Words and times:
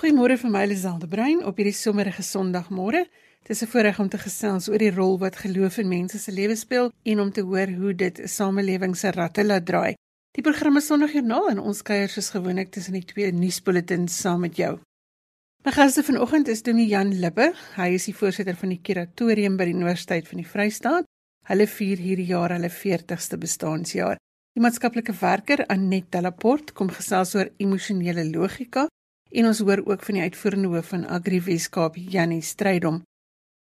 Goeiemôre 0.00 0.38
vir 0.40 0.48
my 0.48 0.62
Liselde 0.64 1.04
Brein 1.12 1.42
op 1.44 1.58
hierdie 1.60 1.76
somerige 1.76 2.22
Sondagmôre. 2.24 3.02
Dit 3.44 3.50
is 3.52 3.62
'n 3.62 3.68
voorreg 3.68 3.98
om 4.00 4.08
te 4.08 4.16
gesels 4.18 4.68
oor 4.68 4.78
die 4.78 4.90
rol 4.90 5.18
wat 5.18 5.36
geloof 5.36 5.76
in 5.78 5.88
mense 5.88 6.18
se 6.18 6.32
lewe 6.32 6.56
speel 6.56 6.90
en 7.04 7.20
om 7.20 7.30
te 7.32 7.42
hoor 7.42 7.68
hoe 7.68 7.94
dit 7.94 8.18
'n 8.18 8.26
samelewing 8.26 8.96
se 8.96 9.10
ratte 9.10 9.44
laat 9.44 9.66
draai. 9.66 9.94
Die 10.32 10.42
program 10.42 10.76
is 10.76 10.86
Sondagjoernaal 10.86 11.50
en 11.50 11.58
ons 11.58 11.82
kuier 11.82 12.08
soos 12.08 12.30
gewoonlik 12.30 12.70
tussen 12.70 12.92
die 12.92 13.04
twee 13.04 13.32
nuusbulletins 13.32 14.20
saam 14.20 14.40
met 14.40 14.56
jou. 14.56 14.78
My 15.64 15.72
gaste 15.72 16.02
vanoggend 16.02 16.48
is 16.48 16.62
Dominee 16.62 16.88
Jan 16.88 17.18
Libbe. 17.20 17.52
Hy 17.76 17.88
is 17.94 18.04
die 18.04 18.14
voorsitter 18.14 18.56
van 18.56 18.68
die 18.68 18.80
kuratorium 18.82 19.56
by 19.56 19.64
die 19.64 19.74
Universiteit 19.74 20.28
van 20.28 20.36
die 20.36 20.48
Vrystaat. 20.48 21.04
Hulle 21.44 21.66
vier 21.66 21.96
hierdie 21.98 22.26
jaar 22.26 22.50
hulle 22.50 22.70
40ste 22.70 23.36
bestaanjaar. 23.38 24.16
Die 24.54 24.62
maatskaplike 24.62 25.12
werker 25.20 25.66
Anet 25.66 26.10
Delaport 26.10 26.72
kom 26.72 26.88
gesels 26.88 27.34
oor 27.34 27.50
emosionele 27.58 28.24
logika 28.30 28.88
en 29.30 29.46
ons 29.46 29.58
hoor 29.58 29.82
ook 29.84 30.02
van 30.02 30.14
die 30.14 30.22
uitvoerende 30.22 30.68
hoof 30.68 30.88
van 30.92 31.06
Agri 31.06 31.40
Weskaap 31.42 31.96
Jannie 31.96 32.42
Strydom. 32.42 33.02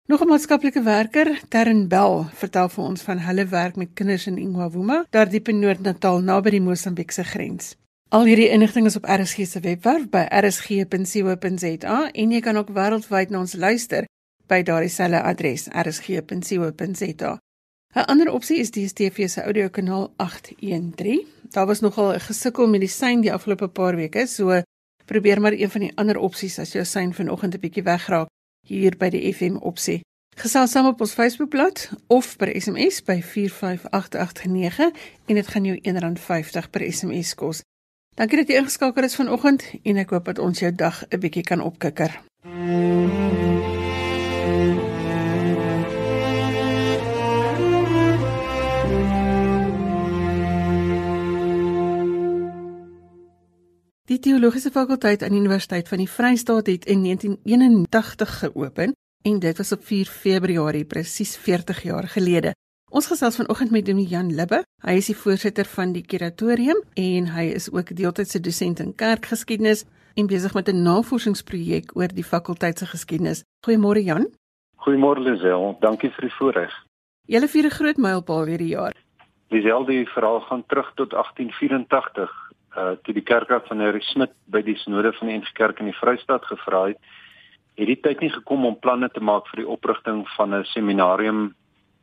Nog 0.08 0.22
'n 0.22 0.28
maatskaplike 0.28 0.82
werker, 0.82 1.40
Terren 1.48 1.88
Bell, 1.88 2.24
vertel 2.34 2.68
vir 2.68 2.84
ons 2.84 3.02
van 3.02 3.18
hulle 3.18 3.46
werk 3.46 3.76
met 3.76 3.88
kinders 3.94 4.26
in 4.26 4.38
Ingwavuma, 4.38 5.06
daar 5.10 5.28
diep 5.28 5.48
in 5.48 5.58
Noord-Natal 5.58 6.20
naby 6.20 6.50
die 6.50 6.60
Mosambiekse 6.60 7.24
grens. 7.24 7.76
Al 8.08 8.24
hierdie 8.24 8.48
inligting 8.48 8.86
is 8.86 8.96
op 8.96 9.04
RSG 9.04 9.44
se 9.46 9.60
webwerf 9.60 10.06
by 10.08 10.22
rsg.co.za 10.32 12.10
en 12.12 12.30
jy 12.30 12.40
kan 12.40 12.56
ook 12.56 12.70
wêreldwyd 12.72 13.30
na 13.30 13.38
ons 13.38 13.52
luister 13.52 14.06
by 14.48 14.62
daardie 14.62 14.88
selfde 14.88 15.20
adres 15.22 15.68
rsg.co.za. 15.68 17.38
'n 17.94 18.06
Ander 18.12 18.30
opsie 18.32 18.58
is 18.58 18.70
DStv 18.70 19.28
se 19.28 19.42
audiokanaal 19.42 20.12
813. 20.16 21.26
Daar 21.50 21.66
was 21.66 21.80
nogal 21.80 22.14
'n 22.14 22.20
gesukkel 22.20 22.68
met 22.68 22.80
die 22.80 22.88
sein 22.88 23.20
die 23.20 23.32
afgelope 23.32 23.68
paar 23.68 23.96
weke, 23.96 24.26
so 24.26 24.62
probeer 25.08 25.40
maar 25.40 25.56
een 25.56 25.70
van 25.70 25.80
die 25.86 25.92
ander 25.96 26.18
opsies 26.18 26.58
as 26.58 26.74
jou 26.76 26.84
sein 26.84 27.14
vanoggend 27.14 27.54
'n 27.54 27.60
bietjie 27.60 27.82
wegraak 27.82 28.28
hier 28.66 28.96
by 28.96 29.08
die 29.08 29.24
FM 29.32 29.56
opsie. 29.56 30.00
Gesels 30.36 30.70
saam 30.70 30.86
op 30.86 31.00
ons 31.00 31.12
Facebookblad 31.12 31.88
of 32.06 32.36
per 32.36 32.52
SMS 32.60 33.02
by 33.02 33.22
45889 33.22 34.92
en 35.26 35.34
dit 35.34 35.48
gaan 35.48 35.64
jou 35.64 35.78
R1.50 35.82 36.70
per 36.70 36.92
SMS 36.92 37.34
kos. 37.34 37.62
Dankie 38.14 38.38
dat 38.38 38.48
jy 38.48 38.60
ingeskakel 38.60 39.02
is 39.02 39.18
vanoggend 39.18 39.64
en 39.82 39.96
ek 39.96 40.10
hoop 40.10 40.24
dat 40.24 40.38
ons 40.38 40.58
jou 40.58 40.72
dag 40.74 41.04
'n 41.10 41.18
bietjie 41.18 41.42
kan 41.42 41.60
opkikker. 41.60 42.20
Die 54.18 54.32
teologiese 54.32 54.72
fakulteit 54.74 55.22
aan 55.22 55.30
die 55.30 55.38
Universiteit 55.38 55.86
van 55.88 56.00
die 56.02 56.08
Vrystaat 56.10 56.66
het 56.66 56.86
in 56.90 57.04
1981 57.04 58.38
geopen 58.38 58.92
en 59.22 59.38
dit 59.38 59.56
was 59.56 59.70
op 59.72 59.84
4 59.84 60.06
Februarie 60.06 60.84
presies 60.84 61.36
40 61.36 61.82
jaar 61.82 62.08
gelede. 62.08 62.50
Ons 62.90 63.06
gesels 63.06 63.36
vanoggend 63.36 63.70
met 63.70 63.86
Dominee 63.86 64.10
Jan 64.10 64.34
Libbe. 64.34 64.64
Hy 64.82 64.96
is 64.98 65.06
die 65.06 65.16
voorsitter 65.16 65.70
van 65.70 65.92
die 65.94 66.02
kuratorium 66.02 66.82
en 66.94 67.30
hy 67.36 67.44
is 67.60 67.70
ook 67.70 67.94
deeltydse 67.94 68.40
dosent 68.42 68.82
in 68.82 68.90
kerkgeskiedenis 68.94 69.84
en 70.16 70.26
besig 70.26 70.54
met 70.54 70.68
'n 70.68 70.82
navorsingsprojek 70.82 71.94
oor 71.94 72.08
die 72.08 72.26
fakulteit 72.26 72.78
se 72.78 72.86
geskiedenis. 72.86 73.44
Goeiemôre 73.66 74.02
Jan. 74.02 74.26
Goeiemôre 74.82 75.22
Lisel. 75.22 75.76
Dankie 75.80 76.10
vir 76.10 76.26
die 76.26 76.34
voorreg. 76.38 76.74
Julle 77.26 77.48
vier 77.48 77.64
'n 77.64 77.78
groot 77.78 77.96
mylpaal 77.96 78.44
hierdie 78.46 78.74
jaar. 78.74 78.94
Lisel, 79.48 79.84
die 79.84 80.06
verhaal 80.06 80.40
gaan 80.40 80.64
terug 80.66 80.92
tot 80.94 81.14
1884 81.14 82.47
uh 82.76 82.96
toe 83.02 83.14
die 83.14 83.24
kerkraad 83.24 83.66
van 83.66 83.80
Harry 83.80 84.00
Smit 84.00 84.32
by 84.46 84.62
die 84.62 84.76
sinode 84.76 85.12
van 85.12 85.28
die 85.28 85.38
NG 85.38 85.52
Kerk 85.52 85.80
in 85.80 85.88
die 85.90 85.96
Vrystaat 85.96 86.44
gevra 86.44 86.88
het, 86.88 86.98
het 87.78 87.86
die 87.86 88.00
tyd 88.00 88.20
nie 88.20 88.30
gekom 88.30 88.66
om 88.66 88.78
planne 88.78 89.08
te 89.08 89.20
maak 89.20 89.46
vir 89.48 89.62
die 89.62 89.70
oprigting 89.76 90.26
van 90.36 90.54
'n 90.54 90.64
seminarium 90.64 91.54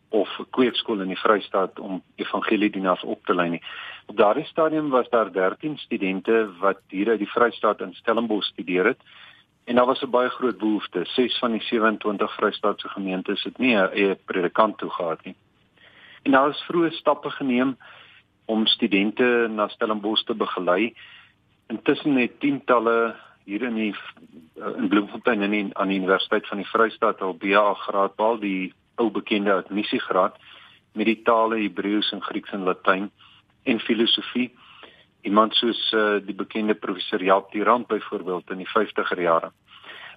of 0.10 0.30
'n 0.40 0.50
kweekskool 0.50 1.02
in 1.02 1.08
die 1.14 1.20
Vrystaat 1.20 1.80
om 1.80 2.02
evangeliedienaars 2.16 3.04
op 3.04 3.26
te 3.26 3.36
lei 3.36 3.50
nie. 3.50 3.64
Op 4.06 4.18
daardie 4.18 4.46
stadium 4.46 4.90
was 4.90 5.10
daar 5.10 5.32
13 5.32 5.78
studente 5.78 6.50
wat 6.60 6.80
hier 6.88 7.10
uit 7.10 7.20
die 7.20 7.32
Vrystaat 7.32 7.82
in 7.82 7.94
Stellenbosch 7.94 8.48
studeer 8.48 8.86
het 8.86 9.02
en 9.66 9.76
daar 9.76 9.86
was 9.86 10.02
'n 10.02 10.10
baie 10.10 10.30
groot 10.30 10.58
behoefte. 10.58 11.06
6 11.06 11.38
van 11.40 11.52
die 11.52 11.62
27 11.62 12.36
Vrystaatse 12.36 12.90
gemeentes 12.90 13.44
het 13.44 13.58
nie 13.58 13.76
'n 13.76 13.92
eie 13.92 14.16
predikant 14.16 14.78
toe 14.78 14.90
gehad 14.90 15.24
nie. 15.24 15.36
En 16.24 16.32
daar 16.32 16.50
is 16.50 16.66
vroeë 16.68 16.92
stappe 16.92 17.30
geneem 17.30 17.78
om 18.46 18.66
studente 18.68 19.48
na 19.50 19.68
Stellenbosch 19.68 20.24
te 20.26 20.36
begelei. 20.36 20.94
Intussen 21.68 22.16
het 22.16 22.40
tientalle 22.40 23.16
hier 23.46 23.62
in 23.62 23.76
die 23.76 23.94
in 24.56 24.88
Bloemfontein 24.90 25.42
in 25.42 25.52
die, 25.52 25.66
aan 25.74 25.92
die 25.92 25.98
Universiteit 25.98 26.48
van 26.48 26.62
die 26.62 26.70
Vrystaat 26.70 27.22
al 27.22 27.36
BA 27.38 27.74
graad 27.86 28.16
behaal 28.16 28.40
die 28.40 28.74
ou 28.96 29.10
bekende 29.12 29.54
admissiegraad 29.54 30.38
met 30.96 31.10
die 31.10 31.22
tale 31.28 31.60
Hebreëus 31.60 32.12
en 32.16 32.24
Grieks 32.24 32.54
en 32.56 32.64
Latyn 32.64 33.10
en 33.64 33.80
filosofie. 33.84 34.50
Iemand 35.26 35.56
soos 35.58 35.80
uh, 35.94 36.18
die 36.24 36.36
bekende 36.38 36.76
professor 36.76 37.24
Jaap 37.24 37.52
Tirant 37.52 37.88
byvoorbeeld 37.88 38.50
in 38.54 38.64
die 38.64 38.70
50er 38.72 39.22
jare. 39.22 39.52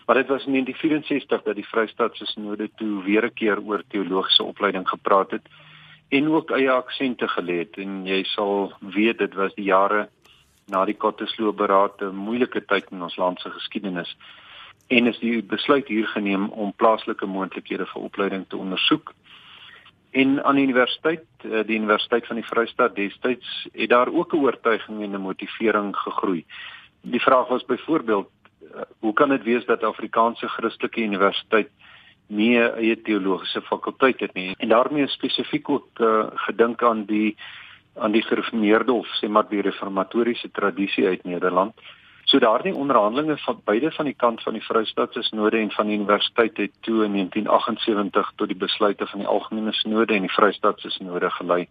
Maar 0.06 0.22
dit 0.22 0.28
was 0.28 0.46
in 0.46 0.52
1964 0.52 1.42
dat 1.42 1.56
die 1.56 1.68
Vrystaat 1.68 2.16
se 2.16 2.26
sinode 2.26 2.70
toe 2.76 3.02
weer 3.04 3.24
'n 3.24 3.34
keer 3.34 3.60
oor 3.60 3.82
teologiese 3.88 4.42
opleiding 4.42 4.88
gepraat 4.88 5.30
het 5.30 5.48
en 6.08 6.28
ook 6.28 6.50
eie 6.50 6.70
aksente 6.70 7.28
gelê 7.28 7.58
het. 7.58 7.76
En 7.76 8.06
jy 8.06 8.22
sal 8.24 8.72
weet 8.80 9.18
dit 9.18 9.34
was 9.34 9.54
die 9.54 9.68
jare 9.68 10.08
na 10.68 10.84
die 10.84 10.96
Kottesloop 10.96 11.56
beraad 11.56 12.02
'n 12.02 12.14
moeilike 12.14 12.64
tyd 12.64 12.90
in 12.90 13.02
ons 13.02 13.16
land 13.16 13.40
se 13.40 13.50
geskiedenis. 13.50 14.16
En 14.88 15.06
is 15.06 15.18
die 15.18 15.42
besluit 15.42 15.88
hier 15.88 16.06
geneem 16.06 16.48
om 16.48 16.72
plaaslike 16.72 17.26
moontlikhede 17.26 17.86
vir 17.86 18.02
opleiding 18.02 18.44
te 18.48 18.56
ondersoek. 18.56 19.12
En 20.10 20.44
aan 20.44 20.54
die 20.54 20.64
universiteit 20.64 21.24
eh, 21.38 21.66
die 21.66 21.76
universiteit 21.76 22.26
van 22.26 22.36
die 22.36 22.46
Vrystaat 22.46 22.94
destyds 22.96 23.68
het 23.72 23.88
daar 23.88 24.12
ook 24.12 24.32
'n 24.32 24.36
oortuiging 24.36 25.02
en 25.02 25.10
'n 25.10 25.20
motivering 25.20 25.96
gegroei. 25.96 26.44
Die 27.00 27.20
vraag 27.20 27.48
was 27.48 27.64
byvoorbeeld 27.64 28.28
eh, 28.28 28.80
hoe 28.98 29.12
kan 29.12 29.28
dit 29.28 29.42
wees 29.42 29.64
dat 29.64 29.84
Afrikaanse 29.84 30.48
Christelike 30.48 31.00
Universiteit 31.00 31.68
nie 32.28 32.58
'n 32.58 32.74
eie 32.76 33.02
teologiese 33.02 33.62
fakulteit 33.62 34.20
het 34.20 34.34
nie. 34.34 34.54
En 34.58 34.68
daarmee 34.68 35.06
spesifiek 35.08 35.68
ook 35.68 35.88
uh, 36.00 36.26
gedink 36.34 36.82
aan 36.82 37.04
die 37.04 37.36
aan 37.98 38.12
die 38.12 38.22
gereformeerde 38.22 38.92
of 38.92 39.06
sê 39.06 39.28
maar 39.28 39.48
die 39.48 39.60
reformatoriese 39.60 40.50
tradisie 40.50 41.06
uit 41.06 41.24
Nederland. 41.24 41.74
So 42.24 42.38
daardie 42.38 42.74
onderhandelinge 42.74 43.38
van 43.38 43.60
beide 43.64 43.90
van 43.90 44.04
die 44.04 44.14
kant 44.14 44.42
van 44.42 44.52
die 44.52 44.62
Vrystaatse 44.62 45.22
Sinode 45.22 45.58
en 45.58 45.70
van 45.70 45.86
die 45.86 45.96
universiteit 45.96 46.56
het 46.56 46.72
toe 46.80 47.04
in 47.04 47.12
1978 47.12 48.32
tot 48.36 48.48
die 48.48 48.56
besluite 48.56 49.06
van 49.06 49.18
die 49.18 49.28
Algemene 49.28 49.72
Sinode 49.72 50.14
en 50.14 50.26
die 50.26 50.32
Vrystaatse 50.32 50.90
Sinode 50.90 51.30
gelei 51.30 51.66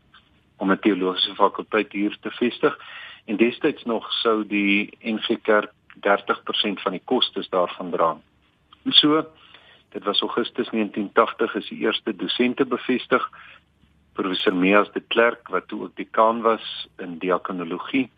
om 0.58 0.72
'n 0.72 0.80
teologiese 0.80 1.36
fakulteit 1.36 1.92
hier 1.92 2.18
te 2.22 2.32
vestig. 2.32 2.80
En 3.26 3.36
destyds 3.36 3.84
nog 3.84 4.12
sou 4.14 4.48
die 4.48 4.98
NG 5.02 5.42
Kerk 5.42 5.72
30% 6.00 6.82
van 6.82 6.92
die 6.92 7.02
kostes 7.06 7.50
daarvan 7.50 7.92
dra. 7.92 8.18
So 8.90 9.26
Dit 9.98 10.06
was 10.06 10.22
Augustus 10.22 10.70
1980 10.70 11.56
is 11.56 11.68
die 11.68 11.78
eerste 11.78 12.16
dosente 12.16 12.66
bevestig. 12.66 13.24
Professor 14.14 14.54
Meas 14.56 14.92
de 14.94 15.02
Klerk 15.08 15.48
wat 15.48 15.68
toe 15.68 15.82
ook 15.84 15.96
dekaan 15.96 16.42
was 16.42 16.88
in 16.98 17.18
diakonologie. 17.18 18.10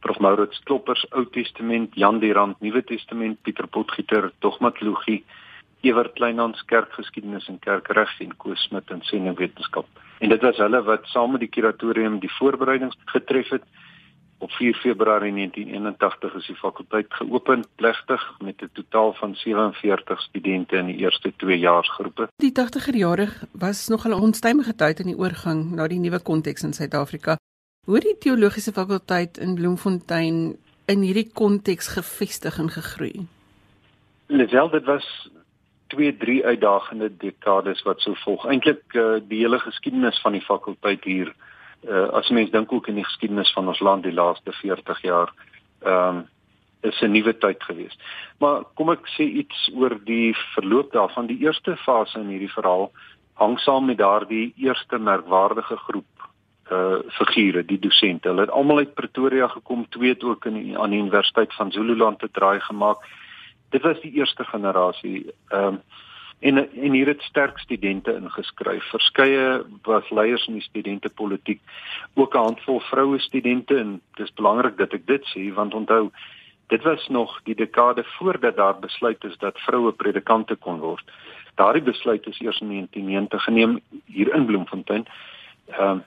Prof 0.00 0.18
Maurits 0.18 0.60
Kloppers 0.62 1.06
Ou 1.10 1.24
Testament, 1.30 1.94
Jan 1.94 2.18
de 2.18 2.32
Rand 2.32 2.60
Nuwe 2.60 2.84
Testament, 2.84 3.40
Pieter 3.42 3.66
Potgieter 3.66 4.32
dogmatologie, 4.38 5.24
Ewart 5.80 6.12
Kleinhans 6.12 6.64
kerkgeskiedenis 6.64 7.48
en 7.48 7.58
kerkreg 7.58 8.20
en 8.20 8.36
Koos 8.36 8.62
Smit 8.68 8.90
in 8.90 9.00
sendingwetenskap. 9.00 9.88
En 10.18 10.28
dit 10.28 10.40
was 10.40 10.60
hulle 10.60 10.82
wat 10.82 11.08
saam 11.08 11.32
met 11.32 11.40
die 11.40 11.48
kuratorium 11.48 12.18
die 12.20 12.34
voorbereidings 12.36 12.98
getref 13.04 13.48
het 13.56 13.64
Op 14.42 14.50
4 14.50 14.74
Februarie 14.74 15.32
1981 15.32 16.34
is 16.34 16.46
die 16.46 16.56
fakulteit 16.56 17.06
geopen 17.08 17.64
plegtig 17.76 18.22
met 18.38 18.62
'n 18.62 18.70
totaal 18.72 19.12
van 19.12 19.34
47 19.34 20.20
studente 20.20 20.76
in 20.76 20.86
die 20.86 20.96
eerste 20.96 21.32
2 21.36 21.58
jaarsgroepe. 21.58 22.28
Die 22.36 22.52
80er 22.52 22.96
jare 22.96 23.28
was 23.52 23.88
nog 23.88 24.06
'n 24.06 24.12
onstuimige 24.12 24.74
tyd 24.74 25.00
in 25.00 25.06
die 25.06 25.18
oorgang 25.18 25.70
na 25.70 25.88
die 25.88 25.98
nuwe 25.98 26.22
konteks 26.22 26.62
in 26.62 26.72
Suid-Afrika. 26.72 27.36
Hoe 27.86 27.94
het 27.94 28.04
die 28.04 28.18
teologiese 28.18 28.72
fakulteit 28.72 29.38
in 29.38 29.54
Bloemfontein 29.54 30.56
in 30.86 31.00
hierdie 31.00 31.30
konteks 31.32 31.88
gevestig 31.88 32.58
en 32.58 32.70
gegroei? 32.70 33.26
Lisel, 34.26 34.70
dit 34.70 34.84
was 34.84 35.30
2-3 35.86 36.44
uitdagende 36.44 37.16
dekades 37.16 37.82
wat 37.82 38.00
sou 38.00 38.16
volg. 38.16 38.46
Eintlik 38.46 38.82
uh, 38.92 39.20
die 39.28 39.38
hele 39.38 39.58
geskiedenis 39.58 40.20
van 40.20 40.32
die 40.32 40.42
fakulteit 40.42 41.04
hier 41.04 41.26
uh, 41.26 41.49
as 41.88 42.28
mens 42.28 42.50
dink 42.50 42.72
ook 42.72 42.88
in 42.88 42.94
die 42.94 43.04
geskiedenis 43.04 43.52
van 43.52 43.68
ons 43.68 43.80
land 43.80 44.02
die 44.02 44.12
laaste 44.12 44.52
40 44.52 45.02
jaar 45.02 45.32
ehm 45.82 46.16
um, 46.16 46.28
is 46.82 47.00
'n 47.00 47.12
nuwe 47.12 47.38
tyd 47.38 47.62
gewees. 47.62 47.98
Maar 48.38 48.64
kom 48.74 48.90
ek 48.90 49.04
sê 49.16 49.22
iets 49.22 49.70
oor 49.74 49.98
die 50.04 50.34
verloop 50.54 50.92
daarvan. 50.92 51.26
Die 51.26 51.40
eerste 51.44 51.76
fase 51.76 52.18
in 52.18 52.28
hierdie 52.28 52.52
verhaal 52.52 52.90
hang 53.34 53.58
saam 53.60 53.84
met 53.84 53.98
daardie 53.98 54.52
eerste 54.56 54.98
merkwaardige 54.98 55.76
groep 55.76 56.08
uh 56.70 56.98
figure, 57.08 57.64
die 57.64 57.78
dosente. 57.78 58.28
Hulle 58.28 58.40
het 58.40 58.50
almal 58.50 58.78
uit 58.78 58.94
Pretoria 58.94 59.48
gekom, 59.48 59.88
twee 59.88 60.08
het 60.08 60.24
ook 60.24 60.44
in 60.44 60.54
die, 60.54 60.78
aan 60.78 60.90
die 60.90 61.00
Universiteit 61.00 61.54
van 61.54 61.72
Zululand 61.72 62.18
te 62.18 62.30
draai 62.30 62.60
gemaak 62.60 63.04
Dit 63.70 63.82
was 63.82 64.00
die 64.00 64.12
eerste 64.12 64.44
generasie. 64.44 65.32
Ehm 65.48 65.66
um, 65.66 65.82
en 66.40 66.58
en 66.58 66.92
hier 66.92 67.06
het 67.06 67.22
sterk 67.22 67.58
studente 67.58 68.14
ingeskryf. 68.14 68.84
Verskeie 68.90 69.64
was 69.82 70.10
leiers 70.10 70.46
in 70.46 70.56
die 70.58 70.62
studentepolitiek, 70.62 71.60
ook 72.14 72.34
'n 72.34 72.38
handvol 72.38 72.80
vroue 72.80 73.18
studente 73.18 73.76
en 73.76 74.00
dis 74.14 74.32
belangrik 74.32 74.76
dat 74.76 74.92
ek 74.92 75.06
dit 75.06 75.24
sê 75.24 75.52
want 75.54 75.74
onthou 75.74 76.10
dit 76.66 76.82
was 76.82 77.08
nog 77.08 77.40
die 77.44 77.54
dekade 77.54 78.04
voordat 78.04 78.56
daar 78.56 78.78
besluit 78.78 79.24
is 79.24 79.36
dat 79.38 79.58
vroue 79.58 79.92
predikante 79.92 80.54
kon 80.54 80.78
word. 80.78 81.04
Daardie 81.54 81.82
besluit 81.82 82.26
is 82.26 82.40
eers 82.40 82.60
in 82.60 82.68
1990 82.68 83.42
geneem 83.44 83.80
hier 84.04 84.34
in 84.34 84.46
Bloemfontein. 84.46 85.06
Ehm 85.66 85.90
um, 85.90 86.04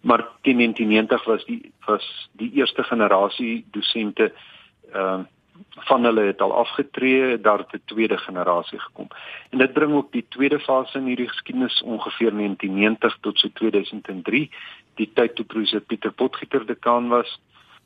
maar 0.00 0.26
teen 0.40 0.56
1990 0.56 1.24
was 1.24 1.44
die 1.44 1.72
was 1.84 2.28
die 2.32 2.52
eerste 2.52 2.82
generasie 2.82 3.64
dosente 3.70 4.32
ehm 4.92 5.20
uh, 5.20 5.26
van 5.76 6.04
hulle 6.04 6.20
het 6.20 6.40
al 6.40 6.52
afgetree, 6.52 7.40
daar 7.40 7.58
het 7.58 7.72
'n 7.72 7.82
tweede 7.84 8.18
generasie 8.18 8.78
gekom. 8.78 9.08
En 9.50 9.58
dit 9.58 9.72
bring 9.72 9.92
ook 9.92 10.12
die 10.12 10.26
tweede 10.28 10.60
fase 10.60 10.98
in 10.98 11.04
hierdie 11.04 11.28
geskiedenis 11.28 11.82
ongeveer 11.82 12.32
1990 12.32 13.18
tot 13.20 13.38
so 13.38 13.48
2003, 13.52 14.50
die 14.94 15.10
tyd 15.14 15.34
toe 15.34 15.44
professor 15.44 15.80
Pieter 15.80 16.12
Potgieter 16.12 16.66
dekaan 16.66 17.08
was, 17.08 17.40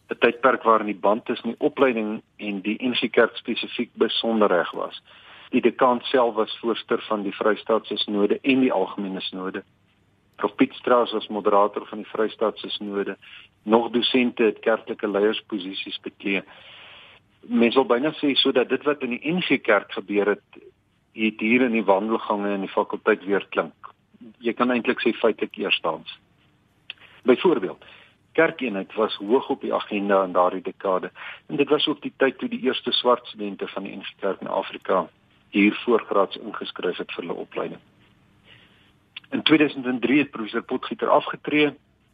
'n 0.09 0.19
tydperk 0.19 0.63
waarin 0.63 0.87
die 0.87 1.03
band 1.07 1.25
tussen 1.25 1.49
die 1.49 1.61
opleiding 1.61 2.23
en 2.37 2.61
die 2.61 2.89
NG 2.89 3.11
Kerk 3.11 3.37
spesifiek 3.37 3.91
besonder 3.93 4.49
reg 4.49 4.71
was. 4.71 5.03
Die 5.51 5.61
dekaan 5.61 6.01
self 6.03 6.35
was 6.35 6.59
voorsteur 6.59 7.03
van 7.09 7.23
die 7.23 7.35
Vrystaatse 7.35 7.97
Sinode 7.97 8.39
en 8.43 8.61
die 8.61 8.73
Algemene 8.73 9.21
Sinode. 9.21 9.63
Prof 10.37 10.55
Piet 10.55 10.75
Strauss 10.75 11.13
was 11.13 11.29
moderator 11.29 11.87
van 11.87 11.99
die 11.99 12.11
Vrystaatse 12.11 12.69
Sinode. 12.69 13.17
Nog 13.63 13.91
dosente 13.91 14.43
het 14.43 14.59
kerklike 14.59 15.09
leiersposisies 15.09 16.01
beklee 16.01 16.43
mense 17.49 17.79
wil 17.79 17.89
byna 17.89 18.13
sê 18.19 18.35
sodat 18.35 18.69
dit 18.69 18.83
wat 18.85 19.03
in 19.03 19.17
die 19.17 19.33
NG 19.33 19.61
Kerk 19.63 19.93
gebeur 19.93 20.35
het 20.35 20.63
het 21.15 21.41
hier 21.41 21.63
in 21.63 21.73
die 21.73 21.85
wandelgange 21.85 22.55
in 22.55 22.65
die 22.67 22.73
fakulteit 22.73 23.25
weer 23.25 23.47
klink. 23.55 23.91
Jy 24.43 24.53
kan 24.53 24.71
eintlik 24.71 25.01
sê 25.01 25.13
feitelik 25.15 25.57
eerstens. 25.63 26.19
Byvoorbeeld, 27.23 27.85
kerkeenheid 28.35 28.95
was 28.95 29.15
hoog 29.17 29.49
op 29.49 29.61
die 29.63 29.75
agenda 29.75 30.25
in 30.25 30.33
daardie 30.33 30.63
dekade 30.63 31.11
en 31.47 31.57
dit 31.57 31.69
was 31.69 31.87
ook 31.87 32.03
die 32.03 32.13
tyd 32.17 32.39
toe 32.39 32.49
die 32.49 32.65
eerste 32.67 32.93
swart 32.93 33.27
studente 33.27 33.69
van 33.69 33.87
die 33.87 33.97
NG 33.97 34.11
Kerk 34.21 34.41
in 34.41 34.51
Afrika 34.51 35.07
hier 35.55 35.75
voorgraads 35.85 36.37
ingeskryf 36.37 36.99
het 36.99 37.13
vir 37.15 37.23
hulle 37.25 37.39
opleiding. 37.47 37.81
In 39.31 39.43
2003 39.43 40.19
het 40.19 40.31
professor 40.31 40.63
Potgieter 40.63 41.09
afgetree, 41.09 41.71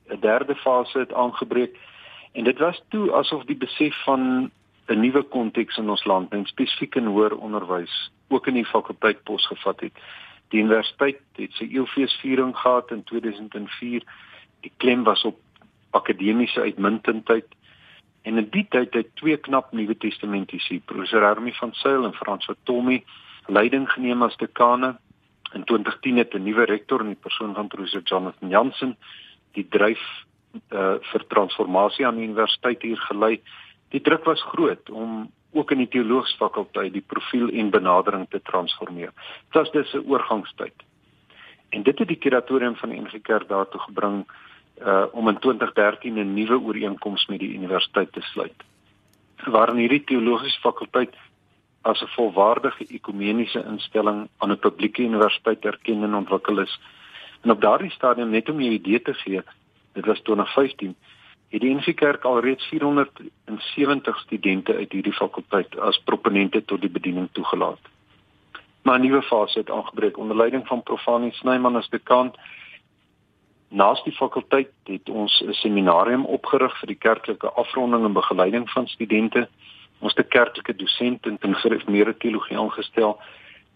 'n 0.09 0.21
derde 0.21 0.55
fase 0.55 0.99
het 0.99 1.13
aangebreek 1.13 1.77
en 2.33 2.45
dit 2.45 2.59
was 2.59 2.83
toe 2.89 3.13
asof 3.13 3.45
die 3.45 3.57
besef 3.57 4.03
van 4.05 4.51
'n 4.91 5.01
nuwe 5.01 5.23
konteks 5.23 5.77
in 5.79 5.91
ons 5.91 6.05
land 6.05 6.33
en 6.33 6.47
spesifiek 6.47 6.95
in 6.95 7.07
hoër 7.07 7.37
onderwys 7.37 8.11
ook 8.29 8.47
in 8.47 8.55
die 8.55 8.67
fakulteit 8.67 9.23
posgevat 9.23 9.81
het. 9.81 9.93
Die 10.49 10.61
universiteit 10.61 11.21
het 11.37 11.53
sy 11.53 11.69
eeufeesviering 11.71 12.57
gehad 12.57 12.91
in 12.91 13.05
2004. 13.05 14.03
Die 14.61 14.73
klem 14.77 15.05
was 15.05 15.25
op 15.25 15.39
akademiese 15.91 16.61
uitmuntendheid 16.61 17.47
en 18.23 18.37
in 18.37 18.49
die 18.51 18.67
tyd 18.69 18.95
het 18.95 19.15
twee 19.17 19.37
knap 19.37 19.73
Nuwe 19.73 19.97
Testamentiese, 19.97 20.81
professor 20.85 21.23
Hermie 21.23 21.57
van 21.57 21.73
Sail 21.73 22.05
en 22.05 22.15
Frans 22.15 22.45
van 22.45 22.57
Tommy, 22.63 23.05
leiding 23.47 23.89
geneem 23.91 24.23
as 24.23 24.37
dekane. 24.37 24.97
In 25.53 25.65
2010 25.65 26.17
het 26.17 26.35
'n 26.35 26.43
nuwe 26.43 26.65
rektor 26.65 27.01
in 27.01 27.15
die 27.15 27.23
persoon 27.23 27.55
van 27.55 27.69
professor 27.69 28.03
Jonathan 28.03 28.49
Jansen 28.49 28.97
die 29.53 29.67
dryf 29.69 30.03
uh, 30.71 30.95
vir 31.01 31.27
transformasie 31.27 32.07
aan 32.07 32.17
die 32.17 32.27
universiteit 32.29 32.83
hier 32.83 33.01
gelei 33.09 33.41
Die 33.91 34.01
druk 34.01 34.25
was 34.25 34.43
groot 34.43 34.91
om 34.91 35.31
ook 35.53 35.71
in 35.71 35.83
die 35.83 35.89
teologiese 35.89 36.37
fakulteit 36.37 36.93
die 36.93 37.05
profiel 37.07 37.49
en 37.49 37.71
benadering 37.71 38.29
te 38.31 38.41
transformeer. 38.43 39.11
Dit 39.51 39.59
was 39.59 39.71
dus 39.71 39.93
'n 39.95 40.07
oorgangstyd. 40.07 40.75
En 41.69 41.83
dit 41.83 41.99
het 41.99 42.09
die 42.09 42.19
kuratorium 42.19 42.77
van 42.77 42.89
die 42.89 43.01
NG 43.01 43.21
Kerk 43.23 43.49
daartoe 43.49 43.81
gebring 43.81 44.27
uh 44.83 45.05
om 45.13 45.29
in 45.29 45.39
2013 45.39 46.19
'n 46.19 46.35
nuwe 46.35 46.61
ooreenkoms 46.61 47.27
met 47.27 47.39
die 47.39 47.55
universiteit 47.55 48.13
te 48.13 48.21
sluit. 48.21 48.63
Waarin 49.45 49.77
hierdie 49.77 50.05
teologiese 50.05 50.61
fakulteit 50.61 51.15
as 51.83 52.03
'n 52.03 52.07
volwaardige 52.07 52.85
ekumeniese 52.87 53.65
instelling 53.65 54.29
aan 54.39 54.51
'n 54.51 54.59
publieke 54.59 55.03
universiteit 55.03 55.65
erken 55.65 56.03
en 56.03 56.15
ontwikkel 56.15 56.59
is. 56.59 56.81
En 57.41 57.51
op 57.51 57.61
daardie 57.61 57.91
stadium 57.91 58.31
net 58.31 58.49
om 58.49 58.57
'n 58.57 58.73
idee 58.73 59.03
te 59.03 59.15
gee, 59.15 59.43
dit 59.93 60.05
was 60.05 60.21
2015 60.21 60.97
het 61.51 61.61
die 61.61 61.75
NG 61.75 61.95
Kerk 61.95 62.25
alreeds 62.25 62.65
470 62.65 64.19
studente 64.19 64.75
uit 64.75 64.93
hierdie 64.93 65.13
fakulteit 65.13 65.79
as 65.79 65.99
proponente 66.05 66.65
tot 66.65 66.81
die 66.81 66.91
bediening 66.91 67.29
toegelaat. 67.33 67.91
Maar 68.83 68.99
'n 68.99 69.03
nuwe 69.03 69.23
fase 69.23 69.59
het 69.59 69.71
aangebreek 69.71 70.19
onder 70.19 70.37
leiding 70.37 70.67
van 70.67 70.83
Profanie 70.83 71.33
Snyman 71.33 71.77
as 71.77 71.89
dekaan. 71.89 72.33
Naas 73.69 74.03
die 74.05 74.13
fakulteit 74.13 74.71
het 74.85 75.09
ons 75.09 75.43
'n 75.47 75.53
seminarium 75.53 76.25
opgerig 76.25 76.79
vir 76.79 76.87
die 76.87 76.99
kerklike 76.99 77.51
afronding 77.51 78.05
en 78.05 78.13
begeleiding 78.13 78.71
van 78.71 78.87
studente. 78.87 79.49
Ons 79.99 80.15
het 80.15 80.27
'n 80.27 80.29
kerklike 80.29 80.77
dosent 80.77 81.27
in 81.27 81.55
gereformeerde 81.55 82.17
teologie 82.17 82.59
aangestel. 82.59 83.21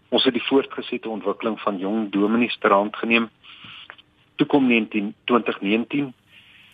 Ons 0.09 0.23
het 0.23 0.33
die 0.33 0.47
voortgesette 0.47 1.09
ontwikkeling 1.09 1.59
van 1.59 1.77
jong 1.77 2.11
dominees 2.11 2.57
ter 2.57 2.71
hand 2.71 2.95
geneem. 2.95 3.29
Toe 4.35 4.47
kom 4.47 4.67
19 4.67 5.15
2019 5.23 6.13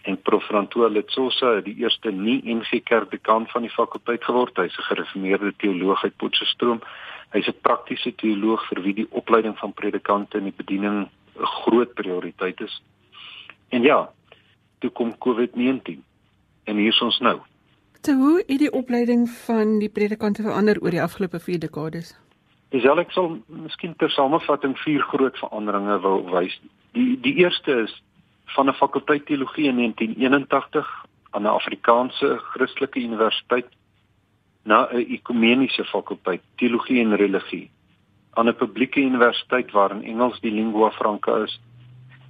en 0.01 0.21
Prof 0.21 0.44
Francois 0.44 0.92
Letsosa 0.92 1.56
het 1.56 1.65
die 1.65 1.75
eerste 1.83 2.12
nie 2.12 2.42
NG 2.45 2.83
Kerk 2.83 3.12
dekaan 3.12 3.48
van 3.48 3.62
die 3.62 3.71
fakulteit 3.71 4.24
geword. 4.24 4.57
Hy's 4.57 4.77
'n 4.77 4.89
gereformeerde 4.89 5.53
teoloog 5.57 6.03
uit 6.03 6.15
Potchefstroom. 6.15 6.81
Hy's 7.30 7.48
'n 7.48 7.62
praktiese 7.62 8.15
teoloog 8.15 8.68
vir 8.68 8.81
wie 8.81 8.94
die 8.94 9.07
opleiding 9.09 9.57
van 9.57 9.74
predikante 9.74 10.38
in 10.38 10.44
die 10.44 10.57
bediening 10.57 11.07
'n 11.36 11.45
groot 11.45 11.94
prioriteit 11.94 12.62
is. 12.62 12.81
En 13.69 13.81
ja, 13.81 14.09
toe 14.80 14.89
kom 14.89 15.18
COVID-19 15.18 16.03
en 16.63 16.75
hier 16.75 16.94
is 16.94 17.01
ons 17.01 17.19
nou. 17.19 17.39
Te 18.01 18.13
hoe 18.13 18.44
het 18.48 18.59
die 18.59 18.71
opleiding 18.71 19.30
van 19.30 19.80
die 19.80 19.89
predikante 19.89 20.42
verander 20.42 20.81
oor 20.81 20.89
die 20.89 21.01
afgelope 21.01 21.39
4 21.39 21.59
dekades? 21.59 22.15
Dis 22.69 22.88
al 22.88 23.00
ek 23.00 23.12
sal 23.12 23.42
miskien 23.48 23.95
ter 23.95 24.09
samevatting 24.09 24.77
vier 24.80 25.01
groot 25.01 25.38
veranderinge 25.38 26.00
wil 26.01 26.24
wys. 26.31 26.62
Die 26.92 27.19
die 27.19 27.36
eerste 27.36 27.72
is 27.72 28.03
van 28.55 28.70
'n 28.70 28.74
fakulteit 28.74 29.25
teologie 29.25 29.67
in 29.67 29.75
1981 29.75 31.05
aan 31.29 31.43
'n 31.43 31.55
Afrikaanse 31.60 32.38
Christelike 32.38 33.00
universiteit 33.00 33.67
na 34.63 34.88
'n 34.91 35.05
ekumeniese 35.17 35.86
fakulteit 35.86 36.41
teologie 36.55 37.00
en 37.01 37.15
religie 37.15 37.72
aan 38.34 38.48
'n 38.48 38.55
publieke 38.55 39.00
universiteit 39.00 39.72
waarin 39.72 40.03
Engels 40.03 40.39
die 40.39 40.51
lingua 40.51 40.91
franca 40.91 41.36
is 41.36 41.60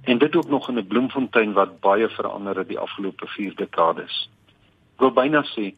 en 0.02 0.18
dit 0.18 0.36
ook 0.36 0.48
nog 0.48 0.68
in 0.68 0.78
'n 0.78 0.86
Bloemfontein 0.86 1.52
wat 1.52 1.80
baie 1.80 2.08
verander 2.08 2.56
het 2.56 2.68
die 2.68 2.78
afgelope 2.78 3.26
4 3.26 3.54
dekades. 3.54 4.30
Ek 4.94 5.00
wil 5.00 5.12
byna 5.12 5.42
sê 5.42 5.74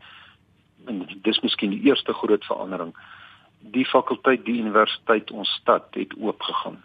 en 0.86 1.06
dis 1.22 1.40
miskien 1.40 1.70
die 1.70 1.82
eerste 1.82 2.12
groot 2.12 2.44
verandering. 2.44 2.94
Die 3.58 3.86
fakulteit, 3.86 4.44
die 4.44 4.60
universiteit, 4.60 5.30
ons 5.30 5.50
stad 5.50 5.86
het 5.90 6.14
oopgegaan. 6.20 6.82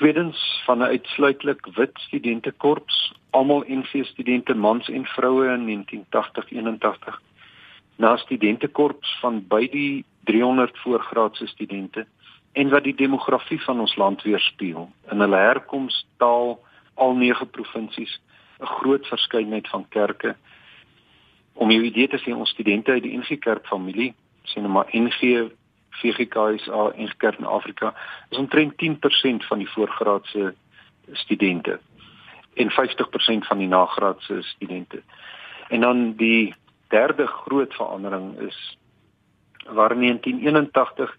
Tweedens 0.00 0.62
van 0.64 0.78
'n 0.78 0.82
uitsluitlik 0.82 1.66
wit 1.74 1.90
studentekorps, 1.92 3.14
almal 3.30 3.64
NV 3.66 4.04
studente 4.04 4.54
mans 4.54 4.88
en 4.88 5.04
vroue 5.04 5.52
in 5.52 5.64
1980-81. 5.64 7.20
Na 7.96 8.16
studentekorps 8.16 9.18
van 9.20 9.44
by 9.48 9.68
die 9.68 10.04
300 10.24 10.78
voorgraadse 10.78 11.46
studente 11.46 12.06
en 12.52 12.68
wat 12.68 12.84
die 12.84 12.94
demografie 12.94 13.62
van 13.62 13.80
ons 13.80 13.96
land 13.96 14.22
weerspieël 14.22 14.90
in 15.10 15.20
hulle 15.20 15.36
herkoms, 15.36 16.06
taal, 16.16 16.64
al 16.94 17.14
nege 17.14 17.46
provinsies, 17.46 18.20
'n 18.60 18.66
groot 18.66 19.06
verskeidenheid 19.06 19.68
van 19.68 19.88
kerke. 19.88 20.36
Om 21.52 21.70
jou 21.70 21.82
idee 21.82 22.08
te 22.08 22.18
sien, 22.18 22.36
ons 22.36 22.50
studente 22.50 22.90
uit 22.90 23.02
die 23.02 23.18
NG 23.18 23.38
Kerk 23.38 23.66
familie, 23.66 24.14
sien 24.42 24.62
nou 24.62 24.72
maar 24.72 24.88
NG 24.92 25.50
VGKSA 25.90 26.90
en 26.96 27.16
Kerk 27.16 27.38
in 27.38 27.44
Afrika 27.44 27.94
is 28.28 28.38
omtrent 28.38 28.72
10% 28.72 29.46
van 29.46 29.58
die 29.58 29.70
voorgraadse 29.70 30.54
studente 31.12 31.80
en 32.54 32.70
50% 32.70 33.46
van 33.46 33.58
die 33.58 33.68
nagraadse 33.68 34.42
studente. 34.42 35.02
En 35.68 35.80
dan 35.80 36.12
die 36.16 36.54
derde 36.88 37.26
groot 37.26 37.74
verandering 37.74 38.38
is 38.38 38.78
waar 39.68 39.92
in 39.92 39.98
1981 39.98 41.16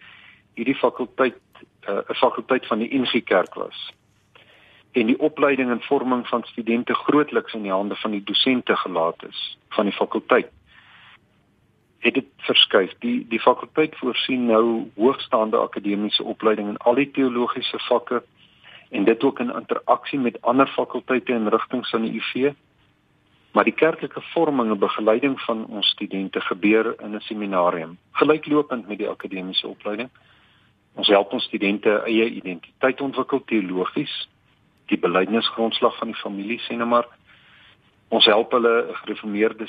hierdie 0.53 0.75
fakulteit 0.75 1.37
eh, 1.79 1.95
'n 1.95 2.11
uh, 2.11 2.17
fakulteit 2.17 2.67
van 2.67 2.79
die 2.79 2.99
NG 2.99 3.23
Kerk 3.23 3.53
was. 3.53 3.93
En 4.91 5.05
die 5.05 5.19
opleiding 5.19 5.69
en 5.69 5.81
vorming 5.81 6.27
van 6.27 6.43
studente 6.43 6.93
grootliks 6.93 7.53
in 7.53 7.61
die 7.61 7.71
hande 7.71 7.95
van 7.95 8.11
die 8.11 8.23
dosente 8.23 8.75
gelaat 8.75 9.23
is 9.27 9.57
van 9.69 9.85
die 9.85 9.93
fakulteit 9.93 10.51
het 12.01 12.13
dit 12.13 12.25
verskuif. 12.37 12.93
Die 12.99 13.25
die 13.29 13.39
fakulteit 13.39 13.97
voorsien 13.97 14.45
nou 14.45 14.89
hoogstaande 14.95 15.57
akademiese 15.57 16.23
opleiding 16.23 16.69
in 16.73 16.77
al 16.77 16.97
die 16.97 17.11
teologiese 17.11 17.79
vakke 17.87 18.23
en 18.89 19.03
dit 19.03 19.23
ook 19.23 19.39
in 19.39 19.53
interaksie 19.53 20.19
met 20.19 20.41
ander 20.41 20.67
fakulteite 20.67 21.33
en 21.33 21.49
rigtings 21.49 21.93
aan 21.93 22.07
die 22.09 22.21
UV. 22.21 22.53
Maar 23.51 23.63
die 23.63 23.73
kerklike 23.73 24.21
vorming 24.33 24.71
en 24.71 24.79
begeleiding 24.79 25.39
van 25.41 25.65
ons 25.65 25.87
studente 25.87 26.41
gebeur 26.41 26.95
in 27.01 27.15
'n 27.15 27.19
seminarium, 27.19 27.97
gelyklopend 28.11 28.87
met 28.87 28.97
die 28.97 29.09
akademiese 29.09 29.67
opleiding. 29.67 30.09
Ons 30.93 31.07
help 31.07 31.31
ons 31.33 31.43
studente 31.43 32.01
eie 32.05 32.29
identiteit 32.29 33.01
ontwikkel 33.01 33.43
teologies, 33.45 34.29
die 34.85 34.99
belydenisgrondslag 34.99 35.97
van 35.97 36.07
die 36.07 36.21
familie 36.21 36.59
sê 36.59 36.75
nou 36.75 36.87
maar. 36.87 37.07
Ons 38.11 38.25
help 38.27 38.51
hulle 38.51 38.73
gereformeerde 39.01 39.67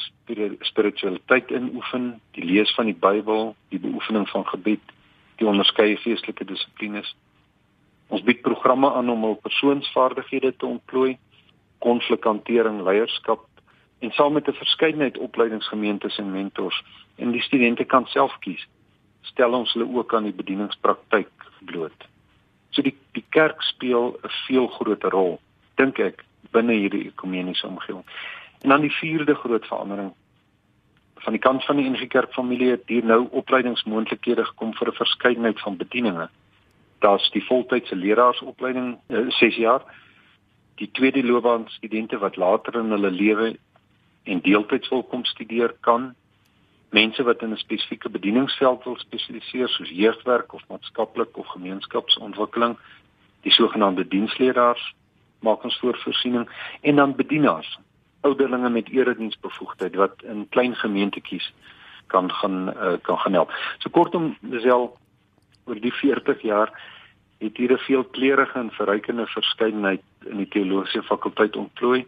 spiritualiteit 0.67 1.51
inoefen, 1.55 2.09
die 2.35 2.45
lees 2.45 2.73
van 2.75 2.89
die 2.91 2.99
Bybel, 2.99 3.53
die 3.71 3.79
beoefening 3.79 4.27
van 4.33 4.47
gebed, 4.49 4.83
die 5.39 5.47
onderskeie 5.47 5.97
geestelike 6.03 6.45
dissiplines. 6.49 7.13
Ons 8.11 8.25
bied 8.27 8.43
programme 8.43 8.91
aan 8.93 9.11
om 9.13 9.23
hul 9.29 9.39
persoonsvaardighede 9.45 10.57
te 10.57 10.67
ontplooi, 10.67 11.15
konflikhantering, 11.87 12.83
leierskap 12.83 13.47
en 14.03 14.11
saam 14.11 14.33
met 14.33 14.49
'n 14.49 14.59
verskeidenheid 14.59 15.19
opleidingsgemeentes 15.19 16.19
en 16.19 16.33
mentors 16.33 16.83
en 17.17 17.31
die 17.31 17.43
studente 17.43 17.85
kan 17.85 18.07
self 18.07 18.35
kies 18.41 18.67
stel 19.21 19.55
ons 19.55 19.73
hulle 19.73 19.87
ook 19.99 20.15
aan 20.15 20.27
die 20.27 20.35
bedieningspraktyk 20.35 21.31
bloot. 21.61 22.09
So 22.71 22.83
die 22.83 22.97
die 23.13 23.25
kerk 23.29 23.63
speel 23.63 24.19
'n 24.23 24.35
veel 24.47 24.67
groter 24.67 25.11
rol 25.11 25.41
dink 25.77 25.99
ek 25.99 26.25
binne 26.51 26.73
hierdie 26.73 27.07
ekumeniese 27.07 27.67
omgewing. 27.67 28.05
En 28.61 28.69
dan 28.69 28.81
die 28.81 28.91
vierde 28.91 29.35
groot 29.35 29.67
verandering 29.67 30.13
van 31.15 31.33
die 31.33 31.41
kant 31.41 31.65
van 31.65 31.77
die 31.77 31.91
NG 31.91 32.07
Kerk 32.09 32.33
familie 32.33 32.71
het 32.71 32.83
hier 32.87 33.05
nou 33.05 33.29
opleidingsmoontlikhede 33.31 34.45
gekom 34.45 34.75
vir 34.75 34.89
'n 34.89 35.01
verskeidenheid 35.03 35.61
van 35.61 35.77
bedieninge. 35.77 36.29
Daar's 36.99 37.31
die 37.31 37.45
voltydse 37.45 37.97
leraarsopleiding 37.97 38.99
6 39.09 39.43
uh, 39.43 39.59
jaar. 39.59 39.83
Die 40.75 40.91
tweede 40.91 41.25
loopbaan 41.25 41.69
studente 41.69 42.19
wat 42.19 42.37
later 42.37 42.75
in 42.75 42.91
hulle 42.91 43.11
lewe 43.11 43.57
en 44.25 44.41
deeltyds 44.41 44.89
wil 44.89 45.03
kom 45.03 45.25
studeer 45.25 45.75
kan 45.81 46.15
mense 46.93 47.23
wat 47.23 47.43
in 47.43 47.53
'n 47.53 47.57
spesifieke 47.57 48.09
bedieningsveld 48.09 48.85
wil 48.85 48.97
spesialiseer 48.97 49.69
soos 49.69 49.89
jeugwerk 49.89 50.53
of 50.53 50.69
maatskaplik 50.69 51.37
of 51.37 51.47
gemeenskapsontwikkeling 51.47 52.77
die 53.41 53.53
sogenaamde 53.53 54.09
diensleraars 54.09 54.95
maak 55.43 55.65
ons 55.65 55.79
voorsiening 55.79 56.49
en 56.81 56.97
dan 56.97 57.17
bedienaars 57.17 57.79
ouderlinge 58.23 58.71
met 58.71 58.89
erediensbevoegdheid 58.89 59.95
wat 59.95 60.23
in 60.23 60.47
klein 60.49 60.75
gemeentetjies 60.77 61.53
kan 62.07 62.31
gaan 62.33 62.69
uh, 62.69 62.93
kan 63.03 63.19
gaan 63.19 63.33
help. 63.33 63.51
So 63.79 63.91
kortom 63.91 64.37
self 64.51 64.91
oor 65.65 65.81
die 65.81 65.95
40 65.95 66.43
jaar 66.43 66.71
het 67.39 67.57
hier 67.57 67.73
'n 67.73 67.79
veelkleurige 67.79 68.59
en 68.59 68.71
verrykende 68.71 69.27
verskeidenheid 69.27 70.03
in 70.25 70.37
die 70.37 70.49
teologiese 70.49 71.03
fakulteit 71.03 71.57
ontplooi 71.57 72.07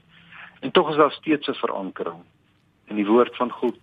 en 0.61 0.71
tog 0.71 0.91
is 0.91 0.97
daar 0.97 1.13
steeds 1.13 1.49
'n 1.49 1.63
verankering 1.65 2.23
in 2.87 2.97
die 2.97 3.07
woord 3.07 3.37
van 3.37 3.51
God 3.51 3.79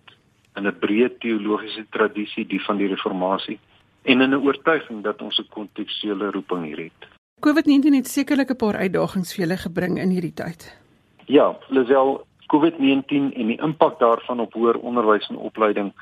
in 0.54 0.66
'n 0.66 0.78
breë 0.78 1.18
teologiese 1.18 1.86
tradisie 1.90 2.46
die 2.46 2.64
van 2.64 2.76
die 2.76 2.88
reformatie 2.88 3.58
en 4.02 4.20
in 4.20 4.30
'n 4.30 4.44
oortuiging 4.44 5.02
dat 5.02 5.22
ons 5.22 5.38
'n 5.38 5.48
kontekstuele 5.48 6.30
roeping 6.30 6.64
hier 6.64 6.78
het. 6.78 7.11
COVID-19 7.46 7.94
het 7.98 8.08
sekerlik 8.08 8.50
'n 8.50 8.56
paar 8.56 8.76
uitdagings 8.76 9.34
vir 9.34 9.44
julle 9.44 9.56
gebring 9.56 9.98
in 9.98 10.10
hierdie 10.10 10.34
tyd. 10.34 10.78
Ja, 11.26 11.56
Lisel, 11.68 12.26
COVID-19 12.46 13.34
en 13.34 13.46
die 13.46 13.60
impak 13.60 13.98
daarvan 13.98 14.40
op 14.40 14.52
hoër 14.52 14.78
onderwys 14.78 15.28
en 15.28 15.36
opleiding 15.36 15.92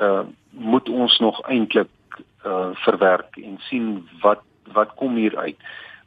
uh 0.00 0.20
moet 0.50 0.88
ons 0.88 1.18
nog 1.18 1.40
eintlik 1.48 1.88
uh 2.44 2.68
verwerk 2.72 3.36
en 3.36 3.58
sien 3.58 4.08
wat 4.20 4.42
wat 4.72 4.94
kom 4.94 5.16
hier 5.16 5.36
uit. 5.36 5.56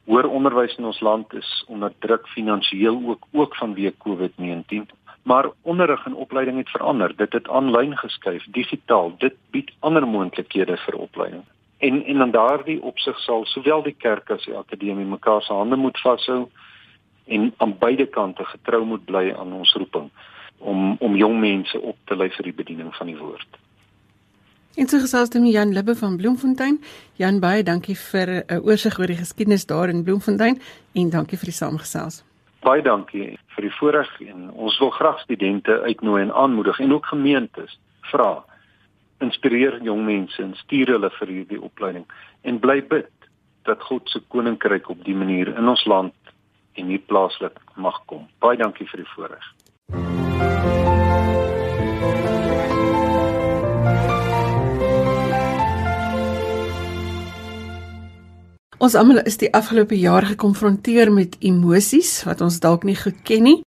Hoër 0.05 0.29
onderwys 0.29 0.75
in 0.77 0.85
ons 0.85 0.99
land 0.99 1.33
is 1.33 1.65
onder 1.67 1.93
druk 1.99 2.27
finansiëel 2.27 3.01
ook 3.05 3.25
ook 3.31 3.55
vanweë 3.55 3.93
COVID-19 3.97 4.85
maar 5.25 5.49
onderrig 5.61 6.05
en 6.05 6.15
opleiding 6.15 6.57
het 6.57 6.69
verander. 6.69 7.15
Dit 7.15 7.33
het 7.33 7.49
aanlyn 7.49 7.97
geskuif, 7.97 8.43
digitaal. 8.47 9.15
Dit 9.17 9.33
bied 9.49 9.71
ander 9.79 10.07
moontlikhede 10.07 10.77
vir 10.77 10.95
opleiding. 10.95 11.43
En 11.77 12.05
en 12.05 12.21
in 12.21 12.31
daardie 12.31 12.81
opsig 12.81 13.19
sal 13.19 13.45
sowel 13.45 13.83
die 13.83 13.95
kerk 13.97 14.29
as 14.29 14.45
die 14.45 14.55
akademie 14.55 15.05
mekaar 15.05 15.41
se 15.41 15.53
hande 15.53 15.75
moet 15.75 15.99
vashou 15.99 16.47
en 17.25 17.53
aan 17.57 17.77
beide 17.77 18.05
kante 18.05 18.45
getrou 18.45 18.85
moet 18.85 19.05
bly 19.05 19.33
aan 19.33 19.53
ons 19.53 19.73
roeping 19.73 20.09
om 20.57 20.95
om 20.99 21.15
jong 21.15 21.39
mense 21.39 21.81
op 21.81 21.97
te 22.05 22.15
lei 22.15 22.29
vir 22.29 22.43
die 22.43 22.57
bediening 22.63 22.95
van 22.95 23.07
die 23.07 23.17
woord. 23.17 23.57
En 24.75 24.87
so 24.87 24.99
gesels 24.99 25.29
dit 25.29 25.41
met 25.41 25.51
Jan 25.51 25.73
Libbe 25.73 25.95
van 25.95 26.17
Bloemfontein. 26.17 26.81
Jan 27.15 27.39
baie 27.39 27.63
dankie 27.63 27.95
vir 27.95 28.27
'n 28.27 28.43
uh, 28.53 28.65
oorsig 28.65 28.99
oor 28.99 29.07
die 29.07 29.21
geskiedenis 29.23 29.65
daar 29.65 29.89
in 29.89 30.03
Bloemfontein 30.03 30.61
en 30.93 31.09
dankie 31.09 31.37
vir 31.37 31.45
die 31.45 31.59
saamgesels. 31.59 32.23
Baie 32.59 32.81
dankie 32.81 33.37
vir 33.55 33.61
die 33.61 33.75
voorreg 33.79 34.21
en 34.21 34.51
ons 34.51 34.79
wil 34.79 34.89
graag 34.89 35.19
studente 35.19 35.81
uitnooi 35.81 36.21
en 36.21 36.33
aanmoedig 36.33 36.79
en 36.79 36.93
ook 36.93 37.05
gemeentes 37.05 37.79
vra 38.01 38.43
inspireer 39.23 39.79
jong 39.83 40.03
mense 40.05 40.41
en 40.43 40.53
stuur 40.65 40.95
hulle 40.95 41.11
vir 41.19 41.33
hierdie 41.37 41.61
opleiding 41.61 42.05
en 42.43 42.59
bly 42.59 42.81
bid 42.81 43.11
dat 43.65 43.81
God 43.81 44.09
se 44.09 44.21
koninkryk 44.29 44.89
op 44.89 45.03
die 45.05 45.15
manier 45.15 45.53
in 45.55 45.67
ons 45.67 45.85
land 45.89 46.13
en 46.75 46.91
hier 46.91 47.01
plaaslik 47.07 47.59
mag 47.75 48.01
kom. 48.05 48.27
Baie 48.43 48.59
dankie 48.59 48.87
vir 48.89 49.03
die 49.03 49.11
voorreg. 49.15 49.47
Ons 58.85 58.93
almal 58.99 59.23
is 59.25 59.39
die 59.41 59.49
afgelope 59.55 59.95
jaar 59.97 60.27
gekonfronteer 60.29 61.09
met 61.09 61.39
emosies 61.39 62.19
wat 62.27 62.43
ons 62.45 62.59
dalk 62.61 62.83
nie 62.85 62.97
goed 62.99 63.23
ken 63.25 63.47
nie. 63.47 63.59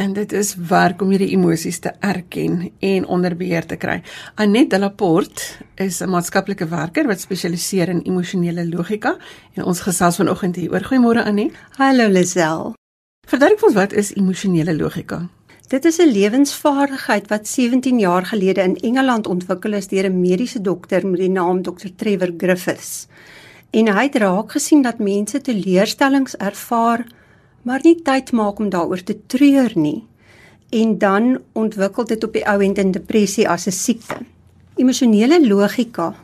En 0.00 0.12
dit 0.16 0.32
is 0.32 0.54
werk 0.54 1.02
om 1.04 1.10
hierdie 1.12 1.34
emosies 1.34 1.78
te 1.84 1.90
erken 2.00 2.70
en 2.80 3.06
onder 3.06 3.34
beheer 3.36 3.66
te 3.68 3.76
kry. 3.76 3.98
Annette 4.40 4.78
Laporte 4.80 5.42
is 5.76 6.00
'n 6.00 6.08
maatskaplike 6.08 6.68
werker 6.68 7.06
wat 7.06 7.20
spesialiseer 7.20 7.88
in 7.88 8.00
emosionele 8.02 8.64
logika 8.68 9.16
en 9.54 9.64
ons 9.64 9.80
gesels 9.80 10.16
vanoggend 10.16 10.56
hier 10.56 10.72
oor. 10.72 10.80
Goeiemôre 10.80 11.24
Annette. 11.24 11.56
Hallo 11.76 12.08
Lisel. 12.08 12.74
Verduidelik 13.28 13.64
ons 13.64 13.74
wat 13.74 13.92
is 13.92 14.14
emosionele 14.14 14.76
logika? 14.76 15.28
Dit 15.68 15.84
is 15.84 15.98
'n 15.98 16.12
lewensvaardigheid 16.12 17.28
wat 17.28 17.48
17 17.48 17.98
jaar 17.98 18.26
gelede 18.26 18.62
in 18.62 18.76
Engeland 18.76 19.26
ontwikkel 19.26 19.72
is 19.72 19.88
deur 19.88 20.04
'n 20.08 20.20
mediese 20.20 20.60
dokter 20.60 21.06
met 21.06 21.20
die 21.20 21.30
naam 21.30 21.62
Dr 21.62 21.88
Trevor 21.96 22.32
Griffiths 22.36 23.06
en 23.70 23.86
hy 23.86 24.02
het 24.08 24.16
raak 24.16 24.52
gesien 24.52 24.82
dat 24.82 24.98
mense 24.98 25.40
teleurstellings 25.40 26.36
ervaar 26.36 27.06
maar 27.62 27.80
nie 27.84 27.96
tyd 28.02 28.32
maak 28.32 28.58
om 28.58 28.70
daaroor 28.70 29.02
te 29.02 29.16
treur 29.26 29.72
nie 29.74 30.04
en 30.70 30.98
dan 30.98 31.38
ontwikkel 31.52 32.06
dit 32.06 32.24
op 32.24 32.32
die 32.32 32.44
ou 32.46 32.60
end 32.62 32.78
in 32.78 32.92
depressie 32.94 33.48
as 33.48 33.66
'n 33.66 33.72
siekte. 33.72 34.18
Emosionele 34.76 35.46
logika 35.46 36.14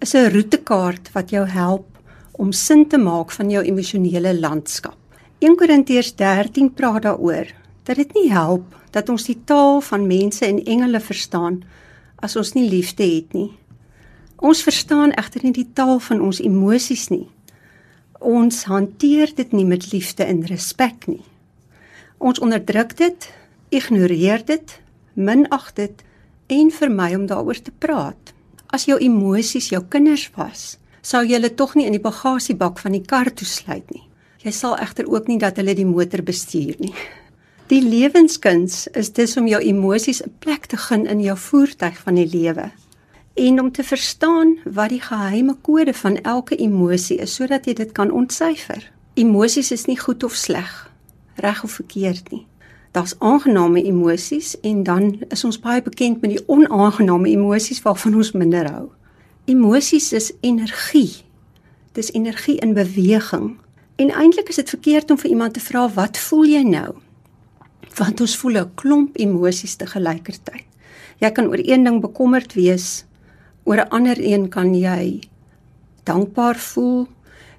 is 0.00 0.14
'n 0.14 0.30
roetekaart 0.32 1.12
wat 1.12 1.30
jou 1.30 1.46
help 1.46 1.86
om 2.32 2.52
sin 2.52 2.88
te 2.88 2.98
maak 2.98 3.30
van 3.30 3.50
jou 3.50 3.64
emosionele 3.64 4.40
landskap. 4.40 4.96
1 5.38 5.56
Korintiërs 5.56 6.14
13 6.14 6.72
praat 6.74 7.02
daaroor 7.02 7.46
dat 7.82 7.96
dit 7.96 8.14
nie 8.14 8.32
help 8.32 8.64
dat 8.90 9.08
ons 9.08 9.24
die 9.24 9.38
taal 9.44 9.80
van 9.80 10.06
mense 10.06 10.46
en 10.46 10.64
engele 10.64 11.00
verstaan 11.00 11.62
as 12.16 12.36
ons 12.36 12.52
nie 12.52 12.68
liefde 12.68 13.02
het 13.02 13.32
nie. 13.32 13.50
Ons 14.36 14.62
verstaan 14.62 15.12
egter 15.12 15.40
nie 15.42 15.52
die 15.52 15.68
taal 15.72 15.98
van 15.98 16.20
ons 16.20 16.40
emosies 16.40 17.08
nie. 17.08 17.28
Ons 18.22 18.64
hanteer 18.70 19.32
dit 19.34 19.52
nie 19.52 19.66
met 19.66 19.88
liefde 19.90 20.22
en 20.24 20.44
respek 20.46 21.08
nie. 21.10 21.22
Ons 22.22 22.38
onderdruk 22.38 22.94
dit, 22.96 23.26
ignoreer 23.74 24.44
dit, 24.46 24.74
minag 25.18 25.72
dit 25.74 26.04
en 26.54 26.70
vermy 26.70 27.08
om 27.16 27.26
daaroor 27.26 27.58
te 27.58 27.74
praat. 27.82 28.30
As 28.70 28.86
jou 28.86 28.98
emosies 29.02 29.72
jou 29.72 29.82
kinders 29.90 30.28
was, 30.36 30.76
sou 31.02 31.24
jy 31.26 31.34
hulle 31.40 31.50
tog 31.58 31.74
nie 31.74 31.88
in 31.88 31.96
die 31.96 32.02
bagasiebak 32.02 32.78
van 32.78 32.94
die 32.94 33.02
kar 33.02 33.32
toesluit 33.34 33.90
nie. 33.90 34.06
Jy 34.46 34.54
sal 34.54 34.78
egter 34.78 35.10
ook 35.10 35.26
nie 35.26 35.40
dat 35.42 35.58
hulle 35.58 35.74
die 35.74 35.88
motor 35.88 36.22
bestuur 36.22 36.78
nie. 36.78 36.94
Die 37.70 37.82
lewenskuns 37.82 38.86
is 38.98 39.10
dus 39.16 39.34
om 39.40 39.50
jou 39.50 39.60
emosies 39.60 40.22
'n 40.22 40.30
plek 40.38 40.66
te 40.66 40.76
gun 40.76 41.06
in 41.06 41.20
jou 41.20 41.36
voertuig 41.36 41.98
van 41.98 42.14
die 42.14 42.26
lewe 42.26 42.70
en 43.34 43.60
om 43.60 43.72
te 43.72 43.82
verstaan 43.82 44.56
wat 44.64 44.88
die 44.88 45.00
geheime 45.00 45.56
kode 45.60 45.94
van 45.94 46.20
elke 46.20 46.56
emosie 46.56 47.18
is 47.18 47.34
sodat 47.34 47.66
jy 47.66 47.74
dit 47.74 47.92
kan 47.92 48.10
ontsyfer. 48.10 48.90
Emosies 49.14 49.70
is 49.72 49.84
nie 49.88 49.98
goed 49.98 50.24
of 50.24 50.34
sleg, 50.34 50.90
reg 51.34 51.62
of 51.64 51.72
verkeerd 51.80 52.30
nie. 52.30 52.46
Daar's 52.92 53.14
aangename 53.18 53.82
emosies 53.82 54.60
en 54.60 54.82
dan 54.82 55.22
is 55.28 55.44
ons 55.44 55.60
baie 55.60 55.82
bekend 55.82 56.20
met 56.20 56.34
die 56.34 56.42
onaangename 56.46 57.30
emosies 57.30 57.80
waarvan 57.82 58.14
ons 58.20 58.32
minder 58.36 58.68
hou. 58.68 58.90
Emosies 59.44 60.12
is 60.12 60.32
energie. 60.40 61.22
Dis 61.92 62.12
energie 62.12 62.58
in 62.60 62.74
beweging. 62.74 63.56
En 63.96 64.12
eintlik 64.12 64.48
is 64.48 64.60
dit 64.60 64.68
verkeerd 64.68 65.10
om 65.10 65.18
vir 65.18 65.30
iemand 65.30 65.54
te 65.54 65.60
vra 65.60 65.86
wat 65.94 66.18
voel 66.18 66.44
jy 66.44 66.62
nou? 66.68 66.92
Want 67.96 68.20
ons 68.20 68.36
voel 68.36 68.60
'n 68.60 68.74
klomp 68.74 69.16
emosies 69.16 69.76
te 69.76 69.86
gelykertyd. 69.86 70.64
Jy 71.18 71.30
kan 71.30 71.46
oor 71.46 71.60
een 71.60 71.84
ding 71.84 72.00
bekommerd 72.00 72.52
wees 72.52 73.04
Oor 73.64 73.76
'n 73.76 73.88
ander 73.88 74.16
een 74.18 74.48
kan 74.48 74.74
jy 74.74 75.20
dankbaar 76.04 76.56
voel. 76.56 77.08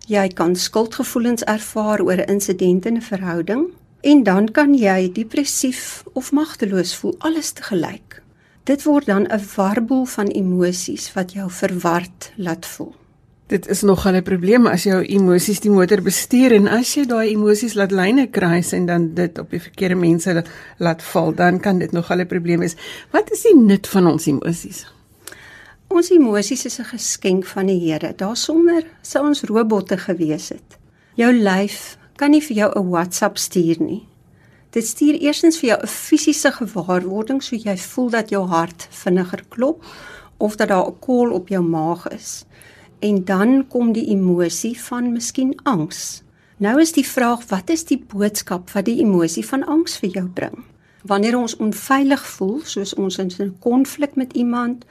Jy 0.07 0.27
kan 0.27 0.55
skuldgevoelens 0.55 1.43
ervaar 1.43 2.01
oor 2.01 2.17
'n 2.17 2.29
insident 2.29 2.85
in 2.85 2.95
'n 2.97 3.01
verhouding 3.01 3.71
En 4.03 4.23
dan 4.23 4.49
kan 4.51 4.73
jy 4.75 5.07
depressief 5.15 6.03
of 6.13 6.31
magteloos 6.35 6.91
voel 6.99 7.15
alles 7.23 7.53
te 7.55 7.63
gelyk. 7.63 8.19
Dit 8.67 8.83
word 8.83 9.05
dan 9.05 9.23
'n 9.31 9.39
warboel 9.55 10.05
van 10.05 10.27
emosies 10.27 11.13
wat 11.13 11.31
jou 11.31 11.51
verward 11.51 12.31
laat 12.35 12.65
voel. 12.65 12.95
Dit 13.47 13.67
is 13.67 13.81
nogal 13.81 14.15
'n 14.15 14.23
probleem 14.23 14.67
as 14.67 14.83
jou 14.83 15.03
emosies 15.03 15.59
die 15.59 15.71
motor 15.71 16.01
bestuur 16.01 16.51
en 16.51 16.67
as 16.67 16.93
jy 16.95 17.05
daai 17.05 17.31
emosies 17.31 17.73
laat 17.73 17.91
lyne 17.91 18.27
kruis 18.27 18.71
en 18.71 18.85
dan 18.85 19.13
dit 19.13 19.39
op 19.39 19.49
die 19.49 19.61
verkeerde 19.61 19.95
mense 19.95 20.43
laat 20.77 21.03
val, 21.03 21.33
dan 21.33 21.59
kan 21.59 21.77
dit 21.79 21.91
nogal 21.91 22.19
'n 22.19 22.27
probleem 22.27 22.59
wees. 22.59 22.75
Wat 23.11 23.31
is 23.31 23.41
die 23.41 23.55
nut 23.55 23.87
van 23.87 24.07
ons 24.07 24.25
emosies? 24.25 24.92
Ons 25.87 26.09
emosies 26.11 26.65
is 26.65 26.79
'n 26.79 26.85
geskenk 26.85 27.45
van 27.45 27.65
die 27.65 27.79
Here. 27.79 28.13
Daarsonder 28.15 28.83
sou 29.01 29.27
ons 29.27 29.43
robotte 29.43 29.97
gewees 29.97 30.49
het. 30.49 30.77
Jou 31.15 31.33
lyf 31.33 31.97
kan 32.15 32.31
nie 32.31 32.41
vir 32.41 32.55
jou 32.55 32.71
'n 32.75 32.89
WhatsApp 32.89 33.37
stuur 33.37 33.81
nie. 33.81 34.07
Dit 34.69 34.87
stuur 34.87 35.13
eerstens 35.13 35.59
vir 35.59 35.69
jou 35.69 35.79
'n 35.81 35.87
fisiese 35.87 36.51
gewaarwording 36.51 37.43
so 37.43 37.55
jy 37.55 37.77
voel 37.77 38.09
dat 38.09 38.29
jou 38.29 38.47
hart 38.47 38.87
vinniger 38.89 39.43
klop 39.49 39.83
of 40.37 40.55
dat 40.55 40.67
daar 40.67 40.87
'n 40.87 40.99
kol 40.99 41.31
op 41.31 41.47
jou 41.47 41.63
maag 41.63 42.07
is 42.07 42.45
en 42.99 43.25
dan 43.25 43.67
kom 43.67 43.91
die 43.91 44.07
emosie 44.07 44.81
van 44.81 45.11
miskien 45.11 45.55
angs. 45.63 46.23
Nou 46.57 46.81
is 46.81 46.91
die 46.91 47.07
vraag, 47.07 47.47
wat 47.49 47.69
is 47.69 47.83
die 47.85 48.05
boodskap 48.07 48.71
wat 48.71 48.85
die 48.85 49.01
emosie 49.01 49.45
van 49.45 49.65
angs 49.65 49.97
vir 49.97 50.09
jou 50.09 50.27
bring? 50.27 50.63
Wanneer 51.03 51.37
ons 51.37 51.55
onveilig 51.55 52.27
voel, 52.27 52.61
soos 52.63 52.93
ons 52.93 53.17
in 53.17 53.31
'n 53.39 53.57
konflik 53.59 54.15
met 54.15 54.33
iemand 54.33 54.85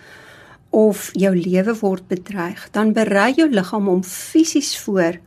of 0.73 1.11
jou 1.13 1.37
lewe 1.37 1.75
word 1.81 2.07
bedreig, 2.09 2.69
dan 2.73 2.95
berei 2.97 3.35
jou 3.37 3.49
liggaam 3.53 3.91
hom 3.91 4.03
fisies 4.03 4.73
voor 4.81 5.19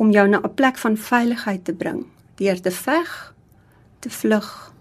om 0.00 0.10
jou 0.10 0.28
na 0.28 0.40
'n 0.40 0.54
plek 0.54 0.78
van 0.78 0.96
veiligheid 0.96 1.64
te 1.64 1.72
bring, 1.72 2.06
deur 2.36 2.60
te 2.60 2.70
veg, 2.70 3.34
te 3.98 4.10
vlug 4.10 4.72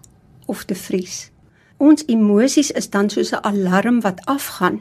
of 0.45 0.63
te 0.63 0.75
vries. 0.75 1.31
Ons 1.77 2.03
emosies 2.07 2.71
is 2.71 2.89
dan 2.89 3.09
soos 3.09 3.31
'n 3.31 3.43
alarm 3.43 4.01
wat 4.01 4.25
afgaan 4.25 4.79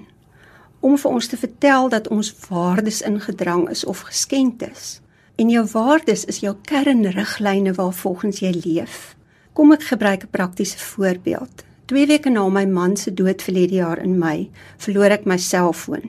om 0.80 0.98
vir 0.98 1.10
ons 1.10 1.26
te 1.26 1.36
vertel 1.36 1.88
dat 1.88 2.08
ons 2.08 2.34
waardes 2.48 3.02
ingedrang 3.02 3.68
is 3.68 3.84
of 3.84 4.00
geskenk 4.00 4.62
is. 4.62 5.00
En 5.36 5.48
jou 5.50 5.66
waardes 5.72 6.24
is 6.24 6.38
jou 6.38 6.56
kernriglyne 6.62 7.72
waarvolgens 7.72 8.38
jy 8.38 8.60
leef. 8.64 9.16
Kom 9.52 9.72
ek 9.72 9.82
gebruik 9.82 10.22
'n 10.22 10.30
praktiese 10.30 10.78
voorbeeld. 10.78 11.64
2 11.86 12.06
weke 12.10 12.30
na 12.30 12.48
my 12.50 12.64
man 12.66 12.96
se 12.96 13.12
dood 13.14 13.42
verlede 13.42 13.78
jaar 13.78 14.00
in 14.02 14.16
Mei, 14.18 14.48
verloor 14.82 15.12
ek 15.14 15.26
my 15.30 15.36
selfoon. 15.38 16.08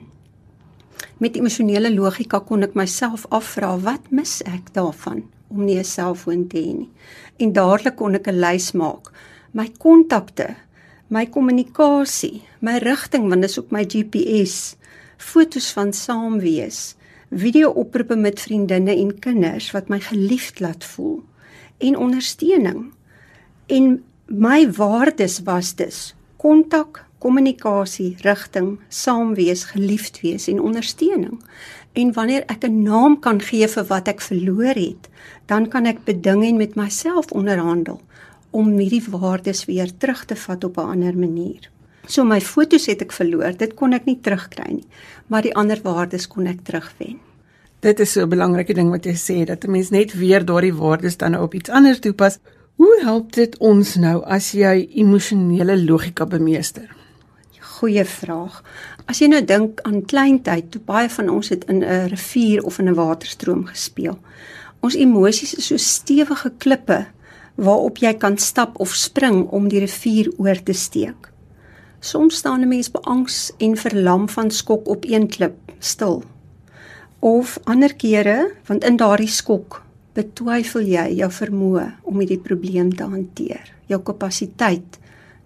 Met 1.22 1.36
emosionele 1.38 1.92
logika 1.94 2.40
kon 2.42 2.66
ek 2.66 2.74
myself 2.74 3.28
afvra 3.34 3.76
wat 3.84 4.10
mis 4.10 4.40
ek 4.42 4.72
daarvan 4.74 5.22
om 5.48 5.64
nie 5.64 5.78
'n 5.78 5.84
selfoon 5.84 6.48
te 6.48 6.58
hê 6.58 6.74
nie. 6.78 6.90
En 7.38 7.52
dadelik 7.52 7.96
kon 7.96 8.14
ek 8.14 8.26
'n 8.26 8.40
lys 8.40 8.72
maak. 8.72 9.12
My 9.52 9.68
kontakte, 9.78 10.56
my 11.08 11.26
kommunikasie, 11.26 12.42
my 12.60 12.78
rigting 12.78 13.28
want 13.28 13.42
dit 13.42 13.50
is 13.50 13.58
ook 13.58 13.70
my 13.70 13.84
GPS, 13.84 14.76
fotos 15.16 15.72
van 15.72 15.92
saam 15.92 16.40
wees, 16.40 16.96
video-oproepe 17.30 18.16
met 18.16 18.40
vriendinne 18.40 18.96
en 18.96 19.18
kinders 19.18 19.70
wat 19.70 19.88
my 19.88 20.00
geliefd 20.00 20.60
laat 20.60 20.84
voel 20.84 21.22
en 21.78 21.96
ondersteuning. 21.96 22.92
En 23.66 24.02
my 24.28 24.70
waardes 24.76 25.40
was 25.44 25.74
dus 25.74 26.14
kontak, 26.36 27.04
kommunikasie, 27.18 28.16
rigting, 28.22 28.78
saam 28.88 29.34
wees, 29.34 29.64
geliefd 29.72 30.20
wees 30.22 30.46
en 30.48 30.60
ondersteuning. 30.62 31.40
En 31.98 32.12
wanneer 32.12 32.44
ek 32.46 32.64
'n 32.64 32.82
naam 32.82 33.18
kan 33.20 33.40
gee 33.40 33.68
vir 33.68 33.84
wat 33.84 34.08
ek 34.08 34.20
verloor 34.20 34.74
het, 34.74 35.08
dan 35.46 35.68
kan 35.68 35.86
ek 35.86 36.04
beding 36.04 36.44
en 36.44 36.56
met 36.56 36.74
myself 36.74 37.32
onderhandel 37.32 38.00
om 38.50 38.78
hierdie 38.78 39.04
waardes 39.10 39.64
weer 39.64 39.90
terug 39.98 40.24
te 40.24 40.36
vat 40.36 40.64
op 40.64 40.76
'n 40.76 40.90
ander 40.90 41.16
manier. 41.16 41.70
So 42.06 42.24
my 42.24 42.40
fotos 42.40 42.86
het 42.86 43.02
ek 43.02 43.12
verloor, 43.12 43.56
dit 43.56 43.74
kon 43.74 43.92
ek 43.92 44.04
nie 44.04 44.18
terugkry 44.20 44.72
nie, 44.72 44.86
maar 45.26 45.42
die 45.42 45.54
ander 45.54 45.80
waardes 45.82 46.26
kon 46.26 46.46
ek 46.46 46.64
terugwen. 46.64 47.18
Dit 47.80 48.00
is 48.00 48.12
so 48.12 48.22
'n 48.22 48.28
belangrike 48.28 48.74
ding 48.74 48.90
wat 48.90 49.04
jy 49.04 49.14
sê 49.14 49.44
dat 49.44 49.64
'n 49.64 49.70
mens 49.70 49.90
net 49.90 50.12
weer 50.12 50.44
daardie 50.44 50.74
waardes 50.74 51.16
dan 51.16 51.36
op 51.36 51.54
iets 51.54 51.70
anders 51.70 52.00
toepas. 52.00 52.38
Hoe 52.78 53.00
help 53.02 53.32
dit 53.34 53.56
ons 53.58 53.96
nou 53.98 54.20
as 54.30 54.52
jy 54.54 54.84
emosionele 55.00 55.74
logika 55.80 56.22
bemeester? 56.30 56.84
Goeie 57.72 58.04
vraag. 58.06 58.60
As 59.10 59.18
jy 59.18 59.26
nou 59.32 59.40
dink 59.42 59.80
aan 59.82 60.04
kleintyd, 60.06 60.68
toe 60.70 60.82
baie 60.86 61.08
van 61.10 61.32
ons 61.32 61.50
het 61.50 61.64
in 61.66 61.82
'n 61.82 62.06
rivier 62.12 62.62
of 62.62 62.78
in 62.78 62.88
'n 62.88 62.94
waterstroom 62.94 63.64
gespeel. 63.66 64.18
Ons 64.80 64.94
emosies 64.94 65.54
is 65.54 65.66
so 65.66 65.76
stewige 65.76 66.52
klippe 66.58 67.06
waarop 67.56 67.98
jy 67.98 68.14
kan 68.14 68.38
stap 68.38 68.78
of 68.78 68.94
spring 68.94 69.48
om 69.50 69.68
die 69.68 69.80
rivier 69.80 70.30
oor 70.36 70.62
te 70.62 70.72
steek. 70.72 71.32
Soms 72.00 72.36
staan 72.36 72.60
'n 72.60 72.68
mens 72.68 72.90
beangs 72.90 73.52
en 73.58 73.76
verlam 73.76 74.28
van 74.28 74.50
skok 74.50 74.88
op 74.88 75.04
een 75.04 75.26
klip 75.26 75.58
stil. 75.78 76.22
Of 77.18 77.58
ander 77.64 77.94
kere, 77.94 78.52
want 78.66 78.84
in 78.84 78.96
daardie 78.96 79.28
skok 79.28 79.87
betwyfel 80.16 80.86
jy 80.88 81.06
jou 81.20 81.30
vermoë 81.32 81.86
om 82.08 82.20
hierdie 82.20 82.40
probleem 82.42 82.92
te 82.96 83.06
hanteer. 83.08 83.72
Jou 83.88 84.00
kapasiteit 84.04 84.98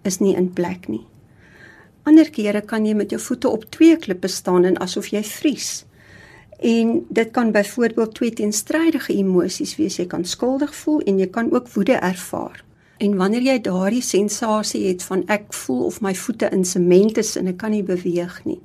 is 0.07 0.19
nie 0.19 0.35
in 0.35 0.51
plek 0.53 0.87
nie. 0.91 1.03
Ander 2.03 2.27
kere 2.35 2.61
kan 2.67 2.85
jy 2.85 2.93
met 2.99 3.13
jou 3.15 3.19
voete 3.21 3.49
op 3.49 3.63
twee 3.71 3.95
klippe 3.97 4.27
staan 4.27 4.65
en 4.67 4.79
asof 4.83 5.11
jy 5.13 5.23
vries. 5.23 5.85
En 6.59 7.05
dit 7.09 7.31
kan 7.31 7.51
byvoorbeeld 7.51 8.15
twee 8.15 8.31
teenstrydige 8.31 9.13
emosies 9.13 9.75
wees. 9.79 9.97
Jy 9.99 10.07
kan 10.11 10.25
skuldig 10.25 10.75
voel 10.75 11.01
en 11.07 11.19
jy 11.19 11.27
kan 11.31 11.51
ook 11.51 11.69
woede 11.75 11.99
ervaar. 11.99 12.63
En 13.03 13.15
wanneer 13.19 13.41
jy 13.41 13.57
daardie 13.61 14.03
sensasie 14.03 14.85
het 14.87 15.03
van 15.03 15.23
ek 15.31 15.53
voel 15.53 15.85
of 15.89 16.01
my 16.01 16.13
voete 16.15 16.49
in 16.55 16.63
sement 16.65 17.17
is 17.17 17.35
en 17.39 17.49
ek 17.51 17.57
kan 17.63 17.73
nie 17.73 17.83
beweeg 17.83 18.37
nie, 18.45 18.59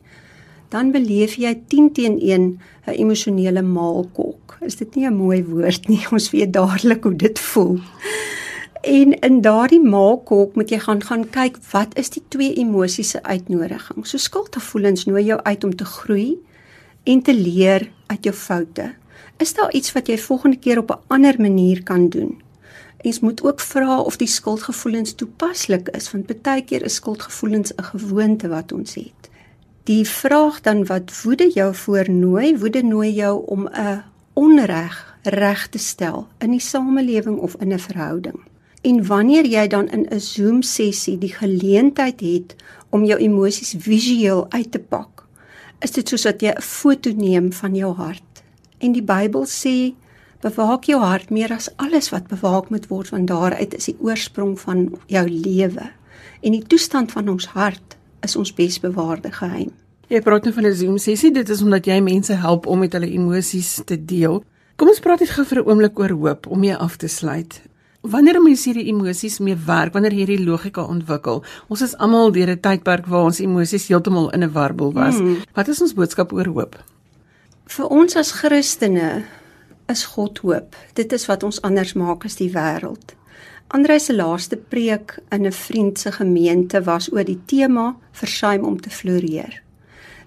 dan 0.68 0.90
beleef 0.92 1.36
jy 1.40 1.54
10 1.68 1.92
teen 1.92 2.18
1 2.20 2.60
'n 2.86 2.90
emosionele 2.90 3.62
maalkok. 3.62 4.58
Is 4.60 4.76
dit 4.76 4.94
nie 4.94 5.06
'n 5.06 5.16
mooi 5.16 5.44
woord 5.44 5.88
nie? 5.88 6.06
Ons 6.14 6.30
weet 6.30 6.52
dadelik 6.52 7.04
hoe 7.04 7.16
dit 7.16 7.38
voel. 7.38 7.78
En 8.82 9.18
in 9.20 9.40
daardie 9.40 9.82
maalkok 9.82 10.54
moet 10.54 10.70
jy 10.70 10.78
gaan 10.78 11.02
gaan 11.02 11.30
kyk 11.30 11.56
wat 11.70 11.98
is 11.98 12.10
die 12.10 12.22
twee 12.28 12.54
emosies 12.54 13.10
se 13.10 13.22
uitnodiging. 13.22 14.06
So 14.06 14.16
skuldgevoelens 14.16 15.04
nooi 15.04 15.24
jou 15.24 15.40
uit 15.42 15.64
om 15.64 15.76
te 15.76 15.84
groei 15.84 16.38
en 17.04 17.22
te 17.22 17.34
leer 17.34 17.90
uit 18.06 18.24
jou 18.24 18.34
foute. 18.34 18.94
Is 19.38 19.54
daar 19.54 19.72
iets 19.72 19.92
wat 19.92 20.06
jy 20.06 20.18
volgende 20.18 20.56
keer 20.56 20.78
op 20.78 20.90
'n 20.90 21.02
ander 21.06 21.34
manier 21.40 21.82
kan 21.82 22.08
doen? 22.08 22.40
Ons 23.02 23.20
moet 23.20 23.42
ook 23.42 23.60
vra 23.60 24.00
of 24.00 24.16
die 24.16 24.26
skuldgevoelens 24.26 25.14
toepaslik 25.14 25.88
is, 25.88 26.10
want 26.12 26.42
baie 26.42 26.64
keer 26.64 26.82
is 26.82 26.94
skuldgevoelens 26.94 27.72
'n 27.74 27.82
gewoonte 27.82 28.48
wat 28.48 28.72
ons 28.72 28.94
het. 28.94 29.30
Die 29.88 30.04
vraag 30.04 30.60
dan 30.60 30.82
wat 30.84 31.22
woede 31.22 31.46
jou 31.54 31.74
voornooi, 31.74 32.58
woede 32.60 32.82
nooi 32.84 33.12
jou 33.12 33.46
om 33.46 33.68
'n 33.68 34.02
onreg 34.32 35.16
reg 35.22 35.68
te 35.68 35.78
stel 35.78 36.28
in 36.38 36.50
die 36.50 36.60
samelewing 36.60 37.38
of 37.38 37.56
in 37.60 37.72
'n 37.72 37.78
verhouding. 37.78 38.40
En 38.80 39.06
wanneer 39.06 39.46
jy 39.46 39.66
dan 39.66 39.88
in 39.88 40.06
'n 40.10 40.20
Zoom 40.20 40.62
sessie 40.62 41.18
die 41.18 41.32
geleentheid 41.32 42.20
het 42.20 42.54
om 42.88 43.04
jou 43.04 43.20
emosies 43.20 43.74
visueel 43.78 44.46
uit 44.48 44.70
te 44.72 44.78
pak, 44.78 45.26
is 45.78 45.90
dit 45.90 46.08
soos 46.08 46.22
dat 46.22 46.40
jy 46.40 46.50
'n 46.50 46.62
foto 46.62 47.10
neem 47.16 47.52
van 47.52 47.74
jou 47.74 47.94
hart. 47.94 48.42
En 48.78 48.92
die 48.92 49.02
Bybel 49.02 49.46
sê 49.46 49.94
bewaak 50.40 50.84
jou 50.84 51.00
hart 51.02 51.30
meer 51.30 51.52
as 51.52 51.76
alles 51.76 52.10
wat 52.10 52.26
bewaak 52.26 52.68
moet 52.68 52.86
word 52.86 53.08
want 53.08 53.26
daaruit 53.26 53.74
is 53.74 53.84
die 53.84 53.96
oorsprong 54.00 54.60
van 54.60 54.98
jou 55.06 55.28
lewe. 55.28 55.90
En 56.40 56.52
die 56.52 56.66
toestand 56.66 57.12
van 57.12 57.28
ons 57.28 57.46
hart 57.46 57.97
is 58.22 58.36
ons 58.36 58.54
besbewaarde 58.54 59.32
geheim. 59.32 59.72
Jy 60.08 60.20
praat 60.24 60.44
nou 60.44 60.54
van 60.54 60.66
'n 60.66 60.74
Zoom 60.74 60.98
sessie, 60.98 61.32
dit 61.32 61.48
is 61.48 61.62
omdat 61.62 61.86
jy 61.86 62.00
mense 62.00 62.32
help 62.32 62.66
om 62.66 62.78
met 62.78 62.92
hulle 62.92 63.10
emosies 63.10 63.80
te 63.84 64.04
deel. 64.04 64.42
Kom 64.76 64.88
ons 64.88 65.00
praat 65.00 65.20
net 65.20 65.30
gou 65.30 65.44
vir 65.44 65.58
'n 65.58 65.68
oomblik 65.68 65.98
oor 65.98 66.10
hoop 66.10 66.46
om 66.46 66.64
jy 66.64 66.74
af 66.74 66.96
te 66.96 67.08
sluit. 67.08 67.60
Wanneer 68.00 68.42
mens 68.42 68.64
hierdie 68.64 68.86
emosies 68.86 69.38
mee 69.38 69.56
werk, 69.66 69.92
wanneer 69.92 70.12
hierdie 70.12 70.44
logika 70.44 70.82
ontwikkel, 70.82 71.42
ons 71.68 71.82
is 71.82 71.96
almal 71.96 72.30
deur 72.30 72.50
'n 72.50 72.60
tydperk 72.60 73.06
waar 73.06 73.24
ons 73.24 73.40
emosies 73.40 73.88
heeltemal 73.88 74.30
in 74.30 74.42
'n 74.42 74.52
warbel 74.52 74.92
was. 74.92 75.16
Hmm. 75.18 75.36
Wat 75.54 75.68
is 75.68 75.80
ons 75.80 75.94
boodskap 75.94 76.32
oor 76.32 76.46
hoop? 76.46 76.76
Vir 77.66 77.86
ons 77.86 78.16
as 78.16 78.32
Christene 78.32 79.24
is 79.88 80.04
God 80.04 80.38
hoop. 80.38 80.76
Dit 80.94 81.12
is 81.12 81.26
wat 81.26 81.42
ons 81.42 81.60
anders 81.62 81.92
maak 81.92 82.24
as 82.24 82.36
die 82.36 82.50
wêreld. 82.50 83.17
Andreus 83.68 84.04
se 84.04 84.14
laaste 84.16 84.56
preek 84.56 85.18
in 85.30 85.46
'n 85.46 85.52
vriend 85.52 85.98
se 85.98 86.12
gemeente 86.12 86.82
was 86.82 87.12
oor 87.12 87.24
die 87.24 87.40
tema 87.46 87.96
versuim 88.12 88.64
om 88.64 88.80
te 88.80 88.90
floreer. 88.90 89.62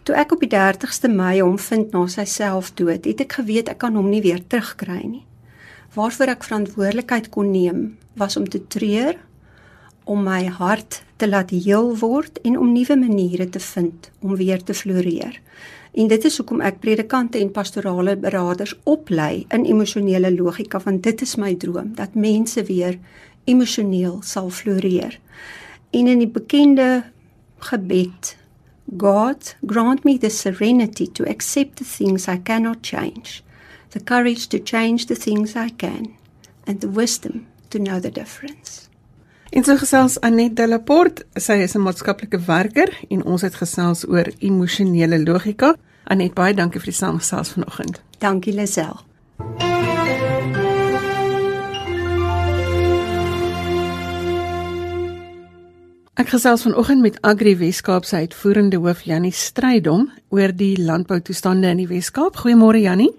Toe 0.03 0.15
ek 0.15 0.31
op 0.31 0.39
die 0.39 0.49
30ste 0.49 1.09
Mei 1.09 1.41
hom 1.41 1.59
vind 1.59 1.91
na 1.91 2.07
sy 2.07 2.25
selfdood, 2.25 3.05
het 3.05 3.21
ek 3.21 3.33
geweet 3.33 3.69
ek 3.69 3.77
kan 3.77 3.95
hom 3.95 4.09
nie 4.09 4.21
weer 4.21 4.47
terugkry 4.47 5.03
nie 5.05 5.25
waarvoor 5.95 6.31
ek 6.31 6.45
verantwoordelikheid 6.47 7.29
kon 7.33 7.51
neem 7.51 7.81
was 8.19 8.37
om 8.39 8.47
te 8.47 8.61
treur 8.71 9.17
om 10.11 10.23
my 10.23 10.45
hart 10.47 11.01
te 11.21 11.27
laat 11.27 11.51
heel 11.53 11.91
word 11.99 12.39
en 12.47 12.57
om 12.57 12.71
nuwe 12.73 12.95
maniere 12.97 13.49
te 13.49 13.59
vind 13.61 14.09
om 14.19 14.35
weer 14.35 14.63
te 14.63 14.73
floreer. 14.73 15.37
En 15.91 16.07
dit 16.07 16.25
is 16.25 16.37
hoekom 16.39 16.63
ek 16.63 16.79
predikante 16.81 17.39
en 17.39 17.51
pastorale 17.51 18.15
beraders 18.17 18.73
oplei 18.89 19.45
in 19.51 19.67
emosionele 19.67 20.31
logika 20.33 20.79
want 20.83 21.03
dit 21.03 21.21
is 21.21 21.35
my 21.37 21.53
droom 21.59 21.91
dat 21.99 22.15
mense 22.15 22.63
weer 22.71 22.97
emosioneel 23.43 24.21
sal 24.21 24.49
floreer. 24.49 25.19
En 25.89 26.07
in 26.07 26.17
die 26.17 26.29
bekende 26.29 27.03
gebed 27.57 28.35
God 28.97 29.55
grant 29.65 30.03
me 30.03 30.17
the 30.17 30.29
serenity 30.29 31.07
to 31.11 31.23
accept 31.23 31.77
the 31.77 31.83
things 31.83 32.27
I 32.27 32.37
cannot 32.43 32.77
change, 32.81 33.43
the 33.89 33.99
courage 34.03 34.47
to 34.47 34.59
change 34.59 35.05
the 35.05 35.15
things 35.15 35.55
I 35.55 35.69
can, 35.77 36.15
and 36.65 36.81
the 36.81 36.89
wisdom 36.89 37.47
to 37.69 37.79
know 37.79 37.99
the 37.99 38.11
difference. 38.11 38.89
En 39.49 39.63
so 39.63 39.75
gesels 39.77 40.19
Anet 40.19 40.55
Delaport, 40.55 41.23
sy 41.35 41.53
is 41.63 41.75
'n 41.75 41.83
maatskaplike 41.83 42.39
werker 42.39 42.97
en 43.09 43.23
ons 43.25 43.41
het 43.41 43.55
gesels 43.55 44.07
oor 44.07 44.31
emosionele 44.39 45.23
logika. 45.23 45.75
Anet, 46.03 46.33
baie 46.33 46.53
dankie 46.53 46.79
vir 46.79 46.91
die 46.91 46.99
saamgesels 46.99 47.49
vanoggend. 47.49 48.01
Dankie 48.19 48.53
Lisel. 48.53 48.99
Ek 56.21 56.29
gesels 56.29 56.61
vanoggend 56.61 57.01
met 57.01 57.15
Agri 57.25 57.55
Weskaap 57.57 58.03
se 58.05 58.19
uitvoerende 58.21 58.77
hoof 58.77 58.99
Jannie 59.09 59.31
Strydom 59.33 60.03
oor 60.29 60.51
die 60.53 60.75
landboutoestande 60.77 61.71
in 61.73 61.79
die 61.81 61.87
Weskaap. 61.89 62.35
Goeiemôre 62.43 62.77
Jannie. 62.77 63.09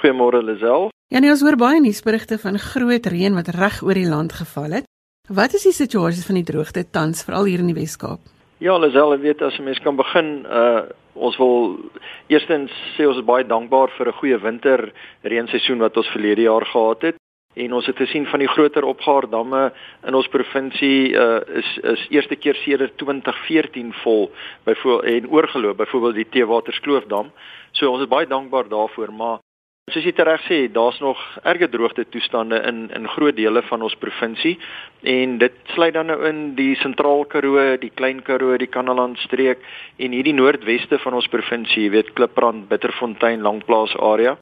Goeiemôre 0.00 0.40
Lisel. 0.42 0.88
Jannie, 1.14 1.30
ons 1.30 1.44
hoor 1.46 1.54
baie 1.60 1.78
nuusberigte 1.84 2.40
van 2.42 2.58
groot 2.58 3.06
reën 3.06 3.38
wat 3.38 3.52
reg 3.54 3.78
oor 3.86 3.94
die 3.94 4.08
land 4.08 4.34
geval 4.34 4.80
het. 4.80 4.90
Wat 5.30 5.54
is 5.54 5.68
die 5.68 5.76
situasie 5.76 6.26
van 6.26 6.40
die 6.40 6.44
droogte 6.48 6.82
tans 6.90 7.22
veral 7.22 7.46
hier 7.46 7.62
in 7.62 7.70
die 7.70 7.78
Weskaap? 7.78 8.18
Ja, 8.58 8.74
Lisel, 8.82 9.14
ek 9.14 9.22
weet 9.22 9.46
as 9.46 9.60
'n 9.60 9.64
mens 9.70 9.78
kan 9.78 9.94
begin, 9.96 10.42
uh 10.50 10.82
ons 11.14 11.36
wil 11.38 11.78
eerstens 12.26 12.72
sê 12.96 13.06
ons 13.06 13.18
is 13.18 13.24
baie 13.24 13.46
dankbaar 13.46 13.94
vir 13.98 14.08
'n 14.08 14.18
goeie 14.18 14.38
winter 14.42 14.92
reenseisoen 15.22 15.78
wat 15.78 15.96
ons 15.96 16.10
verlede 16.10 16.50
jaar 16.50 16.66
gehad 16.66 17.02
het. 17.02 17.21
En 17.54 17.72
ons 17.72 17.86
het 17.86 17.96
gesien 17.96 18.26
van 18.26 18.38
die 18.38 18.48
groter 18.48 18.84
opgaar 18.84 19.28
damme 19.28 19.72
in 20.06 20.14
ons 20.14 20.28
provinsie 20.32 21.12
uh 21.12 21.40
is 21.60 21.70
is 21.94 22.06
eerste 22.10 22.36
keer 22.36 22.56
sedert 22.64 22.96
2014 22.96 23.92
vol 24.02 24.30
byvoorbeeld 24.64 25.14
en 25.14 25.30
oorgeloop 25.30 25.76
byvoorbeeld 25.76 26.14
die 26.14 26.28
Teewaterskloofdam. 26.28 27.32
So 27.72 27.90
ons 27.90 28.02
is 28.02 28.08
baie 28.08 28.26
dankbaar 28.26 28.68
daarvoor, 28.68 29.12
maar 29.12 29.38
Soos 29.90 30.04
jy 30.06 30.12
reg 30.24 30.42
sê, 30.46 30.56
daar's 30.70 31.00
nog 31.02 31.18
erge 31.42 31.66
droogte 31.68 32.04
toestande 32.06 32.60
in 32.70 32.84
in 32.94 33.08
groot 33.14 33.34
dele 33.34 33.62
van 33.66 33.82
ons 33.82 33.96
provinsie 33.98 34.52
en 35.02 35.34
dit 35.38 35.56
sluit 35.74 35.94
dan 35.96 36.06
nou 36.06 36.20
in 36.28 36.54
die 36.54 36.76
Sentraal 36.78 37.24
Karoo, 37.32 37.64
die 37.82 37.90
Klein 37.90 38.22
Karoo, 38.22 38.54
die 38.62 38.70
Kanaland 38.70 39.18
streek 39.18 39.58
en 39.98 40.14
hierdie 40.14 40.36
noordweste 40.38 41.00
van 41.02 41.18
ons 41.18 41.26
provinsie, 41.34 41.82
jy 41.82 41.90
weet 41.96 42.14
Kliprand, 42.14 42.68
Bitterfontein, 42.70 43.42
Langplaas 43.42 43.96
area. 43.98 44.36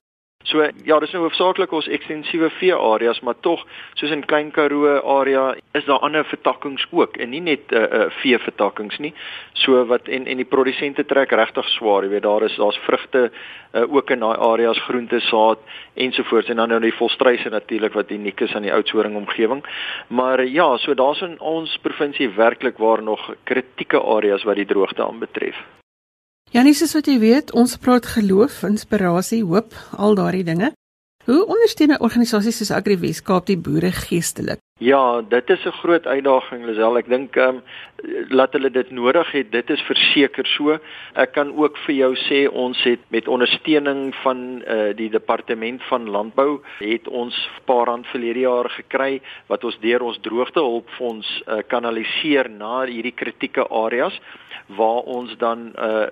So 0.48 0.64
ja, 0.88 0.96
dis 0.98 1.12
nou 1.12 1.26
hoofsaaklik 1.26 1.72
ons 1.76 1.86
ekstensiewe 1.92 2.48
vee 2.56 2.72
areas, 2.72 3.18
maar 3.20 3.36
tog 3.44 3.60
soos 4.00 4.10
in 4.14 4.22
Klein 4.24 4.48
Karoo 4.50 4.94
area 5.20 5.50
is 5.76 5.84
daar 5.84 6.00
ander 6.06 6.24
vertakkings 6.24 6.86
ook 6.90 7.18
en 7.20 7.28
nie 7.30 7.42
net 7.44 7.72
uh, 7.76 7.82
uh, 7.82 8.06
vee 8.22 8.38
vertakkings 8.40 8.96
nie. 9.04 9.12
So 9.62 9.84
wat 9.90 10.08
en 10.08 10.24
en 10.26 10.40
die 10.40 10.48
produsente 10.48 11.04
trek 11.04 11.34
regtig 11.36 11.68
swaar, 11.76 12.06
jy 12.06 12.14
weet 12.14 12.24
daar 12.24 12.46
is 12.48 12.56
daar's 12.56 12.78
vrugte 12.86 13.26
uh, 13.28 13.84
ook 13.84 14.10
in 14.10 14.24
daai 14.24 14.38
areas, 14.46 14.80
groente, 14.88 15.20
saad 15.28 15.60
ensovoorts 15.94 16.48
en 16.48 16.62
dan 16.62 16.72
nou 16.72 16.80
die 16.86 16.96
volstruise 16.96 17.52
natuurlik 17.52 17.98
wat 17.98 18.10
uniek 18.10 18.40
is 18.40 18.54
aan 18.56 18.64
die 18.64 18.72
Oudtshoorn 18.72 19.18
omgewing. 19.20 19.60
Maar 20.08 20.46
ja, 20.48 20.70
so 20.80 20.94
daar's 20.94 21.20
in 21.20 21.36
ons 21.40 21.76
provinsie 21.84 22.30
werklik 22.40 22.80
waar 22.80 23.02
nog 23.02 23.28
kritieke 23.44 24.00
areas 24.00 24.48
wat 24.48 24.56
die 24.56 24.66
droogte 24.66 25.04
aanbetref. 25.04 25.60
Janie, 26.50 26.72
soos 26.74 26.96
wat 26.96 27.06
jy 27.06 27.20
weet, 27.22 27.52
ons 27.54 27.76
praat 27.78 28.08
geloof, 28.10 28.64
inspirasie, 28.66 29.44
hoop, 29.46 29.70
al 29.94 30.16
daardie 30.18 30.42
dinge. 30.42 30.72
Hoe 31.28 31.44
ondersteun 31.46 31.92
'n 31.94 32.02
organisasie 32.02 32.50
soos 32.50 32.72
Agri 32.74 32.96
Weskaap 32.98 33.46
die 33.46 33.56
boere 33.56 33.92
geestelik? 33.92 34.58
Ja, 34.80 35.20
dit 35.28 35.50
is 35.50 35.64
'n 35.64 35.70
groot 35.70 36.06
uitdaging, 36.06 36.64
Lisel. 36.64 36.96
Ek 36.96 37.08
dink 37.08 37.36
ehm 37.36 37.48
um, 37.48 37.62
laat 38.28 38.52
hulle 38.52 38.70
dit 38.70 38.90
nodig 38.90 39.30
het, 39.32 39.52
dit 39.52 39.70
is 39.70 39.80
verseker 39.80 40.46
so. 40.46 40.78
Ek 41.12 41.32
kan 41.32 41.52
ook 41.56 41.76
vir 41.84 41.94
jou 41.94 42.14
sê 42.16 42.48
ons 42.48 42.82
het 42.82 43.00
met 43.08 43.28
ondersteuning 43.28 44.14
van 44.14 44.62
eh 44.64 44.88
uh, 44.88 44.96
die 44.96 45.10
departement 45.10 45.82
van 45.82 46.08
landbou 46.08 46.62
het 46.78 47.08
ons 47.08 47.48
paar 47.64 47.86
rand 47.86 48.06
verlede 48.06 48.40
jaar 48.40 48.70
gekry 48.70 49.20
wat 49.46 49.64
ons 49.64 49.78
deur 49.80 50.02
ons 50.02 50.20
droogtehulpfonds 50.20 51.42
uh, 51.46 51.58
kanaliseer 51.66 52.50
na 52.50 52.86
hierdie 52.86 53.14
kritieke 53.14 53.68
areas 53.68 54.20
waar 54.76 55.02
ons 55.02 55.36
dan 55.36 55.72
uh 55.78 56.06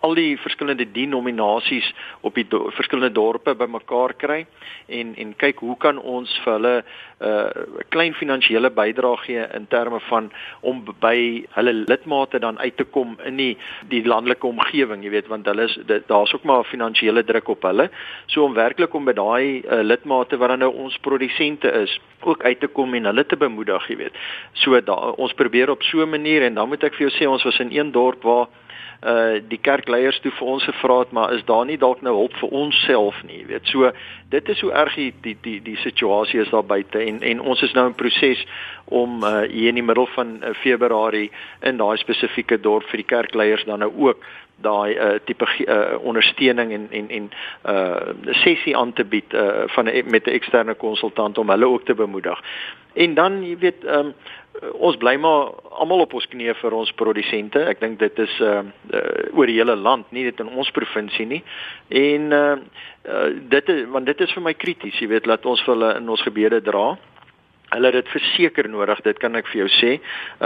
al 0.00 0.14
die 0.14 0.36
verskillende 0.38 0.84
denominasies 0.92 1.86
op 2.20 2.34
die 2.34 2.46
do 2.48 2.70
verskillende 2.76 3.12
dorpe 3.12 3.54
bymekaar 3.54 4.14
kry 4.14 4.46
en 4.86 5.14
en 5.16 5.32
kyk 5.36 5.58
hoe 5.58 5.76
kan 5.76 5.98
ons 5.98 6.30
vir 6.44 6.52
hulle 6.52 6.74
uh, 7.20 7.50
klein 7.88 8.14
finansiële 8.14 8.70
bydrae 8.70 9.16
gee 9.16 9.46
in 9.56 9.66
terme 9.68 10.00
van 10.08 10.30
om 10.60 10.82
by 11.00 11.44
hulle 11.56 11.72
lidmate 11.72 12.38
dan 12.38 12.58
uit 12.58 12.76
te 12.76 12.84
kom 12.84 13.16
in 13.24 13.36
die 13.36 13.52
die 13.88 14.02
landelike 14.06 14.46
omgewing, 14.46 15.04
jy 15.04 15.10
weet, 15.10 15.28
want 15.32 15.46
hulle 15.46 15.68
is 15.68 15.78
daar's 16.06 16.34
ook 16.34 16.44
maar 16.44 16.64
'n 16.64 16.72
finansiële 16.72 17.24
druk 17.24 17.48
op 17.48 17.62
hulle. 17.62 17.90
So 18.26 18.44
om 18.44 18.54
werklik 18.54 18.94
om 18.94 19.04
by 19.04 19.12
daai 19.12 19.62
uh, 19.62 19.82
lidmate 19.82 20.36
wat 20.36 20.48
dan 20.48 20.58
nou 20.58 20.72
ons 20.74 20.98
produsente 20.98 21.70
is, 21.72 22.00
ook 22.22 22.42
uit 22.42 22.60
te 22.60 22.66
kom 22.66 22.94
en 22.94 23.04
hulle 23.04 23.26
te 23.26 23.36
bemoedig, 23.36 23.88
jy 23.88 23.96
weet. 23.96 24.14
So 24.52 24.80
da, 24.80 24.94
ons 24.94 25.32
probeer 25.32 25.70
op 25.70 25.82
so 25.82 26.02
'n 26.02 26.10
manier 26.10 26.42
en 26.42 26.54
dan 26.54 26.68
moet 26.68 26.84
ek 26.84 26.94
vir 26.94 27.08
jou 27.08 27.12
sê 27.18 27.30
ons 27.30 27.42
was 27.42 27.58
in 27.58 27.70
een 27.70 27.92
dorp 27.92 28.22
waar 28.22 28.46
uh 29.04 29.40
die 29.48 29.58
kerkleiers 29.60 30.20
toe 30.24 30.32
vir 30.38 30.48
ons 30.48 30.64
gevra 30.64 30.98
het 30.98 31.10
maar 31.12 31.32
is 31.34 31.44
daar 31.44 31.66
nie 31.66 31.78
dalk 31.78 32.02
nou 32.02 32.14
hulp 32.16 32.36
vir 32.40 32.54
ons 32.60 32.84
self 32.86 33.22
nie 33.24 33.42
jy 33.42 33.46
weet 33.46 33.72
so 33.72 33.90
dit 34.30 34.48
is 34.48 34.60
hoe 34.60 34.72
erg 34.72 34.94
die 34.94 35.12
die 35.22 35.36
die, 35.42 35.58
die 35.62 35.76
situasie 35.82 36.40
is 36.40 36.50
daar 36.50 36.64
buite 36.64 37.02
en 37.02 37.20
en 37.22 37.40
ons 37.40 37.62
is 37.62 37.74
nou 37.74 37.86
in 37.90 37.98
proses 37.98 38.46
om 38.84 39.22
uh 39.24 39.42
hier 39.42 39.68
in 39.68 39.80
die 39.80 39.88
middel 39.90 40.08
van 40.14 40.38
uh, 40.40 40.54
Februarie 40.62 41.30
in 41.60 41.76
daai 41.76 41.96
spesifieke 42.00 42.60
dorp 42.60 42.88
vir 42.88 43.02
die 43.02 43.12
kerkleiers 43.12 43.64
dan 43.64 43.84
nou 43.84 43.92
ook 44.08 44.24
daai 44.62 44.94
uh, 44.94 45.18
tipe 45.24 45.46
uh, 45.66 45.98
ondersteuning 46.00 46.72
en 46.72 46.86
en 46.90 47.10
en 47.10 47.30
uh 47.68 48.34
sessie 48.44 48.76
aan 48.76 48.92
te 48.92 49.04
bied 49.04 49.34
uh 49.34 49.66
van 49.76 49.84
met 49.84 50.26
'n 50.26 50.30
eksterne 50.30 50.74
konsultant 50.74 51.38
om 51.38 51.50
hulle 51.50 51.66
ook 51.66 51.84
te 51.84 51.94
bemoedig. 51.94 52.40
En 52.92 53.14
dan 53.14 53.42
jy 53.42 53.58
weet 53.58 53.84
um 53.84 54.14
ons 54.72 54.96
bly 54.96 55.16
maar 55.18 55.52
almal 55.82 56.04
op 56.04 56.14
ons 56.14 56.26
knieë 56.30 56.54
vir 56.60 56.76
ons 56.76 56.92
produsente. 56.98 57.60
Ek 57.70 57.80
dink 57.82 57.98
dit 58.02 58.18
is 58.22 58.34
uh, 58.40 58.60
uh 58.94 59.04
oor 59.34 59.50
die 59.50 59.58
hele 59.58 59.76
land, 59.76 60.06
nie 60.14 60.26
net 60.28 60.40
in 60.40 60.52
ons 60.54 60.70
provinsie 60.74 61.26
nie. 61.26 61.42
En 61.88 62.30
uh, 62.32 62.44
uh 63.08 63.26
dit 63.54 63.74
is 63.74 63.82
want 63.90 64.06
dit 64.06 64.20
is 64.20 64.36
vir 64.36 64.46
my 64.46 64.54
krities, 64.54 65.00
jy 65.00 65.10
weet, 65.10 65.26
laat 65.26 65.46
ons 65.46 65.62
vir 65.66 65.74
hulle 65.74 65.90
in 65.98 66.08
ons 66.08 66.22
gebede 66.28 66.62
dra 66.64 66.94
hulle 67.74 67.90
het 67.90 68.00
dit 68.00 68.12
verseker 68.14 68.68
nodig 68.70 69.02
dit 69.06 69.18
kan 69.22 69.36
ek 69.38 69.50
vir 69.52 69.64
jou 69.64 69.70
sê 69.78 69.92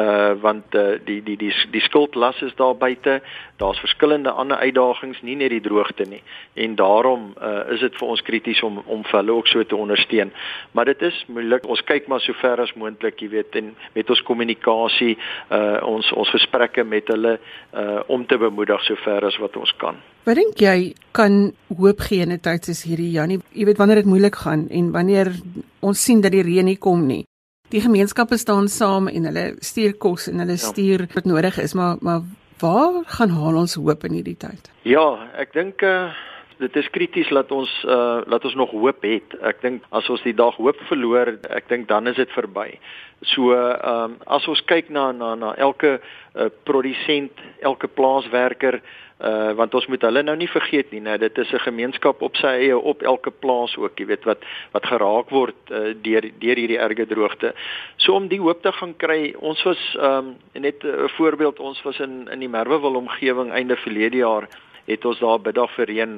uh 0.02 0.32
want 0.42 0.74
uh, 0.74 0.96
die 1.04 1.20
die 1.24 1.36
die 1.40 1.52
die 1.72 1.84
skuldlas 1.84 2.42
is 2.46 2.54
daar 2.58 2.76
buite 2.78 3.20
daar's 3.58 3.80
verskillende 3.82 4.30
ander 4.30 4.56
uitdagings 4.56 5.22
nie 5.22 5.36
net 5.36 5.50
die 5.50 5.60
droogte 5.60 6.04
nie. 6.08 6.20
En 6.54 6.74
daarom 6.78 7.32
uh, 7.42 7.72
is 7.74 7.80
dit 7.80 7.96
vir 7.98 8.08
ons 8.08 8.22
krities 8.22 8.62
om 8.62 8.82
om 8.86 9.02
vir 9.04 9.20
hulle 9.20 9.38
ook 9.40 9.48
so 9.50 9.64
te 9.64 9.76
ondersteun. 9.76 10.32
Maar 10.72 10.92
dit 10.92 11.02
is 11.10 11.24
moeilik 11.28 11.66
ons 11.66 11.82
kyk 11.90 12.06
maar 12.08 12.22
so 12.24 12.36
ver 12.42 12.62
as 12.62 12.74
moontlik 12.74 13.22
jy 13.22 13.30
weet 13.34 13.58
en 13.62 13.74
met 13.94 14.10
ons 14.10 14.22
kommunikasie 14.30 15.16
uh 15.50 15.78
ons 15.88 16.12
ons 16.12 16.36
gesprekke 16.36 16.84
met 16.84 17.10
hulle 17.14 17.38
uh 17.74 17.98
om 18.06 18.26
te 18.26 18.38
bemoedig 18.38 18.86
so 18.86 18.96
ver 19.04 19.26
as 19.26 19.36
wat 19.42 19.56
ons 19.56 19.74
kan 19.82 19.98
Wat 20.28 20.36
dink 20.36 20.58
jy 20.60 20.92
kan 21.16 21.54
hoop 21.72 22.02
gee 22.04 22.20
in 22.20 22.32
'n 22.32 22.40
tyd 22.44 22.66
soos 22.66 22.82
hierdie 22.84 23.12
Janie? 23.16 23.38
Jy 23.56 23.64
weet 23.64 23.78
wanneer 23.78 24.02
dit 24.02 24.10
moeilik 24.12 24.36
gaan 24.36 24.68
en 24.68 24.92
wanneer 24.92 25.32
ons 25.80 26.04
sien 26.04 26.20
dat 26.20 26.32
die 26.32 26.42
reën 26.42 26.64
nie 26.64 26.76
kom 26.76 27.06
nie. 27.06 27.24
Die 27.70 27.80
gemeenskappe 27.80 28.36
staan 28.36 28.68
saam 28.68 29.08
en 29.08 29.24
hulle 29.24 29.56
stuur 29.60 29.96
kos 29.96 30.28
en 30.28 30.38
hulle 30.38 30.58
ja. 30.60 30.66
stuur 30.68 31.08
wat 31.14 31.24
nodig 31.24 31.58
is, 31.58 31.74
maar 31.74 31.96
maar 32.00 32.20
waar 32.60 33.04
gaan 33.06 33.30
haal 33.30 33.56
ons 33.56 33.74
hoop 33.74 34.04
in 34.04 34.12
hierdie 34.12 34.36
tyd? 34.36 34.70
Ja, 34.82 35.30
ek 35.32 35.52
dink 35.52 35.82
uh 35.82 36.12
dit 36.58 36.76
is 36.76 36.90
krities 36.90 37.28
dat 37.28 37.50
ons 37.50 37.70
uh 37.86 38.20
dat 38.28 38.44
ons 38.44 38.54
nog 38.54 38.70
hoop 38.70 39.02
het. 39.02 39.34
Ek 39.40 39.62
dink 39.62 39.82
as 39.90 40.08
ons 40.10 40.22
die 40.22 40.34
dag 40.34 40.56
hoop 40.56 40.76
verloor, 40.90 41.38
ek 41.48 41.68
dink 41.68 41.88
dan 41.88 42.06
is 42.06 42.16
dit 42.16 42.30
verby. 42.36 42.78
So 43.22 43.54
ehm 43.54 44.12
um, 44.12 44.16
as 44.26 44.46
ons 44.48 44.60
kyk 44.60 44.90
na 44.90 45.12
na 45.12 45.34
na 45.34 45.54
elke 45.56 46.00
uh, 46.00 46.50
produsent, 46.64 47.32
elke 47.62 47.88
plaaswerker 47.88 48.82
uh 49.20 49.52
want 49.58 49.74
ons 49.74 49.86
moet 49.86 50.02
hulle 50.02 50.22
nou 50.22 50.36
nie 50.36 50.48
vergeet 50.48 50.92
nie, 50.92 51.00
nou 51.00 51.16
dit 51.18 51.38
is 51.38 51.52
'n 51.52 51.58
gemeenskap 51.58 52.22
op 52.22 52.36
sy 52.36 52.46
eie 52.46 52.78
op 52.78 53.02
elke 53.02 53.30
plaas 53.30 53.76
ook, 53.76 53.98
jy 53.98 54.06
weet 54.06 54.24
wat 54.24 54.44
wat 54.72 54.86
geraak 54.86 55.30
word 55.30 55.58
uh, 55.70 55.94
deur 56.02 56.22
deur 56.38 56.56
hierdie 56.56 56.78
erge 56.78 57.06
droogte. 57.06 57.54
So 57.96 58.14
om 58.14 58.28
die 58.28 58.40
hoop 58.40 58.62
te 58.62 58.72
gaan 58.72 58.96
kry, 58.96 59.34
ons 59.38 59.62
was 59.62 59.96
um 60.00 60.36
net 60.52 60.84
'n 60.84 61.08
voorbeeld, 61.08 61.58
ons 61.58 61.82
was 61.82 61.98
in 61.98 62.28
in 62.30 62.38
die 62.38 62.48
Merwewil 62.48 62.94
omgewing 62.94 63.50
einde 63.50 63.76
verlede 63.76 64.16
jaar 64.16 64.48
het 64.88 65.04
ons 65.04 65.18
daar 65.18 65.40
biddag 65.40 65.70
vir 65.76 65.86
reën 65.86 66.12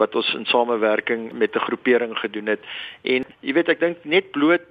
wat 0.00 0.14
ons 0.14 0.34
in 0.34 0.46
samewerking 0.46 1.32
met 1.32 1.56
'n 1.56 1.66
groepering 1.66 2.18
gedoen 2.18 2.46
het. 2.46 2.60
En 3.02 3.24
jy 3.40 3.52
weet 3.52 3.68
ek 3.68 3.80
dink 3.80 4.04
net 4.04 4.30
bloot 4.30 4.62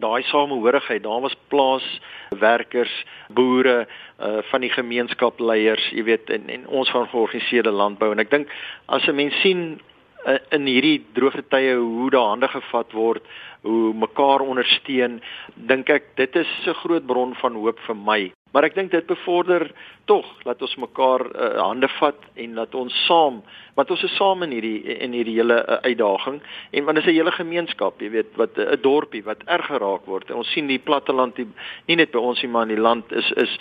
daai 0.00 0.22
samehorigheid. 0.22 1.02
Daar 1.02 1.20
was 1.20 1.36
plaaswerkers, 1.48 2.94
boere, 3.28 3.86
uh 4.18 4.42
van 4.50 4.60
die 4.60 4.70
gemeenskapleiers, 4.70 5.90
jy 5.92 6.04
weet, 6.04 6.30
en, 6.30 6.48
en 6.48 6.66
ons 6.66 6.90
van 6.90 7.08
georganiseerde 7.08 7.70
landbou 7.70 8.12
en 8.12 8.22
ek 8.24 8.30
dink 8.30 8.48
as 8.86 9.06
'n 9.06 9.14
mens 9.14 9.40
sien 9.40 9.80
uh, 10.26 10.38
in 10.50 10.66
hierdie 10.66 11.04
droogte 11.14 11.44
tye 11.52 11.74
hoe 11.76 12.10
daar 12.10 12.32
hande 12.34 12.48
gevat 12.48 12.92
word, 12.92 13.22
hoe 13.66 13.92
mekaar 13.94 14.44
ondersteun, 14.46 15.20
dink 15.54 15.90
ek 15.90 16.14
dit 16.16 16.36
is 16.36 16.50
'n 16.66 16.80
groot 16.82 17.06
bron 17.06 17.34
van 17.34 17.54
hoop 17.54 17.78
vir 17.86 17.96
my. 17.96 18.32
Maar 18.56 18.70
ek 18.70 18.76
dink 18.78 18.88
dit 18.88 19.04
bevorder 19.04 19.68
tog 20.08 20.24
dat 20.48 20.62
ons 20.64 20.76
mekaar 20.80 21.26
uh, 21.28 21.48
hande 21.60 21.90
vat 21.98 22.22
en 22.40 22.54
dat 22.56 22.74
ons 22.74 22.94
saam 23.04 23.42
want 23.76 23.90
ons 23.92 24.04
is 24.06 24.14
saam 24.16 24.46
in 24.46 24.54
hierdie 24.56 24.94
in 25.04 25.12
hierdie 25.12 25.34
hele 25.36 25.58
uh, 25.60 25.76
uitdaging. 25.84 26.38
En 26.72 26.86
want 26.86 26.96
dit 26.96 27.04
is 27.04 27.10
'n 27.12 27.16
hele 27.18 27.34
gemeenskap 27.36 28.00
jy 28.00 28.10
weet 28.16 28.32
wat 28.40 28.56
'n 28.56 28.64
uh, 28.64 28.80
dorpie 28.80 29.22
wat 29.28 29.44
erg 29.44 29.66
geraak 29.66 30.08
word. 30.08 30.30
En 30.30 30.40
ons 30.40 30.52
sien 30.52 30.66
die 30.66 30.78
platteland 30.78 31.36
die, 31.36 31.46
nie 31.84 31.96
net 32.00 32.16
by 32.16 32.18
ons 32.18 32.40
nie 32.42 32.50
maar 32.50 32.64
in 32.64 32.74
die 32.74 32.86
land 32.88 33.12
is 33.12 33.30
is 33.36 33.58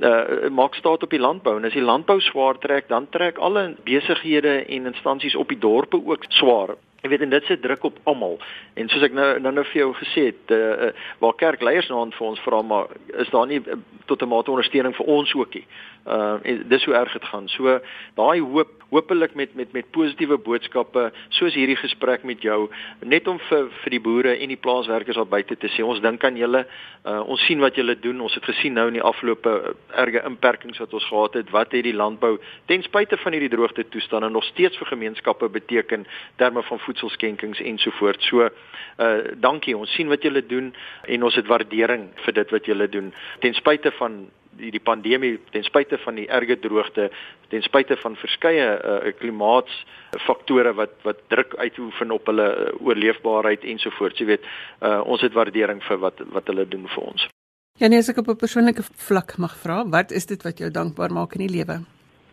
uh, 0.00 0.48
maak 0.48 0.74
staat 0.80 1.02
op 1.02 1.10
die 1.10 1.20
landbou. 1.20 1.58
En 1.58 1.68
as 1.68 1.76
die 1.76 1.84
landbou 1.84 2.20
swaar 2.20 2.58
trek 2.58 2.88
dan 2.88 3.08
trek 3.10 3.36
alle 3.38 3.76
besighede 3.84 4.64
en 4.64 4.86
instansies 4.86 5.36
op 5.36 5.48
die 5.48 5.60
dorpe 5.60 6.00
ook 6.04 6.24
swaar 6.28 6.76
Ek 7.08 7.14
weet 7.14 7.22
en 7.24 7.30
dit 7.32 7.44
sit 7.48 7.62
druk 7.64 7.84
op 7.88 7.98
almal. 8.04 8.34
En 8.76 8.90
soos 8.92 9.06
ek 9.06 9.14
nou 9.16 9.28
nou 9.40 9.52
nou 9.56 9.64
vir 9.70 9.80
jou 9.80 9.92
gesê 9.96 10.26
het, 10.26 10.52
uh, 10.52 10.90
waar 11.24 11.38
kerkleiers 11.40 11.88
nou 11.88 12.02
aan 12.02 12.12
vir 12.12 12.26
ons 12.26 12.42
vra 12.44 12.60
maar 12.60 12.92
is 13.16 13.30
daar 13.32 13.46
nie 13.48 13.62
uh, 13.64 13.78
tot 14.04 14.22
'n 14.22 14.28
mate 14.28 14.50
ondersteuning 14.50 14.96
vir 14.96 15.06
ons 15.06 15.32
ookie. 15.34 15.64
Uh 16.06 16.36
en 16.42 16.64
dis 16.68 16.84
hoe 16.84 16.94
erg 16.94 17.12
dit 17.12 17.24
gaan. 17.24 17.48
So 17.48 17.80
daai 18.16 18.40
hoop 18.40 18.70
hopelik 18.88 19.34
met 19.34 19.54
met 19.54 19.72
met 19.72 19.90
positiewe 19.90 20.38
boodskappe 20.38 21.12
soos 21.28 21.54
hierdie 21.54 21.76
gesprek 21.76 22.22
met 22.24 22.42
jou 22.42 22.70
net 23.04 23.28
om 23.28 23.38
vir 23.48 23.68
vir 23.82 23.90
die 23.90 24.00
boere 24.00 24.36
en 24.36 24.48
die 24.48 24.56
plaaswerkers 24.56 25.16
daar 25.16 25.28
buite 25.28 25.56
te 25.56 25.68
sê 25.68 25.84
ons 25.84 26.00
dink 26.00 26.24
aan 26.24 26.36
julle. 26.36 26.64
Uh 27.04 27.20
ons 27.28 27.44
sien 27.46 27.60
wat 27.60 27.76
julle 27.76 27.98
doen. 28.00 28.20
Ons 28.20 28.34
het 28.34 28.44
gesien 28.44 28.72
nou 28.72 28.86
in 28.88 28.96
die 28.96 29.04
afgelope 29.04 29.74
erge 30.04 30.22
inperkings 30.24 30.78
wat 30.78 30.94
ons 30.94 31.04
gehad 31.04 31.34
het, 31.34 31.50
wat 31.50 31.72
het 31.72 31.84
die 31.84 31.94
landbou 31.94 32.38
ten 32.66 32.82
spyte 32.82 33.16
van 33.16 33.32
hierdie 33.32 33.52
droogte 33.52 33.88
toestande 33.88 34.28
nog 34.28 34.44
steeds 34.44 34.78
vir 34.78 34.86
gemeenskappe 34.86 35.48
beteken 35.48 36.06
terme 36.36 36.62
van 36.62 36.78
voedselskenkings 36.98 37.60
ensovoorts. 37.60 38.28
So 38.28 38.48
uh 38.98 39.34
dankie. 39.40 39.76
Ons 39.76 39.94
sien 39.94 40.08
wat 40.08 40.22
julle 40.22 40.42
doen 40.46 40.72
en 41.06 41.22
ons 41.22 41.34
het 41.34 41.46
waardering 41.46 42.08
vir 42.24 42.34
dit 42.34 42.50
wat 42.50 42.66
julle 42.66 42.88
doen. 42.88 43.12
Ten 43.40 43.54
spyte 43.54 43.92
van 43.98 44.26
die 44.58 44.72
die 44.74 44.82
pandemie 44.82 45.38
ten 45.52 45.62
spyte 45.62 46.00
van 46.02 46.16
die 46.18 46.26
erge 46.26 46.56
droogte 46.58 47.10
ten 47.52 47.62
spyte 47.62 47.96
van 48.02 48.16
verskeie 48.18 48.66
uh, 48.74 49.12
klimaatsfaktore 49.20 50.72
wat 50.74 50.96
wat 51.04 51.20
druk 51.30 51.54
uitoefen 51.54 52.10
op 52.10 52.26
hulle 52.26 52.48
uh, 52.48 52.72
oorleefbaarheid 52.82 53.62
ensovoorts 53.62 54.18
jy 54.18 54.26
weet 54.32 54.48
uh, 54.82 54.98
ons 55.06 55.22
het 55.22 55.36
waardering 55.38 55.78
vir 55.86 56.02
wat 56.02 56.18
wat 56.34 56.50
hulle 56.50 56.66
doen 56.66 56.90
vir 56.90 57.12
ons 57.12 57.28
Ja 57.78 57.86
nee 57.86 58.02
as 58.02 58.10
ek 58.10 58.18
op 58.18 58.34
'n 58.34 58.42
persoonlike 58.42 58.82
vlak 59.06 59.38
mag 59.38 59.54
vra 59.62 59.84
wat 59.86 60.10
is 60.10 60.26
dit 60.26 60.42
wat 60.42 60.58
jou 60.58 60.70
dankbaar 60.74 61.14
maak 61.14 61.38
in 61.38 61.46
die 61.46 61.54
lewe 61.60 61.78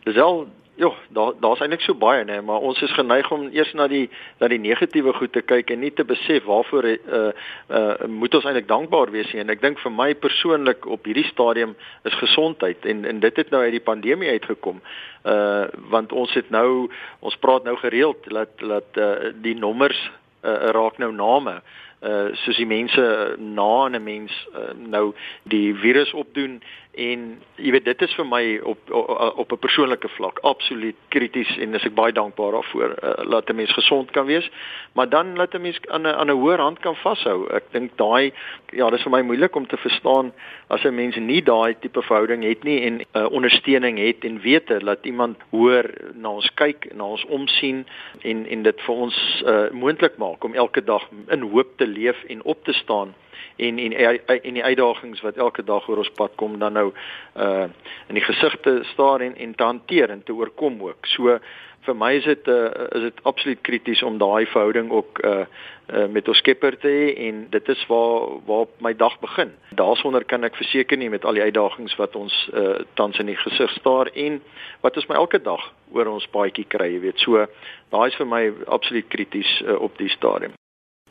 Dis 0.09 0.17
al 0.17 0.47
Ja, 0.77 0.91
daar 1.09 1.33
daar's 1.39 1.59
eintlik 1.63 1.81
so 1.81 1.95
baie 1.95 2.25
nê, 2.27 2.41
maar 2.43 2.59
ons 2.59 2.81
is 2.81 2.91
geneig 2.91 3.29
om 3.31 3.45
eers 3.47 3.71
na 3.73 3.85
die 3.87 4.09
na 4.39 4.49
die 4.51 4.59
negatiewe 4.59 5.13
goed 5.15 5.31
te 5.31 5.39
kyk 5.41 5.69
en 5.71 5.79
nie 5.79 5.91
te 5.95 6.03
besef 6.03 6.43
waarvoor 6.43 6.87
uh 6.89 7.21
uh 7.69 8.07
moet 8.11 8.35
ons 8.35 8.43
eintlik 8.43 8.67
dankbaar 8.67 9.11
wees 9.11 9.31
nie. 9.31 9.39
En 9.45 9.53
ek 9.55 9.63
dink 9.63 9.79
vir 9.79 9.93
my 9.95 10.09
persoonlik 10.19 10.83
op 10.85 11.07
hierdie 11.07 11.27
stadium 11.29 11.77
is 12.03 12.19
gesondheid 12.19 12.83
en 12.91 13.05
en 13.05 13.23
dit 13.23 13.39
het 13.39 13.55
nou 13.55 13.63
uit 13.63 13.77
die 13.77 13.85
pandemie 13.87 14.35
uitgekom. 14.35 14.83
Uh 15.23 15.71
want 15.95 16.11
ons 16.11 16.35
het 16.35 16.51
nou 16.51 16.91
ons 17.19 17.39
praat 17.39 17.63
nou 17.63 17.77
gereeld 17.79 18.27
dat 18.27 18.59
dat 18.59 18.99
uh 18.99 19.31
die 19.47 19.55
nommers 19.55 20.01
uh, 20.43 20.75
raak 20.75 20.99
nou 20.99 21.13
name 21.15 21.61
uh 22.03 22.35
soos 22.43 22.59
die 22.59 22.67
mense 22.67 23.03
na 23.39 23.87
'n 23.87 24.03
mens 24.03 24.33
uh, 24.51 24.75
nou 24.75 25.13
die 25.43 25.73
virus 25.75 26.11
opdoen 26.13 26.61
en 26.95 27.23
jy 27.59 27.71
weet 27.75 27.85
dit 27.85 28.01
is 28.01 28.13
vir 28.15 28.27
my 28.27 28.43
op 28.63 28.91
op, 28.91 29.51
'n 29.51 29.59
persoonlike 29.59 30.07
vlak 30.15 30.39
absoluut 30.43 30.95
krities 31.09 31.57
en 31.57 31.75
ek 31.75 31.93
baie 31.95 32.13
dankbaar 32.13 32.51
daarvoor 32.51 32.95
uh, 33.03 33.13
laat 33.23 33.49
'n 33.49 33.55
mens 33.55 33.73
gesond 33.73 34.11
kan 34.11 34.25
wees. 34.25 34.49
Maar 34.93 35.09
dan 35.09 35.35
laat 35.35 35.53
'n 35.53 35.61
mens 35.61 35.79
aan 35.87 36.01
'n 36.01 36.15
aan 36.15 36.31
'n 36.31 36.39
hoër 36.39 36.59
hand 36.59 36.79
kan 36.79 36.95
vashou. 36.95 37.47
Ek 37.51 37.63
dink 37.71 37.97
daai 37.97 38.33
ja 38.71 38.89
dis 38.89 39.01
vir 39.01 39.11
my 39.11 39.21
moeilik 39.21 39.55
om 39.55 39.67
te 39.67 39.77
verstaan 39.77 40.33
as 40.67 40.83
'n 40.83 40.95
mens 40.95 41.15
nie 41.15 41.41
daai 41.41 41.75
tipe 41.79 42.01
verhouding 42.01 42.43
het 42.43 42.63
nie 42.63 42.81
en 42.81 43.01
uh, 43.13 43.25
ondersteuning 43.31 43.97
het 43.97 44.23
en 44.23 44.39
weet 44.39 44.67
dat 44.67 45.05
iemand 45.05 45.37
hoor 45.51 45.83
na 46.13 46.29
ons 46.29 46.49
kyk 46.53 46.93
na 46.93 47.03
ons 47.03 47.25
omsien 47.25 47.85
en 48.21 48.45
en 48.45 48.63
dit 48.63 48.81
vir 48.81 48.95
ons 48.95 49.43
uh, 49.45 49.69
moontlik 49.71 50.17
maak 50.17 50.43
om 50.43 50.53
elke 50.53 50.83
dag 50.83 51.03
in 51.27 51.41
hoop 51.41 51.77
te 51.77 51.87
leef 51.87 52.23
en 52.23 52.43
op 52.43 52.63
te 52.63 52.73
staan 52.73 53.13
en 53.55 53.79
en 53.79 53.93
en 54.25 54.53
die 54.53 54.63
uitdagings 54.63 55.21
wat 55.21 55.37
elke 55.37 55.63
dag 55.63 55.87
oor 55.89 56.03
ons 56.03 56.11
pad 56.17 56.35
kom 56.35 56.59
dan 56.59 56.73
nou 56.73 56.91
uh 57.35 57.67
in 58.07 58.19
die 58.19 58.25
gesigte 58.25 58.79
staar 58.93 59.21
en 59.21 59.35
en 59.35 59.55
te 59.55 59.63
hanteer 59.63 60.09
en 60.09 60.23
te 60.23 60.33
oorkom 60.33 60.81
ook. 60.81 61.05
So 61.05 61.39
vir 61.85 61.95
my 61.95 62.11
is 62.17 62.25
dit 62.25 62.47
uh 62.47 62.87
is 62.97 63.07
dit 63.09 63.23
absoluut 63.23 63.61
krities 63.61 64.03
om 64.03 64.17
daai 64.17 64.45
verhouding 64.45 64.91
ook 64.91 65.21
uh 65.23 65.45
uh 65.93 66.07
met 66.09 66.27
ons 66.27 66.37
Skepper 66.37 66.77
te 66.81 66.89
hê 66.89 67.13
en 67.27 67.45
dit 67.49 67.69
is 67.69 67.85
waar 67.87 68.41
waar 68.45 68.65
my 68.79 68.93
dag 68.93 69.19
begin. 69.19 69.53
Daarsonder 69.69 70.25
kan 70.25 70.43
ek 70.43 70.55
verseker 70.55 70.97
nie 70.97 71.09
met 71.09 71.25
al 71.25 71.37
die 71.39 71.45
uitdagings 71.45 71.95
wat 72.01 72.15
ons 72.15 72.49
uh 72.53 72.81
tans 72.93 73.19
in 73.19 73.31
die 73.31 73.39
gesig 73.45 73.71
staar 73.79 74.11
en 74.13 74.41
wat 74.81 74.97
ons 74.97 75.07
my 75.07 75.15
elke 75.15 75.41
dag 75.41 75.71
oor 75.93 76.11
ons 76.17 76.27
paadjie 76.27 76.67
kry, 76.67 76.91
jy 76.93 77.01
weet. 77.07 77.19
So 77.19 77.47
daai 77.93 78.07
is 78.07 78.19
vir 78.19 78.27
my 78.27 78.43
absoluut 78.67 79.07
krities 79.09 79.61
uh, 79.61 79.79
op 79.81 79.97
die 79.97 80.09
stadium. 80.09 80.55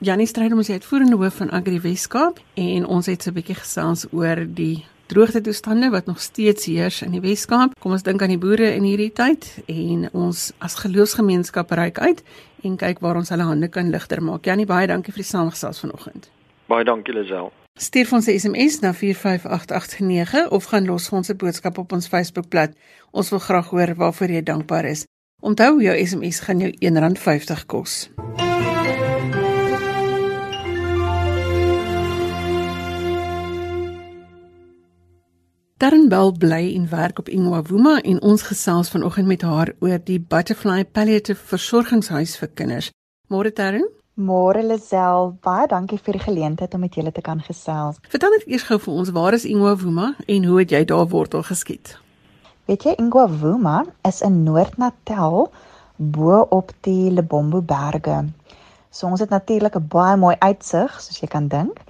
Janie 0.00 0.26
Strydom 0.26 0.58
is 0.58 0.70
uitvoerende 0.70 1.16
hoof 1.16 1.34
van 1.34 1.50
Agri 1.50 1.80
Weskaap 1.80 2.40
en 2.54 2.86
ons 2.86 3.06
het 3.06 3.22
so 3.22 3.30
'n 3.30 3.34
bietjie 3.34 3.54
gesels 3.54 4.06
oor 4.12 4.46
die 4.54 4.84
droogte 5.06 5.40
toestande 5.40 5.90
wat 5.90 6.06
nog 6.06 6.20
steeds 6.20 6.64
heers 6.64 7.02
in 7.02 7.10
die 7.10 7.20
Weskaap. 7.20 7.78
Kom 7.78 7.92
ons 7.92 8.02
dink 8.02 8.22
aan 8.22 8.28
die 8.28 8.38
boere 8.38 8.74
in 8.74 8.82
hierdie 8.82 9.12
tyd 9.12 9.62
en 9.66 10.08
ons 10.12 10.52
as 10.58 10.74
geloofsgemeenskap 10.74 11.70
reik 11.70 11.98
uit 11.98 12.22
en 12.62 12.76
kyk 12.76 12.98
waar 12.98 13.16
ons 13.16 13.28
hulle 13.28 13.42
hande 13.42 13.68
kan 13.68 13.90
ligter 13.90 14.22
maak. 14.22 14.44
Janie, 14.44 14.66
baie 14.66 14.86
dankie 14.86 15.12
vir 15.12 15.22
die 15.22 15.30
saamgesels 15.30 15.80
vanoggend. 15.80 16.30
Baie 16.66 16.84
dankie 16.84 17.14
Lisel. 17.14 17.52
Stuur 17.78 18.12
ons 18.12 18.26
'n 18.26 18.38
SMS 18.38 18.80
na 18.80 18.92
45889 18.92 20.50
of 20.50 20.64
gaan 20.64 20.86
los 20.86 21.10
ons 21.10 21.30
'n 21.30 21.36
boodskap 21.36 21.78
op 21.78 21.92
ons 21.92 22.08
Facebookblad. 22.08 22.72
Ons 23.12 23.30
wil 23.30 23.38
graag 23.38 23.68
hoor 23.70 23.94
waarvoor 23.94 24.30
jy 24.30 24.42
dankbaar 24.42 24.84
is. 24.84 25.06
Onthou 25.40 25.82
jou 25.82 26.06
SMS 26.06 26.40
gaan 26.40 26.58
jou 26.58 26.70
R1.50 26.80 27.66
kos. 27.66 28.10
Darren 35.82 36.08
Bell 36.08 36.30
bly 36.38 36.74
en 36.76 36.84
werk 36.88 37.18
op 37.18 37.28
Ingwavuma 37.28 37.96
en 38.00 38.20
ons 38.22 38.42
gesels 38.46 38.88
vanoggend 38.88 39.26
met 39.26 39.42
haar 39.42 39.72
oor 39.82 39.98
die 39.98 40.20
Butterfly 40.20 40.84
Palliative 40.84 41.40
Versorgingshuis 41.50 42.36
vir 42.38 42.50
kinders. 42.54 42.90
Môre 43.26 43.50
Darren? 43.50 43.88
Môre 44.14 44.62
Lisel, 44.62 45.32
baie 45.42 45.66
dankie 45.66 45.98
vir 45.98 46.14
die 46.14 46.22
geleentheid 46.22 46.76
om 46.78 46.84
met 46.86 46.94
julle 46.94 47.10
te 47.10 47.24
kan 47.26 47.42
gesels. 47.42 47.98
Vertel 48.06 48.36
net 48.36 48.46
eers 48.46 48.68
gou 48.68 48.78
vir 48.84 48.94
ons, 48.94 49.10
waar 49.16 49.34
is 49.34 49.48
Ingwavuma 49.50 50.12
en 50.30 50.46
hoe 50.46 50.60
het 50.60 50.76
jy 50.76 50.84
daar 50.92 51.08
wortel 51.10 51.42
geskiet? 51.42 51.96
Weet 52.70 52.86
jy 52.86 52.94
Ingwavuma 52.94 53.80
is 54.06 54.22
in 54.22 54.44
Noord-Natal 54.46 55.48
bo 55.96 56.44
op 56.54 56.70
die 56.86 57.10
Lebombo 57.10 57.64
berge. 57.66 58.20
So 58.94 59.10
ons 59.10 59.26
het 59.26 59.34
natuurlik 59.34 59.74
'n 59.74 59.88
baie 59.90 60.16
mooi 60.16 60.36
uitsig, 60.38 61.00
soos 61.00 61.18
jy 61.18 61.26
kan 61.26 61.48
dink. 61.48 61.82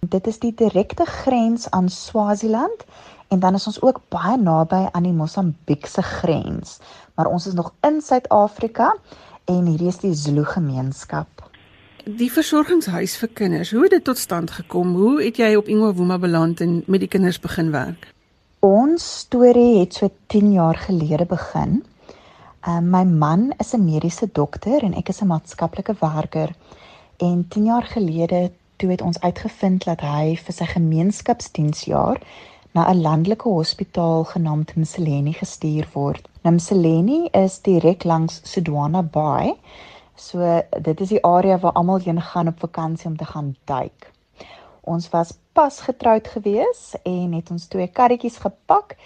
Dit 0.00 0.26
is 0.26 0.38
die 0.38 0.52
direkte 0.54 1.04
grens 1.06 1.70
aan 1.70 1.88
Swaziland 1.88 2.84
En 3.30 3.38
dan 3.38 3.54
is 3.54 3.66
ons 3.66 3.78
ook 3.82 4.00
baie 4.10 4.36
naby 4.38 4.88
aan 4.90 5.04
die 5.06 5.14
Mosambiekse 5.14 6.02
grens. 6.02 6.78
Maar 7.14 7.26
ons 7.30 7.46
is 7.46 7.54
nog 7.54 7.72
in 7.86 8.00
Suid-Afrika 8.02 8.96
en 9.44 9.68
hierdie 9.70 9.86
is 9.86 10.00
die 10.02 10.14
Zulu 10.14 10.44
gemeenskap. 10.44 11.28
Die 12.04 12.30
versorgingshuis 12.32 13.14
vir 13.20 13.30
kinders, 13.38 13.70
hoe 13.70 13.84
het 13.86 13.94
dit 13.94 14.04
tot 14.04 14.18
stand 14.18 14.50
gekom? 14.50 14.96
Hoe 14.98 15.22
het 15.22 15.38
jy 15.38 15.52
op 15.54 15.68
Ingwavuma 15.70 16.18
beland 16.18 16.60
en 16.60 16.80
met 16.86 17.04
die 17.04 17.08
kinders 17.12 17.38
begin 17.38 17.70
werk? 17.70 18.08
Ons 18.66 19.06
storie 19.22 19.78
het 19.78 19.94
so 19.94 20.10
10 20.34 20.52
jaar 20.52 20.80
gelede 20.88 21.28
begin. 21.30 21.84
Uh, 22.66 22.80
my 22.82 23.04
man 23.04 23.52
is 23.62 23.74
'n 23.74 23.84
mediese 23.84 24.28
dokter 24.32 24.82
en 24.82 24.94
ek 24.94 25.08
is 25.08 25.22
'n 25.22 25.30
maatskaplike 25.30 25.94
werker. 26.00 26.50
En 27.16 27.46
10 27.48 27.64
jaar 27.64 27.86
gelede 27.86 28.50
toe 28.76 28.90
het 28.90 29.02
ons 29.02 29.20
uitgevind 29.20 29.84
dat 29.84 30.00
hy 30.00 30.36
vir 30.36 30.54
sy 30.54 30.64
gemeenskapsdiensjaar 30.64 32.20
na 32.72 32.90
'n 32.90 33.00
landelike 33.02 33.48
hospitaal 33.48 34.24
genaamd 34.24 34.76
Mseleni 34.76 35.32
gestuur 35.32 35.88
word. 35.92 36.28
Nou 36.42 36.54
Mseleni 36.54 37.28
is 37.32 37.62
direk 37.62 38.04
langs 38.04 38.40
Sudwana 38.52 39.02
Bay. 39.02 39.54
So 40.14 40.62
dit 40.82 41.00
is 41.00 41.08
die 41.08 41.24
area 41.24 41.58
waar 41.58 41.72
almal 41.72 41.98
heen 41.98 42.20
gaan 42.20 42.48
op 42.48 42.58
vakansie 42.58 43.06
om 43.10 43.16
te 43.16 43.24
gaan 43.24 43.56
duik. 43.64 44.12
Ons 44.80 45.08
was 45.08 45.32
pas 45.52 45.80
getroud 45.80 46.28
gewees 46.28 46.94
en 47.02 47.32
het 47.32 47.50
ons 47.50 47.66
twee 47.66 47.88
karretjies 47.88 48.36
gepak 48.36 48.96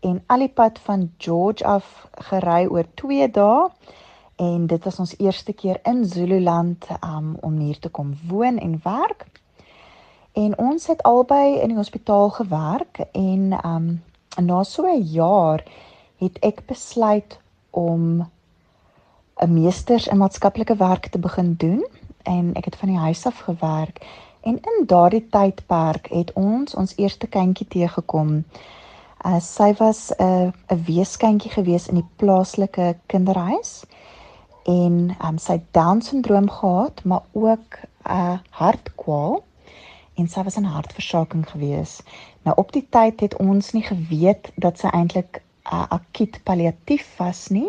en 0.00 0.22
al 0.26 0.38
die 0.38 0.48
pad 0.48 0.78
van 0.78 1.12
George 1.18 1.64
af 1.64 2.08
gery 2.28 2.66
oor 2.66 2.84
2 2.94 3.30
dae 3.30 3.68
en 4.36 4.66
dit 4.66 4.84
was 4.84 4.98
ons 4.98 5.14
eerste 5.18 5.52
keer 5.52 5.80
in 5.82 6.04
Zululand 6.04 6.86
um, 7.00 7.36
om 7.40 7.58
hier 7.58 7.78
te 7.78 7.88
kom 7.88 8.14
woon 8.28 8.58
en 8.58 8.80
werk. 8.84 9.26
En 10.34 10.58
ons 10.58 10.86
het 10.86 11.02
albei 11.02 11.58
in 11.60 11.68
die 11.68 11.76
hospitaal 11.76 12.30
gewerk 12.30 12.98
en 13.12 13.52
um 13.64 14.02
na 14.42 14.62
so 14.62 14.82
'n 14.86 15.02
jaar 15.02 15.62
het 16.18 16.38
ek 16.38 16.66
besluit 16.66 17.38
om 17.70 18.26
'n 19.42 19.52
meesters 19.52 20.06
in 20.06 20.18
maatskaplike 20.18 20.76
werk 20.76 21.06
te 21.06 21.18
begin 21.18 21.54
doen 21.54 21.86
en 22.22 22.54
ek 22.54 22.64
het 22.64 22.76
van 22.76 22.88
die 22.88 22.98
huis 22.98 23.26
af 23.26 23.38
gewerk 23.38 24.06
en 24.40 24.58
in 24.60 24.86
daardie 24.86 25.28
tydperk 25.28 26.08
het 26.10 26.32
ons 26.32 26.74
ons 26.74 26.96
eerste 26.96 27.26
kindjie 27.26 27.68
teëgekom. 27.68 28.44
Uh, 29.26 29.40
sy 29.40 29.74
was 29.78 30.12
'n 30.18 30.22
uh, 30.24 30.52
'n 30.68 30.84
weeskindjie 30.86 31.50
gewees 31.50 31.88
in 31.88 31.94
die 31.94 32.10
plaaslike 32.16 32.96
kinderhuis 33.06 33.84
en 34.64 35.16
um, 35.24 35.38
sy 35.38 35.52
het 35.52 35.72
down 35.72 36.00
syndroom 36.00 36.50
gehad, 36.50 37.04
maar 37.04 37.22
ook 37.32 37.78
'n 37.78 38.10
uh, 38.10 38.38
hartkwal 38.50 39.44
en 40.14 40.28
sy 40.28 40.42
was 40.46 40.56
in 40.56 40.68
hartversaking 40.68 41.44
gewees. 41.50 42.00
Nou 42.46 42.56
op 42.60 42.72
die 42.72 42.86
tyd 42.90 43.20
het 43.20 43.36
ons 43.42 43.72
nie 43.74 43.84
geweet 43.86 44.50
dat 44.62 44.78
sy 44.78 44.92
eintlik 44.94 45.40
uh, 45.72 45.86
akuut 45.88 46.40
palliatief 46.44 47.06
was 47.18 47.48
nie. 47.54 47.68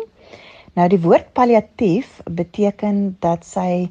Nou 0.76 0.88
die 0.92 1.00
woord 1.00 1.32
palliatief 1.32 2.20
beteken 2.28 3.16
dat 3.24 3.44
sy 3.48 3.88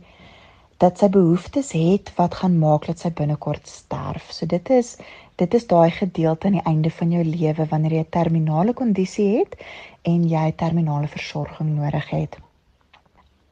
dat 0.84 1.00
sy 1.00 1.08
behoeftes 1.08 1.72
het 1.72 2.12
wat 2.18 2.36
gaan 2.36 2.58
maak 2.60 2.86
dat 2.90 3.00
sy 3.00 3.10
binnekort 3.16 3.68
sterf. 3.68 4.28
So 4.32 4.46
dit 4.46 4.70
is 4.70 4.98
dit 5.40 5.54
is 5.54 5.68
daai 5.68 5.92
gedeelte 5.92 6.48
aan 6.48 6.60
die 6.60 6.68
einde 6.68 6.92
van 6.92 7.12
jou 7.12 7.24
lewe 7.24 7.68
wanneer 7.72 7.92
jy 7.92 8.04
'n 8.04 8.16
terminale 8.18 8.74
kondisie 8.74 9.38
het 9.38 9.56
en 10.04 10.28
jy 10.30 10.52
terminale 10.52 11.08
versorging 11.08 11.76
nodig 11.76 12.10
het. 12.10 12.38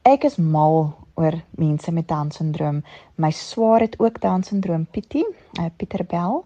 Ek 0.02 0.24
is 0.24 0.36
mal 0.36 0.94
oor 1.14 1.36
mense 1.50 1.92
met 1.92 2.08
Down 2.08 2.30
syndroom. 2.30 2.82
My 3.14 3.30
swaar 3.30 3.80
het 3.80 3.98
ook 3.98 4.20
Down 4.20 4.42
syndroom, 4.42 4.86
Pietie, 4.90 5.26
uh, 5.60 5.66
Pieter 5.76 6.04
Bell. 6.04 6.42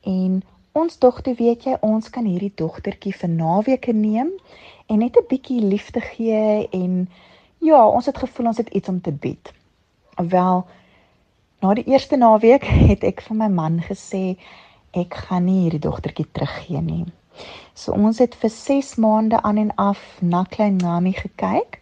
En 0.00 0.42
ons 0.72 0.98
dogter, 0.98 1.34
weet 1.34 1.64
jy, 1.64 1.76
ons 1.80 2.10
kan 2.10 2.24
hierdie 2.24 2.52
dogtertjie 2.56 3.14
vir 3.14 3.28
naweke 3.28 3.92
neem 3.92 4.32
en 4.86 4.98
net 4.98 5.16
'n 5.16 5.28
bietjie 5.28 5.60
liefde 5.60 6.00
gee 6.00 6.68
en 6.72 7.08
ja, 7.58 7.88
ons 7.88 8.06
het 8.06 8.18
gevoel 8.18 8.46
ons 8.46 8.56
het 8.56 8.68
iets 8.68 8.88
om 8.88 9.00
te 9.00 9.12
bied. 9.12 9.52
Wel, 10.16 10.66
na 11.60 11.74
die 11.74 11.84
eerste 11.84 12.16
naweek 12.16 12.64
het 12.90 13.04
ek 13.04 13.20
vir 13.20 13.36
my 13.36 13.48
man 13.48 13.80
gesê 13.80 14.36
ek 14.90 15.14
gaan 15.14 15.44
nie 15.44 15.60
hierdie 15.62 15.84
dogtertjie 15.84 16.26
teruggee 16.32 16.80
nie. 16.80 17.04
So 17.74 17.92
ons 17.92 18.18
het 18.18 18.34
vir 18.34 18.50
6 18.50 18.96
maande 18.96 19.42
aan 19.42 19.56
en 19.56 19.74
af 19.76 20.00
na 20.20 20.44
klein 20.44 20.76
Nami 20.76 21.12
gekyk 21.12 21.81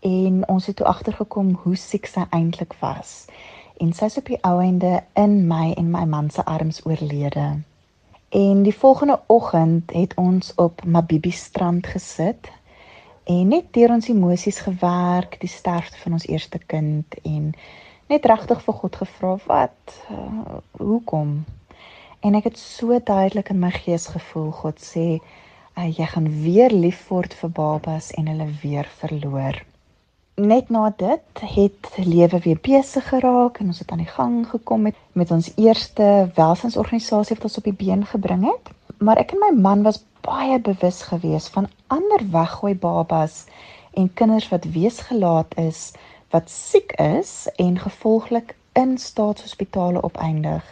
en 0.00 0.48
ons 0.48 0.66
het 0.66 0.76
toe 0.76 0.86
agtergekom 0.86 1.58
hoe 1.62 1.76
siek 1.76 2.06
sy 2.08 2.24
eintlik 2.30 2.72
was. 2.80 3.26
En 3.80 3.92
sy's 3.92 4.16
op 4.16 4.28
die 4.32 4.38
ou 4.44 4.60
einde 4.60 5.02
in 5.16 5.46
my 5.48 5.72
en 5.76 5.90
my 5.92 6.04
man 6.08 6.30
se 6.30 6.44
arms 6.44 6.80
oorlede. 6.86 7.60
En 8.28 8.62
die 8.62 8.74
volgende 8.74 9.20
oggend 9.26 9.92
het 9.92 10.14
ons 10.14 10.54
op 10.54 10.84
Mabibi 10.84 11.30
strand 11.30 11.86
gesit 11.86 12.50
en 13.24 13.48
net 13.48 13.72
deur 13.72 13.90
ons 13.90 14.08
emosies 14.08 14.58
gewerk, 14.58 15.36
die 15.40 15.48
sterfte 15.48 15.98
van 15.98 16.12
ons 16.12 16.26
eerste 16.26 16.58
kind 16.58 17.14
en 17.22 17.52
net 18.08 18.24
regtig 18.24 18.62
vir 18.64 18.74
God 18.74 18.96
gevra 18.96 19.36
wat 19.46 19.96
uh, 20.10 20.60
hoekom? 20.78 21.44
En 22.20 22.34
ek 22.34 22.50
het 22.50 22.58
so 22.58 22.96
duidelik 23.04 23.52
in 23.52 23.60
my 23.60 23.70
gees 23.70 24.08
gevoel 24.12 24.50
God 24.62 24.80
sê 24.80 25.06
uh, 25.18 25.88
jy 25.88 26.06
gaan 26.06 26.30
weer 26.42 26.72
lief 26.72 27.08
word 27.08 27.34
vir 27.34 27.52
babas 27.52 28.10
en 28.16 28.28
hulle 28.32 28.48
weer 28.62 28.88
verloor 29.00 29.60
net 30.40 30.70
na 30.70 30.92
dit 30.96 31.42
het 31.54 31.88
lewe 31.96 32.38
weer 32.44 32.58
besig 32.62 33.08
geraak 33.08 33.58
en 33.60 33.66
ons 33.72 33.78
het 33.78 33.90
aan 33.90 34.02
die 34.02 34.14
gang 34.14 34.46
gekom 34.48 34.82
met 34.88 34.96
met 35.12 35.30
ons 35.30 35.50
eerste 35.56 36.30
welsinsorganisasie 36.34 37.36
wat 37.36 37.44
ons 37.48 37.58
op 37.58 37.66
die 37.68 37.76
been 37.84 38.06
gebring 38.06 38.44
het. 38.46 38.70
Maar 38.98 39.20
ek 39.20 39.34
en 39.34 39.42
my 39.42 39.50
man 39.60 39.82
was 39.82 40.02
baie 40.24 40.58
bewus 40.60 41.02
geweest 41.02 41.52
van 41.56 41.68
ander 41.86 42.24
weggooi 42.30 42.74
babas 42.74 43.44
en 43.98 44.12
kinders 44.14 44.48
wat 44.48 44.64
weesgelaat 44.64 45.56
is, 45.58 45.92
wat 46.30 46.50
siek 46.50 46.92
is 46.92 47.48
en 47.56 47.78
gevolglik 47.78 48.54
in 48.72 48.98
staatshospitale 48.98 50.02
opeindig. 50.02 50.64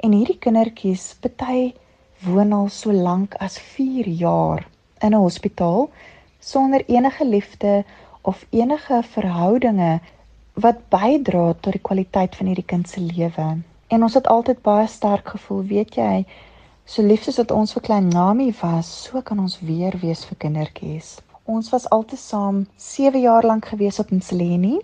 En 0.00 0.12
hierdie 0.12 0.38
kindertjies, 0.38 1.14
party 1.20 1.74
woon 2.24 2.52
al 2.52 2.68
so 2.68 2.92
lank 2.92 3.34
as 3.44 3.58
4 3.58 4.08
jaar 4.08 4.66
in 5.00 5.12
'n 5.12 5.20
hospitaal 5.20 5.90
sonder 6.40 6.82
enige 6.86 7.26
liefde 7.26 7.84
of 8.26 8.46
enige 8.50 9.02
verhoudinge 9.14 10.00
wat 10.64 10.78
bydra 10.90 11.52
tot 11.60 11.76
die 11.76 11.82
kwaliteit 11.88 12.36
van 12.38 12.48
hierdie 12.50 12.66
kind 12.72 12.88
se 12.88 13.00
lewe. 13.00 13.46
En 13.86 14.02
ons 14.02 14.16
het 14.18 14.26
altyd 14.26 14.62
baie 14.66 14.86
sterk 14.90 15.28
gevoel, 15.36 15.62
weet 15.70 15.98
jy, 16.00 16.24
so 16.86 17.02
lief 17.02 17.22
soos 17.26 17.38
wat 17.42 17.54
ons 17.54 17.76
vir 17.76 17.84
klein 17.88 18.08
Nami 18.10 18.48
was, 18.62 18.90
so 19.06 19.22
kan 19.22 19.38
ons 19.42 19.60
weer 19.68 19.94
wees 20.02 20.24
vir 20.26 20.40
kindertjies. 20.44 21.16
Ons 21.46 21.70
was 21.70 21.86
altesaam 21.94 22.64
7 22.82 23.20
jaar 23.22 23.46
lank 23.46 23.68
gewees 23.70 24.00
op 24.02 24.10
Nseleni 24.10 24.80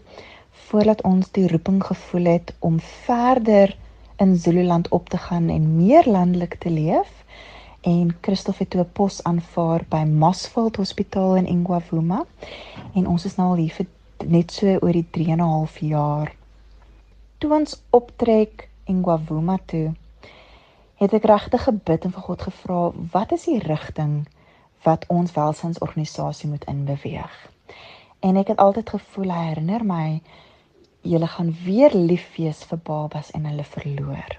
voordat 0.68 1.02
ons 1.08 1.30
die 1.34 1.48
roeping 1.50 1.80
gevoel 1.84 2.30
het 2.36 2.54
om 2.60 2.78
verder 3.06 3.74
in 4.22 4.36
Zululand 4.36 4.88
op 4.94 5.08
te 5.08 5.18
gaan 5.18 5.48
en 5.50 5.76
meer 5.76 6.06
landelik 6.06 6.54
te 6.62 6.70
leef 6.70 7.10
en 7.82 8.16
Christof 8.20 8.58
het 8.58 8.70
toe 8.70 8.80
'n 8.80 8.92
pos 8.92 9.22
aanvaar 9.22 9.84
by 9.88 10.02
Mosveld 10.06 10.76
Hospitaal 10.76 11.36
in 11.36 11.46
Ingwavuma 11.46 12.24
en 12.94 13.06
ons 13.06 13.24
is 13.24 13.36
nou 13.36 13.48
al 13.48 13.62
hier 13.62 13.74
vir 13.74 13.86
net 14.26 14.52
so 14.52 14.66
oor 14.66 14.92
die 14.92 15.06
3 15.10 15.30
en 15.30 15.40
'n 15.40 15.48
half 15.48 15.78
jaar. 15.78 16.34
Toe 17.38 17.52
ons 17.52 17.82
optrek 17.90 18.68
Ingwavuma 18.84 19.58
toe, 19.66 19.94
het 20.94 21.12
ek 21.12 21.24
regtig 21.24 21.62
gebid 21.62 22.04
en 22.04 22.12
vir 22.12 22.22
God 22.22 22.42
gevra, 22.42 22.92
wat 23.12 23.32
is 23.32 23.44
die 23.44 23.58
rigting 23.58 24.28
wat 24.82 25.04
ons 25.08 25.32
welsinsorganisasie 25.32 26.50
moet 26.50 26.64
inbeweeg? 26.64 27.50
En 28.20 28.36
ek 28.36 28.48
het 28.48 28.58
altyd 28.58 28.90
gevoel 28.90 29.30
hy 29.30 29.44
herinner 29.46 29.84
my 29.84 30.20
julle 31.00 31.26
gaan 31.26 31.56
weer 31.64 31.94
lief 31.94 32.36
wees 32.36 32.64
vir 32.64 32.78
babas 32.78 33.30
en 33.30 33.44
hulle 33.44 33.64
verloor. 33.64 34.38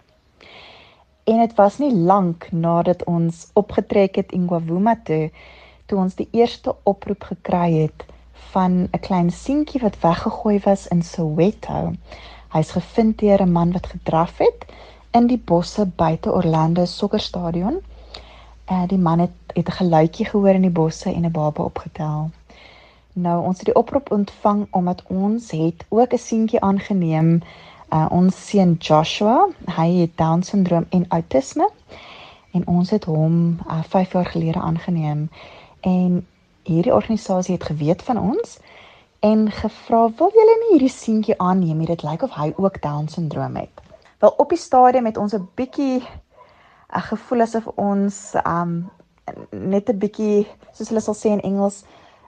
En 1.24 1.38
dit 1.40 1.54
was 1.56 1.78
nie 1.78 1.94
lank 1.96 2.52
nadat 2.52 3.04
ons 3.04 3.48
opgetrek 3.54 4.16
het 4.16 4.32
in 4.32 4.48
Gwavuma 4.48 4.96
toe 5.04 5.32
toe 5.86 6.00
ons 6.00 6.16
die 6.16 6.28
eerste 6.32 6.76
oproep 6.84 7.24
gekry 7.30 7.68
het 7.74 8.06
van 8.52 8.72
'n 8.92 9.00
klein 9.00 9.32
seentjie 9.32 9.82
wat 9.82 10.00
weggegooi 10.00 10.60
was 10.66 10.88
in 10.88 11.02
Soweto. 11.02 11.94
Hy's 12.54 12.72
gevind 12.72 13.18
deur 13.20 13.42
'n 13.42 13.52
man 13.52 13.72
wat 13.72 13.88
gedraf 13.88 14.38
het 14.38 14.66
in 15.12 15.28
die 15.28 15.42
bosse 15.52 15.86
buite 15.86 16.32
Orlando 16.32 16.86
sokkerstadion. 16.86 17.80
En 18.66 18.84
uh, 18.84 18.88
die 18.88 18.98
man 18.98 19.20
het 19.20 19.36
het 19.54 19.68
'n 19.68 19.80
geluidjie 19.80 20.26
gehoor 20.26 20.56
in 20.60 20.62
die 20.62 20.78
bosse 20.82 21.14
en 21.14 21.26
'n 21.26 21.32
baba 21.32 21.64
opgetel. 21.64 22.30
Nou 23.14 23.46
ons 23.46 23.58
het 23.58 23.66
die 23.66 23.76
oproep 23.76 24.12
ontvang 24.12 24.68
omdat 24.72 25.04
ons 25.08 25.52
het 25.52 25.86
ook 25.90 26.14
'n 26.14 26.18
seentjie 26.18 26.62
aangeneem 26.62 27.42
uh, 27.94 28.08
ons 28.10 28.36
seun 28.50 28.76
Joshua, 28.80 29.48
hy 29.78 29.90
het 30.02 30.18
down 30.18 30.42
syndroom 30.42 30.86
en 30.90 31.06
autisme 31.10 31.68
en 32.54 32.66
ons 32.68 32.90
het 32.94 33.06
hom 33.10 33.60
uh, 33.68 33.82
5 33.90 34.14
jaar 34.18 34.26
gelede 34.26 34.62
aangeneem. 34.62 35.30
En 35.82 36.26
hierdie 36.64 36.94
organisasie 36.94 37.56
het 37.56 37.64
geweet 37.70 38.02
van 38.02 38.20
ons 38.20 38.58
en 39.20 39.52
gevra 39.52 40.08
wil 40.18 40.32
julle 40.36 40.58
nie 40.62 40.72
hierdie 40.76 40.92
seentjie 40.92 41.38
aanneem 41.38 41.78
nie? 41.78 41.90
Dit 41.90 42.04
lyk 42.04 42.24
of 42.24 42.36
hy 42.36 42.52
ook 42.58 42.82
down 42.82 43.08
syndroom 43.08 43.56
het. 43.56 43.82
Wel 44.24 44.34
op 44.38 44.50
die 44.50 44.60
stadium 44.60 45.06
het 45.06 45.18
ons 45.18 45.34
'n 45.34 45.48
bietjie 45.56 46.00
'n 46.00 46.98
uh, 46.98 47.04
gevoel 47.04 47.42
asof 47.42 47.68
ons 47.76 48.36
um 48.46 48.90
net 49.52 49.90
'n 49.90 49.98
bietjie 49.98 50.48
soos 50.74 50.90
hulle 50.90 51.02
sal 51.02 51.16
sê 51.16 51.30
in 51.32 51.42
Engels 51.42 51.84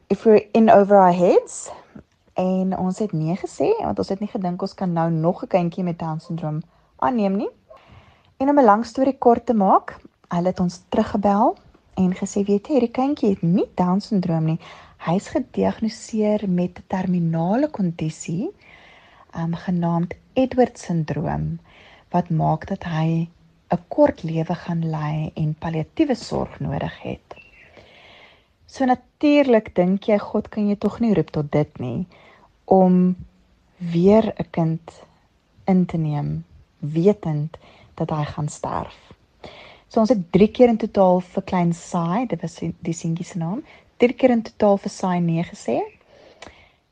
if 0.10 0.24
we're 0.24 0.46
in 0.52 0.70
over 0.70 0.98
our 0.98 1.14
heads 1.14 1.72
en 2.36 2.78
ons 2.78 3.00
het 3.00 3.12
nee 3.12 3.36
gesê 3.40 3.70
want 3.80 4.00
ons 4.00 4.10
het 4.12 4.20
nie 4.20 4.32
gedink 4.32 4.62
ons 4.62 4.74
kan 4.74 4.92
nou 4.94 5.10
nog 5.12 5.44
'n 5.44 5.48
kindjie 5.48 5.84
met 5.84 6.00
down 6.00 6.20
syndroom 6.20 6.62
aanneem 7.00 7.36
nie. 7.36 7.50
En 8.38 8.50
om 8.50 8.60
'n 8.60 8.66
lang 8.66 8.86
storie 8.86 9.18
kort 9.18 9.46
te 9.46 9.54
maak, 9.54 10.00
hulle 10.28 10.48
het 10.48 10.60
ons 10.60 10.82
teruggebel 10.90 11.56
en 11.94 12.16
gesê 12.16 12.44
weet 12.44 12.68
jy 12.68 12.74
hierdie 12.74 12.92
kindjie 12.92 13.30
het 13.30 13.42
nie 13.42 13.70
down 13.76 14.00
syndroom 14.00 14.46
nie. 14.46 14.60
Hy's 14.98 15.28
gediagnoseer 15.28 16.50
met 16.50 16.80
'n 16.80 16.84
terminale 16.88 17.70
kondisie 17.70 18.52
um, 19.38 19.54
genaamd 19.56 20.14
Edward 20.34 20.80
syndroom 20.80 21.60
wat 22.10 22.30
maak 22.30 22.68
dat 22.68 22.84
hy 22.84 23.30
'n 23.72 23.84
kort 23.88 24.24
lewe 24.24 24.56
gaan 24.56 24.90
lei 24.90 25.32
en 25.36 25.56
palliatiewe 25.60 26.16
sorg 26.16 26.60
nodig 26.60 27.02
het. 27.02 27.45
So 28.66 28.86
natuurlik 28.86 29.76
dink 29.76 30.08
jy 30.10 30.18
God 30.18 30.50
kan 30.50 30.68
jy 30.70 30.76
tog 30.76 31.00
nie 31.00 31.14
roep 31.14 31.32
tot 31.32 31.52
dit 31.52 31.80
nie 31.80 32.08
om 32.66 33.16
weer 33.78 34.34
'n 34.38 34.50
kind 34.52 35.06
in 35.66 35.86
te 35.86 35.98
neem 35.98 36.46
wetend 36.80 37.58
dat 37.96 38.10
hy 38.10 38.24
gaan 38.24 38.50
sterf. 38.50 38.98
So 39.88 40.00
ons 40.00 40.10
het 40.10 40.32
3 40.32 40.48
keer 40.52 40.70
in 40.70 40.78
totaal 40.78 41.22
vir 41.22 41.44
klein 41.44 41.74
Sai, 41.74 42.26
dit 42.26 42.42
was 42.42 42.60
die 42.60 42.94
seentjie 42.94 43.26
se 43.26 43.38
naam, 43.38 43.64
3 43.98 44.14
keer 44.14 44.30
in 44.30 44.42
totaal 44.42 44.78
vir 44.78 44.92
Sai 44.92 45.20
nee 45.20 45.44
gesê. 45.44 45.80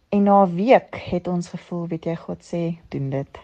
En 0.09 0.23
na 0.23 0.45
'n 0.45 0.55
week 0.55 0.95
het 0.95 1.27
ons 1.27 1.49
gevoel, 1.49 1.87
weet 1.87 2.05
jy, 2.05 2.15
God 2.15 2.41
sê, 2.41 2.77
doen 2.89 3.09
dit. 3.09 3.39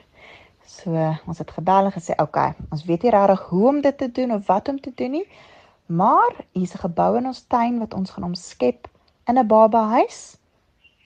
So 0.66 1.16
ons 1.28 1.38
het 1.38 1.52
gebel 1.52 1.86
en 1.86 1.92
gesê, 1.92 2.12
"Oké, 2.12 2.22
okay, 2.22 2.54
ons 2.72 2.86
weet 2.86 3.04
nie 3.04 3.12
regtig 3.12 3.42
hoe 3.50 3.68
om 3.68 3.82
dit 3.82 3.98
te 3.98 4.12
doen 4.12 4.32
of 4.32 4.48
wat 4.48 4.70
om 4.70 4.80
te 4.80 4.92
doen 4.96 5.12
nie, 5.12 5.28
maar 5.90 6.36
hier's 6.52 6.74
'n 6.74 6.86
gebou 6.86 7.18
in 7.18 7.26
ons 7.26 7.46
tuin 7.48 7.80
wat 7.80 7.94
ons 7.94 8.10
gaan 8.10 8.24
omskep 8.24 8.88
in 9.26 9.38
'n 9.38 9.48
baba 9.48 9.88
huis. 9.88 10.38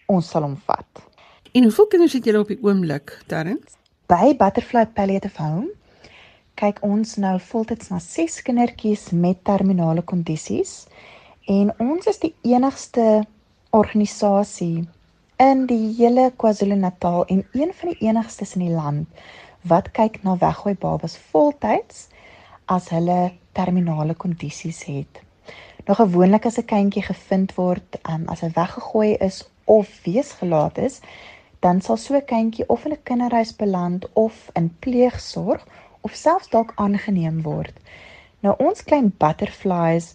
Ons 0.05 0.29
sal 0.29 0.41
hom 0.41 0.57
vat." 0.65 0.91
En 1.51 1.63
hoeveel 1.63 1.87
kinders 1.87 2.13
het 2.13 2.25
julle 2.25 2.39
op 2.39 2.47
die 2.47 2.59
oomblik, 2.61 3.23
Terrence? 3.27 3.77
By 4.07 4.35
Butterfly 4.37 4.85
Palliative 4.85 5.41
Home 5.41 5.69
kyk 6.53 6.79
ons 6.85 7.15
nou 7.15 7.39
voltyds 7.39 7.89
na 7.89 7.99
6 7.99 8.41
kindertjies 8.41 9.09
met 9.11 9.43
terminale 9.43 10.01
kondisies 10.01 10.85
en 11.49 11.73
ons 11.79 12.05
is 12.07 12.19
die 12.19 12.35
enigste 12.41 13.23
organisasie 13.69 14.87
in 15.41 15.65
die 15.65 15.93
hele 15.97 16.31
KwaZulu-Natal 16.37 17.25
en 17.25 17.45
een 17.51 17.73
van 17.73 17.89
die 17.89 18.07
enigstes 18.07 18.53
in 18.55 18.67
die 18.67 18.75
land 18.75 19.07
wat 19.71 19.89
kyk 19.97 20.19
na 20.23 20.37
weggooi 20.37 20.75
babas 20.79 21.17
voltyds 21.31 22.07
as 22.65 22.89
hulle 22.89 23.33
terminale 23.51 24.15
kondisies 24.15 24.83
het. 24.83 25.21
Nou 25.85 25.95
gewoonlik 25.95 26.45
as 26.45 26.57
'n 26.57 26.65
kindjie 26.65 27.03
gevind 27.03 27.55
word 27.55 27.99
um, 28.09 28.23
as 28.27 28.39
hy 28.39 28.49
weggegooi 28.55 29.15
is 29.19 29.43
of 29.65 29.87
weesgelaat 30.03 30.77
is, 30.77 31.01
dan 31.59 31.81
sal 31.81 31.97
so 31.97 32.15
'n 32.15 32.25
kindjie 32.25 32.67
of 32.69 32.85
in 32.85 32.91
'n 32.91 33.03
kinderhuis 33.03 33.55
beland 33.55 34.07
of 34.13 34.49
in 34.55 34.75
pleegsorg 34.79 35.67
of 36.01 36.13
selfs 36.13 36.49
dalk 36.49 36.71
aangeneem 36.75 37.41
word. 37.41 37.73
Nou 38.39 38.55
ons 38.59 38.83
klein 38.83 39.13
butterflies 39.17 40.13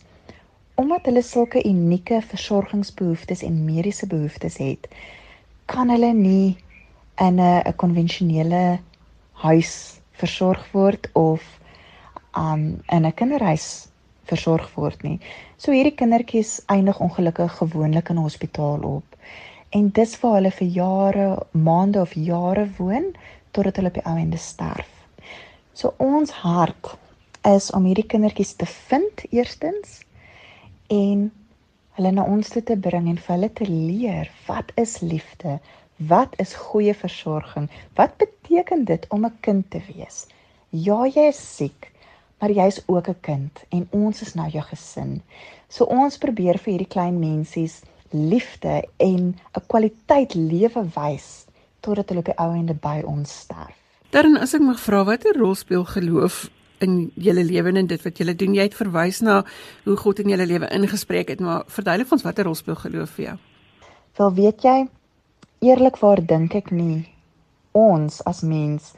omdat 0.75 1.05
hulle 1.05 1.23
sulke 1.23 1.65
unieke 1.65 2.23
versorgingsbehoeftes 2.23 3.43
en 3.43 3.65
mediese 3.65 4.07
behoeftes 4.07 4.57
het, 4.57 4.89
kan 5.67 5.89
hulle 5.89 6.13
nie 6.13 6.57
in 7.19 7.41
'n 7.41 7.75
konvensionele 7.77 8.79
huis 9.33 10.01
versorg 10.13 10.73
word 10.73 11.11
of 11.13 11.58
um 12.39 12.65
in 12.97 13.07
'n 13.07 13.15
kinderhuis 13.21 13.89
versorg 14.31 14.69
word 14.77 15.03
nie. 15.03 15.19
So 15.57 15.73
hierdie 15.73 15.97
kindertjies 16.01 16.61
eindig 16.75 17.01
ongelukkig 17.01 17.57
gewoonlik 17.61 18.11
in 18.13 18.19
'n 18.19 18.27
hospitaal 18.29 18.83
op. 18.83 19.17
En 19.71 19.89
dis 19.91 20.21
waar 20.21 20.35
hulle 20.39 20.51
vir 20.51 20.69
jare, 20.69 21.27
maande 21.53 22.01
of 22.01 22.13
jare 22.15 22.69
woon 22.79 23.15
totdat 23.51 23.77
hulle 23.77 23.89
op 23.89 23.99
die 23.99 24.07
ou 24.07 24.17
ende 24.17 24.37
sterf. 24.37 24.91
So 25.73 25.95
ons 25.97 26.31
hart 26.31 26.97
is 27.47 27.71
om 27.71 27.85
hierdie 27.85 28.07
kindertjies 28.07 28.55
te 28.59 28.67
vind 28.67 29.25
eerstens 29.31 30.01
en 30.87 31.29
hulle 31.99 32.13
na 32.15 32.25
ons 32.25 32.49
toe 32.49 32.63
te 32.63 32.77
bring 32.77 33.09
en 33.11 33.19
vir 33.19 33.35
hulle 33.35 33.51
te 33.61 33.67
leer 33.69 34.31
wat 34.47 34.73
is 34.75 35.01
liefde? 35.01 35.59
Wat 35.97 36.35
is 36.39 36.55
goeie 36.55 36.95
versorging? 36.95 37.69
Wat 37.99 38.17
beteken 38.23 38.85
dit 38.85 39.07
om 39.11 39.27
'n 39.27 39.39
kind 39.41 39.71
te 39.71 39.81
wees? 39.93 40.27
Ja, 40.71 41.07
jy 41.07 41.29
is 41.29 41.57
siek, 41.57 41.93
maar 42.39 42.51
jy's 42.51 42.83
ook 42.87 43.09
'n 43.09 43.21
kind 43.21 43.65
en 43.69 43.87
ons 43.91 44.23
is 44.23 44.35
nou 44.35 44.49
jou 44.49 44.65
gesin. 44.65 45.23
So 45.69 45.85
ons 45.85 46.19
probeer 46.19 46.59
vir 46.59 46.73
hierdie 46.73 46.95
klein 46.95 47.19
mensies 47.19 47.83
liefde 48.11 48.85
en 48.97 49.37
'n 49.55 49.67
kwaliteit 49.67 50.35
lewe 50.35 50.85
wys 50.95 51.47
totdat 51.81 52.09
hulle 52.09 52.21
op 52.21 52.25
die 52.25 52.39
ou 52.39 52.55
ende 52.55 52.75
by 52.75 53.03
ons 53.05 53.39
sterf. 53.41 53.77
Dan 54.11 54.37
as 54.37 54.55
ek 54.55 54.61
mag 54.61 54.81
vra 54.81 55.05
watter 55.05 55.37
rol 55.37 55.55
speel 55.55 55.85
geloof 55.85 56.51
in 56.79 57.11
julle 57.15 57.45
lewe 57.45 57.79
en 57.79 57.87
dit 57.87 58.03
wat 58.03 58.19
julle 58.19 58.35
doen. 58.35 58.55
Jy 58.55 58.63
het 58.63 58.75
verwys 58.75 59.21
na 59.21 59.45
hoe 59.85 59.97
God 59.97 60.19
in 60.19 60.29
julle 60.29 60.47
lewe 60.47 60.69
ingespreek 60.69 61.29
het, 61.29 61.41
maar 61.41 61.65
verduidelik 61.67 62.13
ons 62.13 62.23
watter 62.23 62.45
rol 62.45 62.55
speel 62.55 62.75
geloof 62.75 63.11
vir 63.11 63.25
jou? 63.25 63.37
Wel 64.19 64.35
weet 64.35 64.63
jy, 64.63 64.89
eerlikwaar 65.61 66.27
dink 66.27 66.55
ek 66.55 66.71
nie 66.71 67.07
ons 67.73 68.23
as 68.27 68.43
mens 68.43 68.93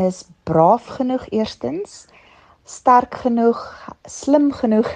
is 0.00 0.24
braaf 0.44 0.86
genoeg 0.98 1.26
eerstens, 1.30 2.06
sterk 2.64 3.14
genoeg, 3.14 3.60
slim 4.04 4.52
genoeg 4.52 4.88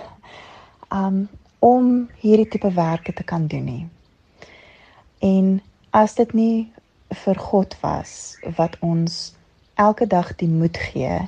um 0.94 1.28
om 1.58 2.08
hierdie 2.22 2.48
tipe 2.48 2.70
werke 2.70 3.12
te 3.12 3.24
kan 3.26 3.46
doen 3.46 3.64
nie. 3.64 3.86
En 5.18 5.58
as 5.90 6.14
dit 6.14 6.32
nie 6.32 6.72
vir 7.24 7.38
God 7.38 7.74
was 7.80 8.38
wat 8.56 8.76
ons 8.80 9.34
elke 9.74 10.06
dag 10.06 10.30
die 10.38 10.48
moed 10.48 10.78
gee 10.90 11.18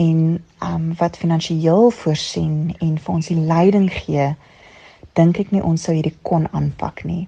en 0.00 0.18
um 0.64 0.92
wat 1.00 1.16
finansiëel 1.16 1.90
voorsien 1.90 2.74
en 2.80 2.98
vir 2.98 3.14
ons 3.14 3.28
die 3.32 3.40
leiding 3.40 3.88
gee, 3.92 4.32
dink 5.16 5.40
ek 5.40 5.52
nie 5.52 5.64
ons 5.64 5.88
sou 5.88 5.94
hierdie 5.96 6.16
kon 6.22 6.46
aanpak 6.52 7.04
nie. 7.08 7.26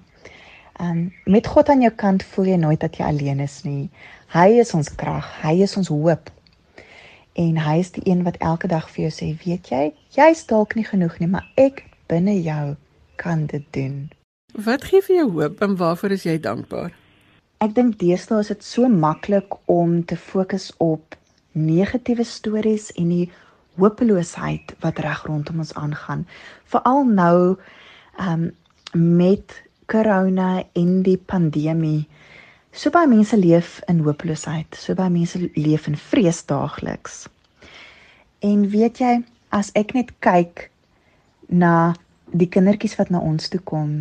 Um 0.79 1.09
met 1.25 1.47
God 1.47 1.69
aan 1.69 1.81
jou 1.81 1.93
kant 1.95 2.23
voel 2.23 2.53
jy 2.53 2.61
nooit 2.61 2.79
dat 2.79 2.97
jy 2.99 3.09
alleen 3.09 3.41
is 3.43 3.63
nie. 3.65 3.89
Hy 4.33 4.47
is 4.61 4.73
ons 4.77 4.89
krag, 4.95 5.27
hy 5.41 5.57
is 5.65 5.77
ons 5.77 5.91
hoop. 5.93 6.31
En 7.35 7.57
hy 7.59 7.79
is 7.83 7.91
die 7.91 8.03
een 8.07 8.23
wat 8.23 8.37
elke 8.39 8.67
dag 8.71 8.87
vir 8.89 9.07
jou 9.07 9.13
sê, 9.13 9.31
weet 9.43 9.67
jy, 9.71 9.89
jy's 10.15 10.45
dalk 10.47 10.75
nie 10.75 10.85
genoeg 10.87 11.17
nie, 11.19 11.27
maar 11.27 11.47
ek 11.59 11.83
binne 12.07 12.37
jou 12.39 12.75
kan 13.19 13.45
dit 13.51 13.65
doen. 13.75 13.97
Wat 14.55 14.87
gee 14.87 15.03
vir 15.03 15.15
jou 15.17 15.27
hoop 15.39 15.61
en 15.65 15.75
waarvoor 15.75 16.15
is 16.15 16.23
jy 16.23 16.37
dankbaar? 16.39 16.93
Ek 17.63 17.73
dink 17.75 17.97
deesdae 17.99 18.39
is 18.43 18.51
dit 18.53 18.63
so 18.63 18.87
maklik 18.91 19.57
om 19.71 19.97
te 20.07 20.15
fokus 20.15 20.69
op 20.83 21.15
negatiewe 21.55 22.23
stories 22.27 22.91
en 22.99 23.11
die 23.11 23.27
hopeloosheid 23.79 24.75
wat 24.83 24.99
reg 25.03 25.23
rondom 25.27 25.59
ons 25.63 25.73
aangaan. 25.75 26.23
Veral 26.71 27.03
nou 27.07 27.55
um 28.19 28.51
met 28.95 29.51
corona 29.91 30.63
en 30.73 31.01
die 31.03 31.17
pandemie. 31.17 32.05
So 32.75 32.91
baie 32.91 33.07
mense 33.07 33.37
leef 33.39 33.79
in 33.91 34.01
hopeloosheid. 34.03 34.75
So 34.75 34.95
baie 34.99 35.11
mense 35.13 35.39
leef 35.55 35.87
in 35.87 35.95
vrees 35.97 36.43
daagliks. 36.49 37.25
En 38.43 38.65
weet 38.69 38.99
jy, 38.99 39.13
as 39.55 39.71
ek 39.79 39.95
net 39.95 40.11
kyk 40.25 40.67
na 41.47 41.95
die 42.35 42.49
kindertjies 42.51 42.97
wat 42.99 43.13
na 43.13 43.21
ons 43.23 43.47
toe 43.53 43.61
kom, 43.63 43.93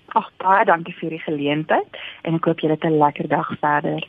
Ag 0.07 0.31
baie 0.37 0.65
dankie 0.65 0.95
vir 0.99 1.09
die 1.09 1.19
geleentheid 1.19 1.97
en 2.23 2.35
ek 2.35 2.45
hoop 2.45 2.59
julle 2.59 2.73
het 2.73 2.83
'n 2.83 2.97
lekker 2.97 3.27
dag 3.27 3.47
verder. 3.59 4.03